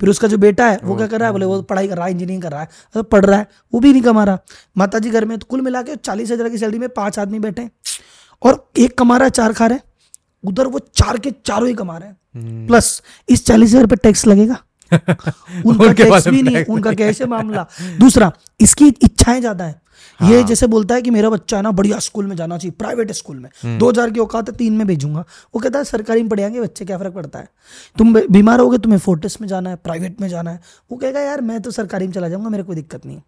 [0.00, 2.06] फिर उसका जो बेटा है वो क्या कर रहा है बोले वो पढ़ाई कर रहा
[2.06, 4.38] है इंजीनियरिंग कर रहा है। अरे पढ़ रहा है वो भी नहीं कमा रहा।
[4.78, 7.38] माता जी घर में तो कुल मिला के चालीस हज़ार की सैलरी में पाँच आदमी
[7.38, 7.70] बैठे हैं।
[8.42, 9.84] और एक कमा रहा है चार खा रहे हैं।
[10.44, 14.26] उधर वो चार के चारों ही कमा रहे हैं। प्लस इस चालीस हज़ार रुपये टैक्स
[14.26, 14.58] लगेगा।
[15.66, 17.66] उनका टैक्स भी नहीं उनका है मामला?
[17.98, 19.80] दूसरा इसकी इच्छाएँ ज़्यादा है।
[20.20, 23.12] ये जैसे बोलता है कि मेरा बच्चा है ना बढ़िया स्कूल में जाना चाहिए प्राइवेट
[23.12, 25.24] स्कूल में। दो हज़ार की औकात है तीन में भेजूँगा।
[25.54, 27.48] वो कहता है सरकारी में पढ़ेंगे बच्चे क्या फ़र्क पड़ता है?
[27.98, 30.60] तुम बीमार हो गए तुम्हें फोर्टिस में जाना है प्राइवेट में जाना है।
[30.90, 33.22] वो कहेगा यार मैं तो सरकारी में चला जाऊँगा मेरे कोई दिक्कत नहीं है।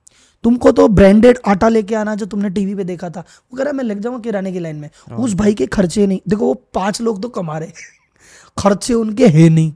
[0.45, 3.71] तुमको तो ब्रांडेड आटा लेके आना जो तुमने टीवी पे देखा था। वो कह रहा
[3.71, 6.55] है मैं लग जाऊँगा किराने की लाइन में। उस भाई के खर्चे नहीं। देखो वो
[6.75, 7.69] पाँच लोग तो कमा रहे
[8.59, 9.73] खर्चे उनके है नहीं।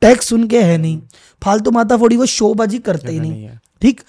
[0.00, 1.00] टैक्स उनके है नहीं।
[1.42, 4.00] फालतू माता फोड़ी वो शोबाजी करते ही नहीं। नहीं ठीक?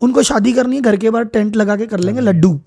[0.00, 2.60] उनको शादी करनी है घर के बाहर टेंट लगा के कर लेंगे लड्डू।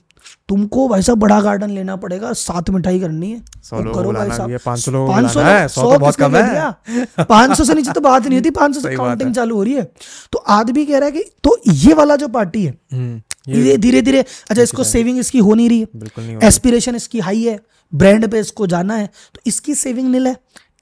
[0.49, 4.29] तुमको भाई साहब बड़ा गार्डन लेना पड़ेगा सात मिठाई करनी है। सौ वो करो भाई
[4.29, 7.63] साहब। भी 500 लोगों को 500 बुलाना है, 100 तो बहुत कम है। पाँच सौ
[7.63, 9.83] से नीचे तो बात नहीं होती पाँच सौ से काउंटिंग चालू हो रही है।
[10.31, 14.01] तो आदमी कह रहा है कि तो ये वाला जो पार्टी है हम्म, ये धीरे
[14.01, 17.59] धीरे अच्छा इसको सेविंग इसकी हो नहीं रही है। एस्पिरेशन इसकी हाई है
[17.93, 20.35] ब्रांड पे इसको जाना है तो इसकी सेविंग नील है।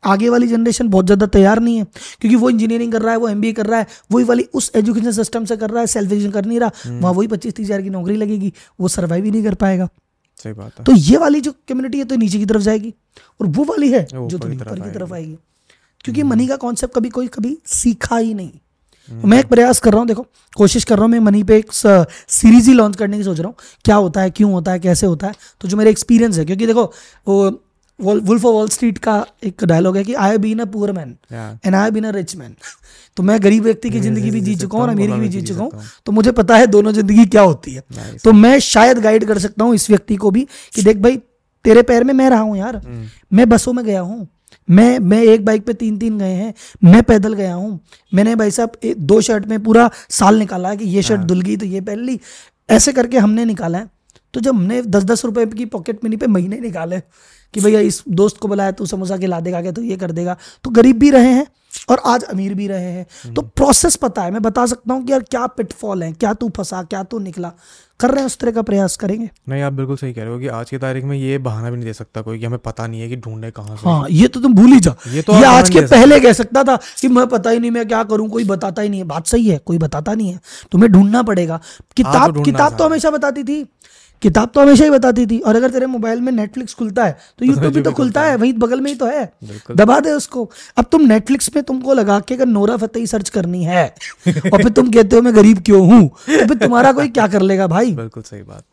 [0.04, 1.84] आगे वाली जनरेशन बहुत ज़्यादा तैयार नहीं है
[2.22, 5.12] क्योंकि वो इंजीनियरिंग कर रहा है वो एमबीए कर रहा है वही वाली उस एजुकेशन
[5.14, 7.82] सिस्टम से कर रहा है सेल्फ एजुकेशन कर नहीं रहा वहाँ वही पच्चीस तीस हज़ार
[7.82, 9.88] की नौकरी लगेगी वो सर्वाइव ही नहीं कर पाएगा।
[10.40, 12.94] सही बात है। तो ये वाली जो कम्युनिटी है तो नीचे की तरफ़ जाएगी
[13.40, 15.38] और वो वाली है जो ऊपर थोड़ी की ऊपर तरफ़ की तरफ़ आएगी
[16.04, 18.52] क्योंकि मनी का कॉन्सेप्ट कभी कोई कभी सीखा ही नहीं।
[19.10, 21.72] मैं एक प्रयास कर रहा हूँ देखो कोशिश कर रहा हूँ मैं मनी पे एक
[21.72, 25.08] सीरीज़ ही लॉन्च करने की सोच रहा हूँ क्या होता है क्यों होता है कैसे
[25.08, 26.84] होता है तो जो मेरा एक्सपीरियंस है क्योंकि देखो
[27.28, 27.50] वो
[28.02, 31.16] वुल्फ ऑफ़ वॉल स्ट्रीट का एक डायलॉग है कि I been a poor man
[31.66, 32.56] and I been a rich man
[33.18, 35.42] तो मैं गरीब व्यक्ति की ज़िंदगी भी जी चुका हूँ और अमीर की भी जी
[35.42, 37.84] चुका हूँ। तो मुझे पता है दोनों ज़िंदगी क्या होती है।
[38.24, 40.46] तो मैं शायद गाइड कर सकता हूँ इस व्यक्ति को भी
[40.76, 41.18] कि देख भाई
[41.66, 42.82] तेरे पैर में मैं रहा हूँ यार।
[43.34, 44.28] मैं बसों में गया हूँ।
[44.68, 47.80] मैं मैं एक बाइक पे तीन तीन गए हैं। मैं पैदल गया हूँ।
[48.12, 51.58] मैंने भाई साहब दो शर्ट में पूरा साल निकाला है कि ये शर्ट धुल गई
[51.58, 52.20] तो ये पहन ली।
[52.70, 53.90] ऐसे करके हमने निकाला है।
[54.34, 57.02] तो जब हमने दस दस रुपए की पॉकेट मनी पे महीने निकाले
[57.54, 60.38] कि भैया इस दोस्त को बुलाया तो समोसा खिला देगा क्या तो ये कर देगा।
[60.64, 61.48] तो गरीब भी रहे हैं
[61.90, 65.12] और आज अमीर भी रहे हैं। तो प्रोसेस पता है। मैं बता सकता हूँ कि
[65.12, 67.52] यार क्या पिटफॉल है क्या तू फंसा क्या तू निकला।
[68.00, 70.40] कर रहे हैं उस तरह का प्रयास करेंगे। नहीं आप बिल्कुल सही कह रहे हो
[70.40, 72.88] कि आज की तारीख में ये बहाना भी नहीं दे सकता कोई कि हमें पता
[72.88, 75.34] नहीं है कि ढूंढे कहाँ से। हाँ ये तो तुम भूल ही जा ये तो
[75.34, 78.30] ये आज के पहले कह सकता था कि मैं पता ही नहीं मैं क्या करूँ
[78.30, 80.40] कोई बताता ही नहीं है। बात सही है कोई बताता नहीं है।
[80.72, 81.60] तुम्हें ढूंढना पड़ेगा।
[81.98, 83.66] किताब किताब तो हमेशा बताती थी।
[84.22, 87.46] किताब तो हमेशा ही बताती थी और अगर तेरे मोबाइल में नेटफ्लिक्स खुलता है तो
[87.46, 89.26] यूट्यूब भी तो खुलता है वहीं बगल में ही तो है।
[89.72, 93.64] दबा दे उसको। अब तुम नेटफ्लिक्स पे तुमको लगा के अगर नोरा फतेही सर्च करनी
[93.64, 93.88] है
[94.28, 97.42] और फिर तुम कहते हो मैं गरीब क्यों हूँ तो फिर तुम्हारा कोई क्या कर
[97.44, 97.92] लेगा भाई?
[97.94, 98.64] बिल्कुल सही बात।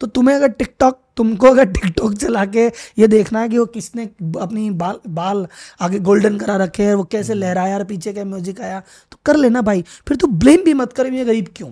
[0.00, 2.66] तो तुम्हें अगर टिकटॉक तुमको अगर टिकटॉक चला के
[2.98, 4.02] ये देखना है कि वो किसने
[4.40, 5.46] अपनी बाल बाल
[5.80, 8.82] आगे गोल्डन करा रखे हैं वो कैसे लहराया और पीछे क्या म्यूज़िक आया
[9.12, 11.70] तो कर लेना भाई। फिर तू ब्लेम भी मत कर ये गरीब क्यों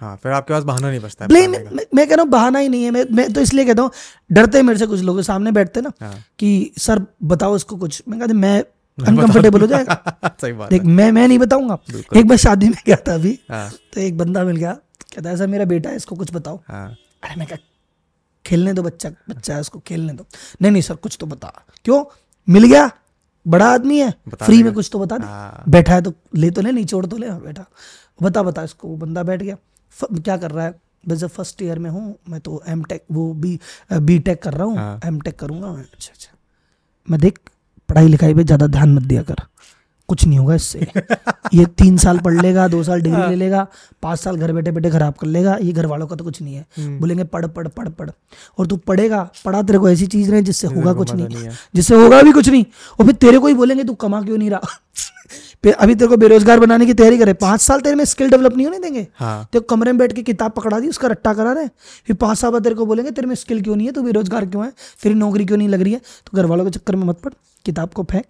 [0.00, 2.68] हाँ फिर आपके पास बहाना नहीं बचता ब्लेम मैं, मैं कह रहा हूँ बहाना ही
[2.68, 3.90] नहीं है। मैं मैं तो इसलिए कहता हूँ
[4.30, 8.02] डरते हैं मेरे से कुछ लोग सामने बैठते ना हाँ। कि सर बताओ इसको कुछ।
[8.08, 8.58] मैं कहता मैं
[8.98, 11.78] अनकंफर्टेबल हो जाएगा। सही बात देख मैं मैं नहीं बताऊँगा।
[12.16, 14.72] एक बार शादी में गया था अभी हाँ। तो एक बंदा मिल गया
[15.14, 16.86] कहता है सर मेरा बेटा है इसको कुछ बताओ। हाँ।
[17.24, 17.58] अरे मैं क्या
[18.44, 20.26] खेलने दो बच्चा बच्चा है उसको खेलने दो।
[20.62, 21.52] नहीं नहीं सर कुछ तो बता।
[21.84, 22.04] क्यों?
[22.48, 22.90] मिल गया?
[23.46, 24.10] बड़ा आदमी है।
[24.42, 27.06] फ्री में कुछ तो बता दे। हाँ। बैठा है तो ले तो ले नहीं छोड़
[27.06, 27.64] तो ले बैठा।
[28.22, 29.56] बता बता इसको वो बंदा बैठ गया।
[30.00, 30.74] क्या कर रहा है?
[31.04, 33.58] बस जब फ़र्स्ट ईयर में हूँ मैं तो एम टेक वो बी
[33.92, 36.36] बी टेक कर रहा हूँ हाँ। एम टेक करूँगा मैं। अच्छा अच्छा।
[37.08, 37.38] मैं देख
[37.88, 39.42] पढ़ाई लिखाई पे ज़्यादा ध्यान मत दिया कर।
[40.08, 40.86] कुछ नहीं होगा इससे।
[41.54, 43.66] ये तीन साल पढ़ लेगा दो साल डिग्री ले लेगा
[44.02, 46.54] पाँच साल घर बैठे बैठे खराब कर लेगा। ये घर वालों का तो कुछ नहीं
[46.54, 48.10] है। बोलेंगे पढ़ पढ़ पढ़ पढ़।
[48.58, 52.22] और तू पढ़ेगा पढ़ा तेरे को ऐसी चीज़ रहे जिससे होगा कुछ नहीं। जिससे होगा
[52.22, 52.64] भी कुछ नहीं।
[53.00, 54.78] और फिर तेरे को ही बोलेंगे तू कमा क्यों नहीं रहा?
[55.64, 58.66] अभी तेरे को बेरोजगार बनाने की तैयारी करे पाँच साल तेरे में स्किल डेवलप नहीं
[58.66, 61.68] होने देंगे। हाँ। तेरे कमरे में बैठ के किताब पकड़ा दी उसका रट्टा करा रहे
[62.06, 63.92] फिर पाँच साल बाद तेरे को बोलेंगे तेरे में स्किल क्यों नहीं है?
[63.92, 64.72] तू बेरोजगार क्यों है?
[65.02, 65.98] तेरी नौकरी क्यों नहीं लग रही है?
[65.98, 67.32] तो घर वालों के चक्कर में मत पड़
[67.64, 68.24] किताब को फेंक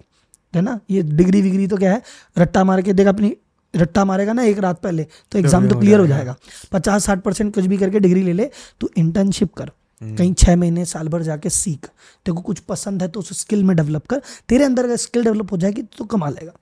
[0.54, 0.78] है ना?
[0.90, 2.02] ये डिग्री विग्री तो क्या है?
[2.36, 3.36] रट्टा मार के देगा अपनी
[3.74, 6.36] रट्टा मारेगा ना एक रात पहले तो एग्ज़ाम तो क्लियर हो जाएगा।
[6.72, 8.50] पचास साठ परसेंट कुछ भी करके डिग्री ले ले
[8.80, 9.70] तो इंटर्नशिप कर।
[10.00, 13.40] हम्म। कहीं छह महीने साल भर जाके सीख। तेरे को कुछ पसंद है तो उस
[13.40, 16.52] स्किल में डेवलप कर। तेरे अंदर अगर स्किल डेवलप हो जाएगी तो कमा लेगा।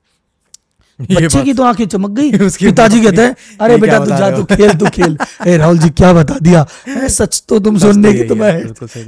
[1.00, 4.72] बच्चे की तो आँखें चमक गई। पिताजी कहते हैं अरे बेटा तू जा तू खेल
[4.78, 5.16] तू खेल।
[5.46, 6.64] ए राहुल जी क्या बता दिया?
[7.08, 8.52] सच तो तुम सुनने की तो मैं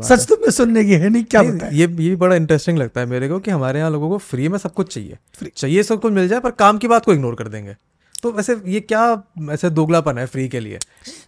[0.03, 3.07] सच तो मैं सुनने की है नहीं क्या बता ये ये बड़ा इंटरेस्टिंग लगता है
[3.07, 5.17] मेरे को कि हमारे यहाँ लोगों को फ्री में सब कुछ चाहिए।
[5.57, 7.77] चाहिए सब कुछ मिल जाए पर काम की बात को इग्नोर कर देंगे।
[8.23, 9.03] तो वैसे ये क्या
[9.53, 10.79] ऐसे दोगलापन है फ्री के लिए?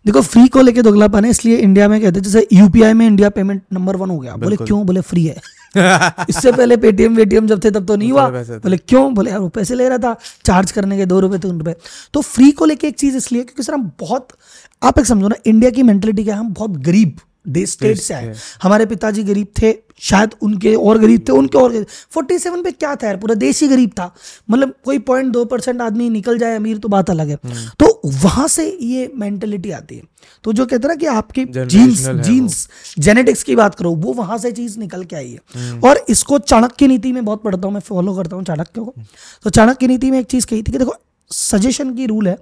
[0.06, 3.28] देखो फ्री को लेके दोगलापन है इसलिए इंडिया में कहते हैं जैसे यूपीआई में इंडिया
[3.30, 4.84] पेमेंट नंबर वन हो गया। बोले क्यों?
[4.86, 5.36] बोले फ्री है।
[6.28, 9.14] इससे पहले पेटीएम वेटीएम जब थे तब तो नहीं हुआ। बोले क्यों?
[9.14, 11.74] बोले यार वो पैसे ले रहा था। चार्ज करने के दो रुपए तीन रुपए।
[12.14, 14.28] तो फ्री को लेके एक चीज़ इसलिए क्योंकि सर हम बहुत
[14.82, 16.40] आप एक समझो ना इंडिया की मेंटेलिटी क्या है?
[16.40, 21.24] हम बहुत गरीब। देश स्टेट से आए हमारे पिताजी गरीब थे शायद उनके और गरीब
[21.28, 24.12] थे उनके और फोर्टी सेवन पे क्या था यार पूरा देश ही गरीब था।
[24.48, 28.00] मतलब कोई पॉइंट दो परसेंट आदमी निकल जाए अमीर तो बात अलग है। हम्म। तो
[28.16, 30.02] वहाँ से ये मेंटेलिटी आती है।
[30.44, 32.68] तो जो कहते ना कि आपकी जीन्स जीन्स
[32.98, 36.38] जेनेटिक्स की बात करो वो वहाँ से चीज़ निकल के आई है। हम्म। और इसको
[36.38, 38.94] चाणक्य नीति में बहुत पढ़ता हूँ मैं फॉलो करता हूँ चाणक्य को।
[39.44, 40.94] तो चाणक्य नीति में एक चीज़ कही थी कि देखो
[41.30, 42.38] सजेशन की रूल है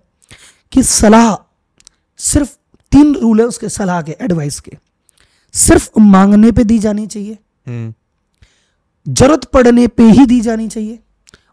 [0.73, 1.35] कि सलाह
[2.21, 2.51] सिर्फ़
[2.93, 4.77] तीन रूल है उसके सलाह के एडवाइस के।
[5.53, 7.95] सिर्फ़ मांगने पे दी जानी चाहिए। हम्म।
[9.15, 10.99] ज़रूरत पड़ने पे ही दी जानी चाहिए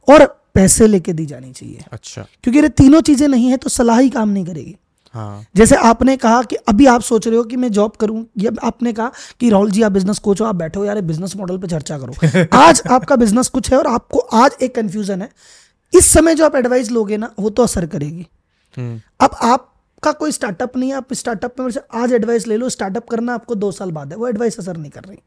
[0.10, 4.00] और पैसे लेके दी जानी चाहिए। अच्छा। क्योंकि ये तीनों चीज़ें नहीं है तो सलाह
[4.00, 4.76] ही काम नहीं करेगी।
[5.14, 8.52] हाँ। जैसे आपने कहा कि अभी आप सोच रहे हो कि मैं जॉब करूँ या
[8.64, 11.68] आपने कहा कि राहुल जी आप बिज़नेस कोच हो आप बैठो यार बिज़नेस मॉडल पे
[11.68, 15.30] चर्चा करो। आज आपका बिज़नेस कुछ है और आपको आज एक कंफ्यूजन है।
[15.94, 18.28] इस समय जो आप एडवाइस लोगे ना वो तो असर करेगी।
[18.78, 19.73] हम्म। अब आप
[20.04, 23.56] का कोई स्टार्टअप नहीं है आप स्टार्टअप में आज एडवाइस ले लो स्टार्टअप करना आपको
[23.56, 25.18] दो साल बाद है वो एडवाइस असर नहीं कर रही।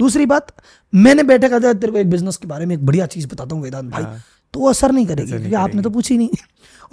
[0.00, 0.52] दूसरी बात
[0.92, 3.62] मैंने बैठे कहा तेरे को एक बिज़नेस के बारे में एक बढ़िया चीज़ बताता हूँ
[3.62, 4.22] वेदांत भाई। हाँ।
[4.54, 6.28] तो वो असर नहीं करेगी क्योंकि आपने तो पूछी नहीं।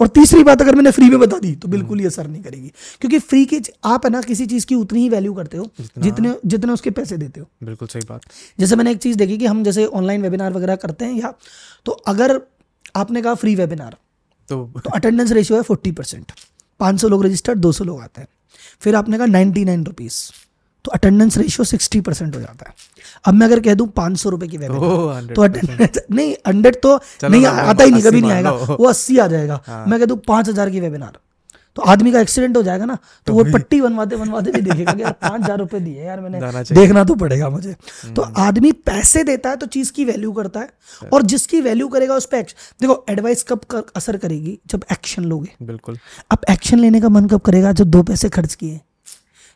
[0.00, 2.72] और तीसरी बात अगर मैंने फ्री में बता दी तो बिल्कुल ही असर नहीं करेगी।
[3.00, 6.34] क्योंकि फ्री की आप है ना किसी चीज़ की उतनी ही वैल्यू करते हो जितने।
[6.46, 8.20] जितने उसके पैसे देते हो। बिल्कुल सही बात।
[8.58, 11.32] जैसे मैंने एक चीज़ देखी कि हम जैसे ऑनलाइन वेबिनार वगैरह करते हैं या
[11.86, 12.40] तो अगर
[12.96, 13.96] आपने कहा फ्री वेबिनार
[14.48, 16.32] तो अटेंडेंस तो रेशियो है फोर्टी परसेंट
[16.80, 18.28] पाँच सौ लोग रजिस्टर्ड दो सौ लोग आते हैं।
[18.82, 20.20] फिर आपने कहा नाइन्टी नाइन रुपीज़
[20.84, 22.74] तो अटेंडेंस रेशियो सिक्सटी परसेंट हो जाता है।
[23.24, 26.96] अब मैं अगर कह दूँ पाँच सौ रुपए की वेबिनार तो अटेंडेंस नहीं हंड्रेड तो
[27.24, 30.16] नहीं आता ही नहीं कभी नहीं आएगा। वो अस्सी आ जाएगा। हाँ। मैं कह दूँ
[30.28, 31.18] पाँच हज़ार की वेबिनार
[31.76, 32.96] तो आदमी का एक्सीडेंट हो जाएगा ना
[33.26, 37.04] तो, वो पट्टी बनवाते बनवाते भी देखेगा यार पाँच हज़ार रुपए दिए यार मैंने। देखना
[37.04, 37.74] तो पड़ेगा मुझे।
[38.06, 41.88] तो हम्म। आदमी पैसे देता है तो चीज़ की वैल्यू करता है और जिसकी वैल्यू
[41.88, 42.42] करेगा उस पर
[42.80, 44.58] देखो एडवाइस कब कर, असर करेगी?
[44.66, 45.98] जब एक्शन लोगे। बिल्कुल।
[46.30, 47.72] अब एक्शन लेने का मन कब करेगा?
[47.72, 48.80] जब दो पैसे खर्च किए।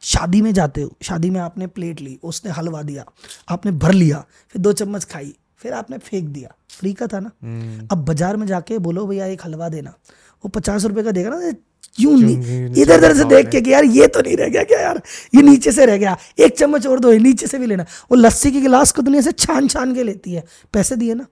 [0.02, 3.04] शादी में जाते हो। शादी में आपने प्लेट ली उसने हलवा दिया
[3.48, 7.30] आपने भर लिया फिर दो चम्मच खाई फिर आपने फेंक दिया। फ्री का था ना।
[7.42, 9.94] हम्म। अब बाज़ार में जाके बोलो भैया एक हलवा देना।
[10.44, 11.52] वो पचास रुपए का देगा ना
[11.96, 12.66] क्यों नहीं?
[12.82, 15.00] इधर उधर से देख के कि यार ये तो नहीं रह गया क्या यार?
[15.34, 18.50] ये नीचे से रह गया। एक चम्मच और दो नीचे से भी लेना। वो लस्सी
[18.50, 21.26] की गिलास को दुनिया से छान छान के लेती है। पैसे दिए ना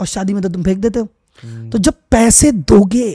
[0.00, 1.08] और शादी में तो तुम फेंक देते हो।
[1.42, 3.10] हम्म। तो जब पैसे दोगे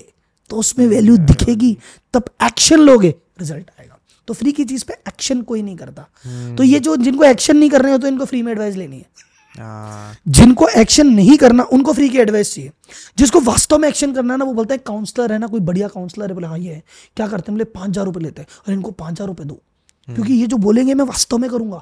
[0.50, 1.78] तो उसमें वैल्यू दिखेगी।
[2.14, 6.56] तब एक्शन लोगे रिज़ल्ट आएगा। तो फ्री की चीज़ पे एक्शन कोई नहीं करता। हम्म।
[6.56, 8.96] तो ये जो जिनको एक्शन नहीं कर रहे हो तो इनको फ्री में एडवाइस लेनी
[8.96, 9.26] हाँ।
[9.60, 12.72] जिनको एक्शन नहीं करना उनको फ्री की एडवाइस चाहिए।
[13.18, 15.88] जिसको वास्तव में एक्शन करना है ना वो बोलता है काउंसलर है ना कोई बढ़िया
[15.88, 16.84] काउंसलर है। बोले हाँ ये है।
[17.18, 17.58] क्या करते हैं?
[17.58, 20.48] बोले पाँच हज़ार रुपए लेते हैं। और इनको पाँच हज़ार रुपए दो। हम्म। क्योंकि ये
[20.48, 21.82] जो बोलेंगे मैं वास्तव में करूँगा।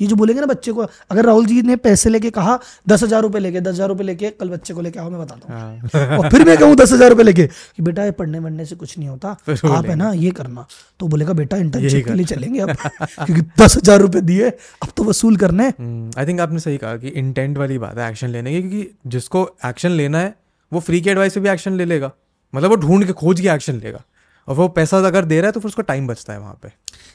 [0.00, 3.22] ये जो बोलेंगे ना बच्चे को अगर राहुल जी ने पैसे लेके कहा दस हज़ार
[3.22, 5.60] रुपए लेके दस हज़ार रुपए लेके कल बच्चे को लेके आओ मैं बताता हूँ।
[5.92, 8.76] हाँ। और फिर मैं कहूँ दस हज़ार रुपए लेके कि बेटा ये पढ़ने वढ़ने से
[8.76, 10.66] कुछ नहीं होता आप है ना ये करना।
[11.00, 15.04] तो बोलेगा बेटा इंटर्नशिप के लिए चलेंगे अब। क्योंकि दस हज़ार रुपए दिए अब तो
[15.04, 18.52] वसूल करने। आई हम्म, थिंक आपने सही कहा कि इंटेंट वाली बात है एक्शन लेने
[18.52, 20.34] की क्योंकि जिसको एक्शन लेना है
[20.72, 22.12] वो फ्री के एडवाइस से भी एक्शन ले लेगा।
[22.52, 24.02] मतलब वो ढूंढ के खोज के एक्शन लेगा।
[24.48, 26.72] और वो पैसा अगर दे रहा है तो फिर उसको टाइम बचता है वहाँ पे।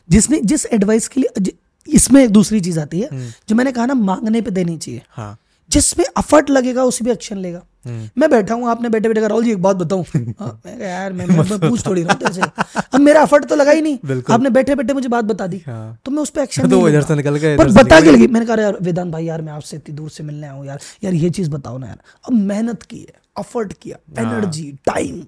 [0.10, 1.52] जिसने जिस एडवाइस के लिए
[1.88, 5.02] इसमें एक दूसरी चीज़ आती है हम्म। जो मैंने कहा ना मांगने पे देनी चाहिए।
[5.10, 5.38] हाँ।
[5.70, 7.62] जिसमें अफर्ट लगेगा उसी भी एक्शन लेगा।
[8.18, 10.04] मैं बैठा हूँ आपने बैठे बैठे राहुल जी एक बात बताऊँ?
[10.40, 12.42] हाँ, मैं यार मैं, मैं, मैं पूछ थोड़ी रहा हूँ तेरे से।
[12.94, 15.98] अब मेरा अफर्ट तो लगा ही नहीं। आपने बैठे बैठे मुझे बात बता दी। हाँ।
[16.06, 18.28] तो मैं उस पर एक्शन तो इधर से निकल गए पर बता के लगी?
[18.28, 21.14] मैंने कहा यार वेदांत भाई यार मैं आपसे इतनी दूर से मिलने आऊँ यार यार
[21.14, 25.22] ये चीज़ बताओ ना यार। अब मेहनत की है। एफर्ट किया एनर्जी टाइम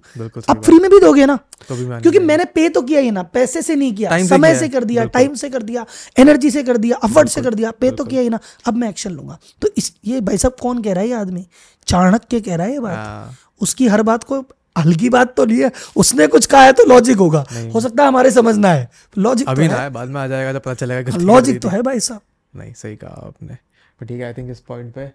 [0.48, 1.36] अब फ्री में भी दोगे ना?
[1.68, 4.68] तो क्योंकि मैंने पे तो किया ही ना पैसे से नहीं किया से समय से
[4.68, 5.84] कर दिया टाइम से कर दिया
[6.18, 8.88] एनर्जी से कर दिया एफर्ट से कर दिया पे तो किया ही ना अब मैं
[8.88, 11.46] एक्शन लूँगा। तो इस ये भाई साहब कौन कह रहा है ये आदमी?
[11.86, 14.40] चाणक्य कह रहा है ये बात। हाँ। उसकी हर बात को
[14.76, 17.44] हल्की बात तो नहीं है उसने कुछ कहा है तो लॉजिक होगा।
[17.74, 18.88] हो सकता है हमारे समझना है
[19.18, 21.82] लॉजिक अभी तो ना है बाद में आ जाएगा जब पता चलेगा लॉजिक तो है
[21.82, 22.20] भाई साहब।
[22.54, 23.56] नहीं सही कहा आपने।
[24.00, 25.06] ठीक है आई थिंक इस पॉइंट पे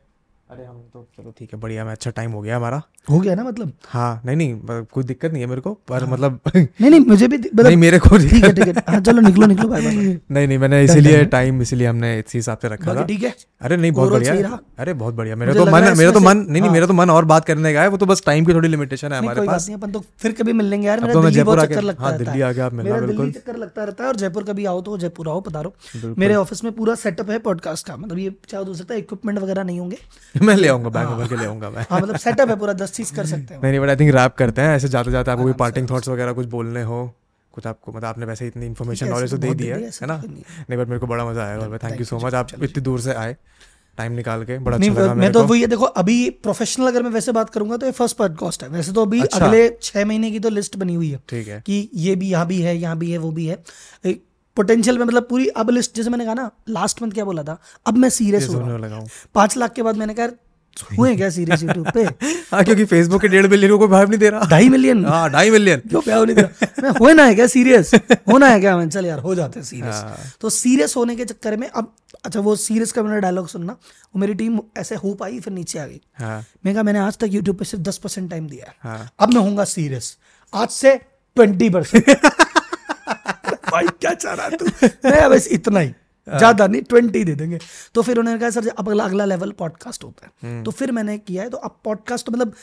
[0.52, 3.36] अरे हम तो चलो ठीक है बढ़िया मैं अच्छा टाइम हो गया हमारा। हो गया
[3.36, 3.72] ना मतलब?
[3.88, 7.00] हाँ नहीं नहीं मतलब कोई दिक्कत नहीं है मेरे को पर हाँ। मतलब नहीं नहीं
[7.00, 9.82] मुझे भी मतलब नहीं मेरे को ठीक है ठीक है। हाँ चलो निकलो निकलो भाई
[9.86, 13.78] नहीं नहीं मैंने इसीलिए टाइम इसीलिए हमने इसी हिसाब से रखा था। ठीक है। अरे
[13.78, 14.60] नहीं बहुत बढ़िया?
[14.80, 17.10] अरे बहुत बढ़िया। मेरा तो मन मेरा तो मन नहीं नहीं हाँ। मेरा तो मन
[17.10, 19.70] और बात करने का है वो तो बस टाइम की थोड़ी लिमिटेशन है हमारे पास।
[19.70, 22.38] अपन तो फिर कभी मिल लेंगे यार मेरा तो जयपुर चक्कर आके- लगता हाँ, दिल्ली
[22.40, 25.30] है। आके आप मिलना बिल्कुल। चक्कर लगता रहता है और जयपुर कभी आओ तो जयपुर
[25.30, 25.74] आओ पधारो।
[26.18, 29.40] मेरे ऑफ़िस में पूरा सेटअप है पॉडकास्ट का मतलब ये चाहे हो सकता है इक्विपमेंट
[29.40, 29.98] वगैरह नहीं होंगे।
[30.48, 32.92] मैं ले आऊँगा बैंक भर के ले आऊँगा मैं। हाँ मतलब सेटअप है पूरा दस
[32.92, 35.32] चीज़ कर सकते हैं। नहीं नहीं बट आई थिंक रैप करते हैं ऐसे जाते जाते
[35.32, 37.02] आपको कोई पार्टिंग थॉट्स वगैरह कुछ बोलने हो
[37.54, 40.22] कुछ आपको मतलब आपने वैसे इतनी इन्फॉर्मेशन नॉलेज तो दे दी है है ना?
[40.26, 43.02] नहीं बट मेरे को बड़ा मज़ा आया और थैंक यू सो मच आप इतनी दूर
[43.02, 43.36] से आए
[43.98, 47.10] टाइम निकाल के बड़ा अच्छा लगा मैं तो वही है देखो अभी प्रोफेशनल अगर मैं
[47.12, 50.32] वैसे बात करूँगा तो ये फ़र्स्ट पॉडकास्ट है। वैसे तो अभी अच्छा। अगले छह महीने
[50.32, 52.98] की तो लिस्ट बनी हुई है ठीक है। कि ये भी यहाँ भी है यहाँ
[52.98, 53.58] भी है वो भी है।
[54.58, 57.58] पोटेंशियल में मतलब पूरी अब लिस्ट जैसे मैंने कहा ना लास्ट मंथ क्या बोला था?
[57.86, 60.30] अब मैं सीरियस हो रहा हूँ। पाँच लाख के बाद मैंने कहा
[60.98, 62.04] हुए क्या सीरियस यूट्यूब पे?
[62.52, 65.50] हाँ क्योंकि फेसबुक के डेढ़ मिलियन को भाव नहीं दे रहा। ढाई मिलियन हाँ ढाई
[65.50, 66.68] मिलियन क्यों क्या नहीं दे रहा?
[66.84, 67.92] मैं होना है क्या सीरियस
[68.30, 68.76] होना है क्या?
[68.78, 71.94] मैं चल यार हो जाते हैं सीरियस तो सीरियस होने के चक्कर में अब
[72.26, 75.80] अच्छा वो सीरियस का मेरा डायलॉग सुनना वो मेरी टीम ऐसे हो पाई फिर नीचे
[75.80, 78.66] आ गई। हाँ। मैं कहा मैंने आज तक यूट्यूब पे सिर्फ़ दस परसेंट टाइम दिया
[78.68, 80.16] है। हाँ। अब मैं होऊँगा सीरियस
[80.54, 80.96] आज से
[81.38, 82.10] ट्वेंटी परसेंट
[84.12, 84.66] क्या चाह रहा तू?
[85.10, 85.94] मैं बस इतना ही।
[86.28, 87.58] ज़्यादा नहीं ट्वेंटी दे देंगे।
[87.96, 91.18] तो फिर उन्होंने कहा सर अब अगला अगला लेवल पॉडकास्ट होता है। तो फिर मैंने
[91.20, 92.54] किया है। तो अब पॉडकास्ट तो मतलब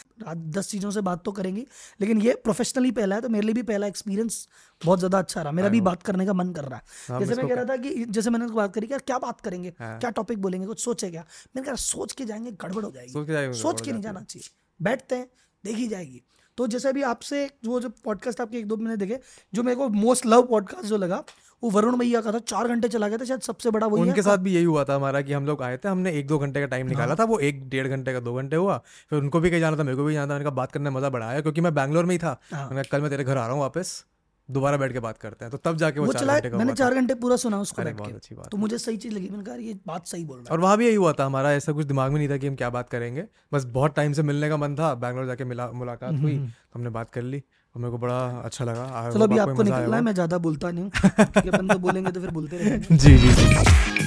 [0.56, 1.64] दस चीज़ों से बात तो करेंगे
[2.00, 4.46] लेकिन ये प्रोफेशनली पहला है तो मेरे लिए भी पहला एक्सपीरियंस
[4.82, 7.48] बहुत ज़्यादा अच्छा रहा। मेरा भी बात करने का मन कर रहा है। जैसे मैं
[7.48, 9.74] कह रहा था कि जैसे मैंने बात करी यार क्या बात करेंगे?
[9.80, 10.66] क्या टॉपिक बोलेंगे?
[10.66, 11.24] कुछ सोचे क्या?
[11.56, 15.28] मैंने कहा सोच के जाएँगे गड़बड़ हो जाएँगे, सोच के नहीं जाना चाहिए। बैठते हैं
[15.64, 16.22] देखी जाएगी।
[16.58, 19.18] तो जैसे अभी आपसे जो जो पॉडकास्ट आपके एक दो महीने देखे
[19.52, 21.22] जो मेरे को मोस्ट लव पॉडकास्ट जो लगा
[21.62, 24.14] वो वरुण भैया का था चार घंटे चला गया था शायद सबसे बड़ा वही उनके
[24.14, 26.38] है साथ भी यही हुआ था हमारा कि हम लोग आए थे हमने एक दो
[26.38, 28.76] घंटे का टाइम हाँ। निकाला था वो एक डेढ़ घंटे का दो घंटे हुआ
[29.10, 30.96] फिर उनको भी कहीं जाना था मेरे को भी जाना था उनका बात करने में
[30.96, 33.36] मज़ा बड़ा आया क्योंकि मैं बैंगलोर में ही था हाँ। मैंने कल मैं तेरे घर
[33.36, 34.04] आ रहा हूँ वापस
[34.48, 36.72] दोबारा बैठ के बात करते हैं तो तब जाके वो वो चार चला घंटे मैंने
[36.74, 39.28] चार घंटे पूरा सुना उसको बैठ बहुत के। अच्छी बात तो मुझे सही चीज़ लगी
[39.28, 41.52] मैंने कहा ये बात सही बोल रहा है। और वहाँ भी यही हुआ था हमारा
[41.52, 44.22] ऐसा कुछ दिमाग में नहीं था कि हम क्या बात करेंगे। बस बहुत टाइम से
[44.22, 47.42] मिलने का मन था बैंगलोर जाके मिला मुलाकात हुई तो हमने बात कर ली
[47.74, 50.84] और मेरे को बड़ा अच्छा लगा। चलो अभी आपको निकलना है मैं ज़्यादा बोलता नहीं
[50.84, 50.90] हूँ।
[51.52, 53.97] अपन तो बोलेंगे तो फिर बोलते रहेंगे। जी जी जी।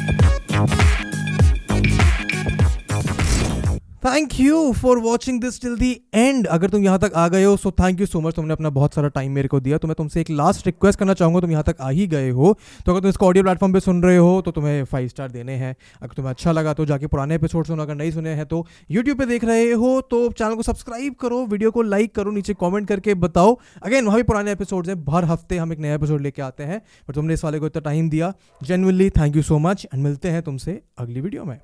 [4.04, 7.56] Thank you for watching this till the end अगर तुम यहाँ तक आ गए हो
[7.58, 9.96] so thank you so much तुमने अपना बहुत सारा टाइम मेरे को दिया। तो मैं
[9.96, 12.54] तुमसे एक लास्ट रिक्वेस्ट करना चाहूँगा, तुम यहाँ तक आ ही गए हो।
[12.86, 15.56] तो अगर तुम इसको ऑडियो प्लेटफॉर्म पे सुन रहे हो तो तुम्हें फाइव स्टार देने
[15.56, 18.66] हैं। अगर तुम्हें अच्छा लगा तो जाके पुराने एपिसोड सुनो। अगर नहीं सुने हैं तो
[18.92, 22.54] यूट्यूब पर देख रहे हो तो चैनल को सब्सक्राइब करो वीडियो को लाइक करो, नीचे
[22.56, 26.22] कॉमेंट करके बताओ। अगेन वहाँ भी पुराने एपिसोड हैं। हर हफ़्ते हम एक नया एपिसोड
[26.22, 28.34] लेके आते हैं। पर तुमने इस वाले को इतना टाइम दिया।
[28.64, 31.60] Genuinely thank you so much and मिलते हैं तुमसे अगली वीडियो में।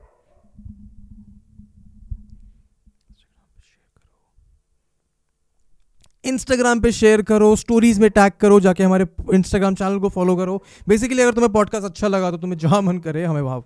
[6.28, 10.62] इंस्टाग्राम पे शेयर करो स्टोरीज में टैग करो, जाके हमारे इंस्टाग्राम चैनल को फॉलो करो।
[10.88, 13.60] बेसिकली अगर तुम्हें पॉडकास्ट अच्छा लगा तो तुम्हें जहाँ मन करे, हमें वहाँ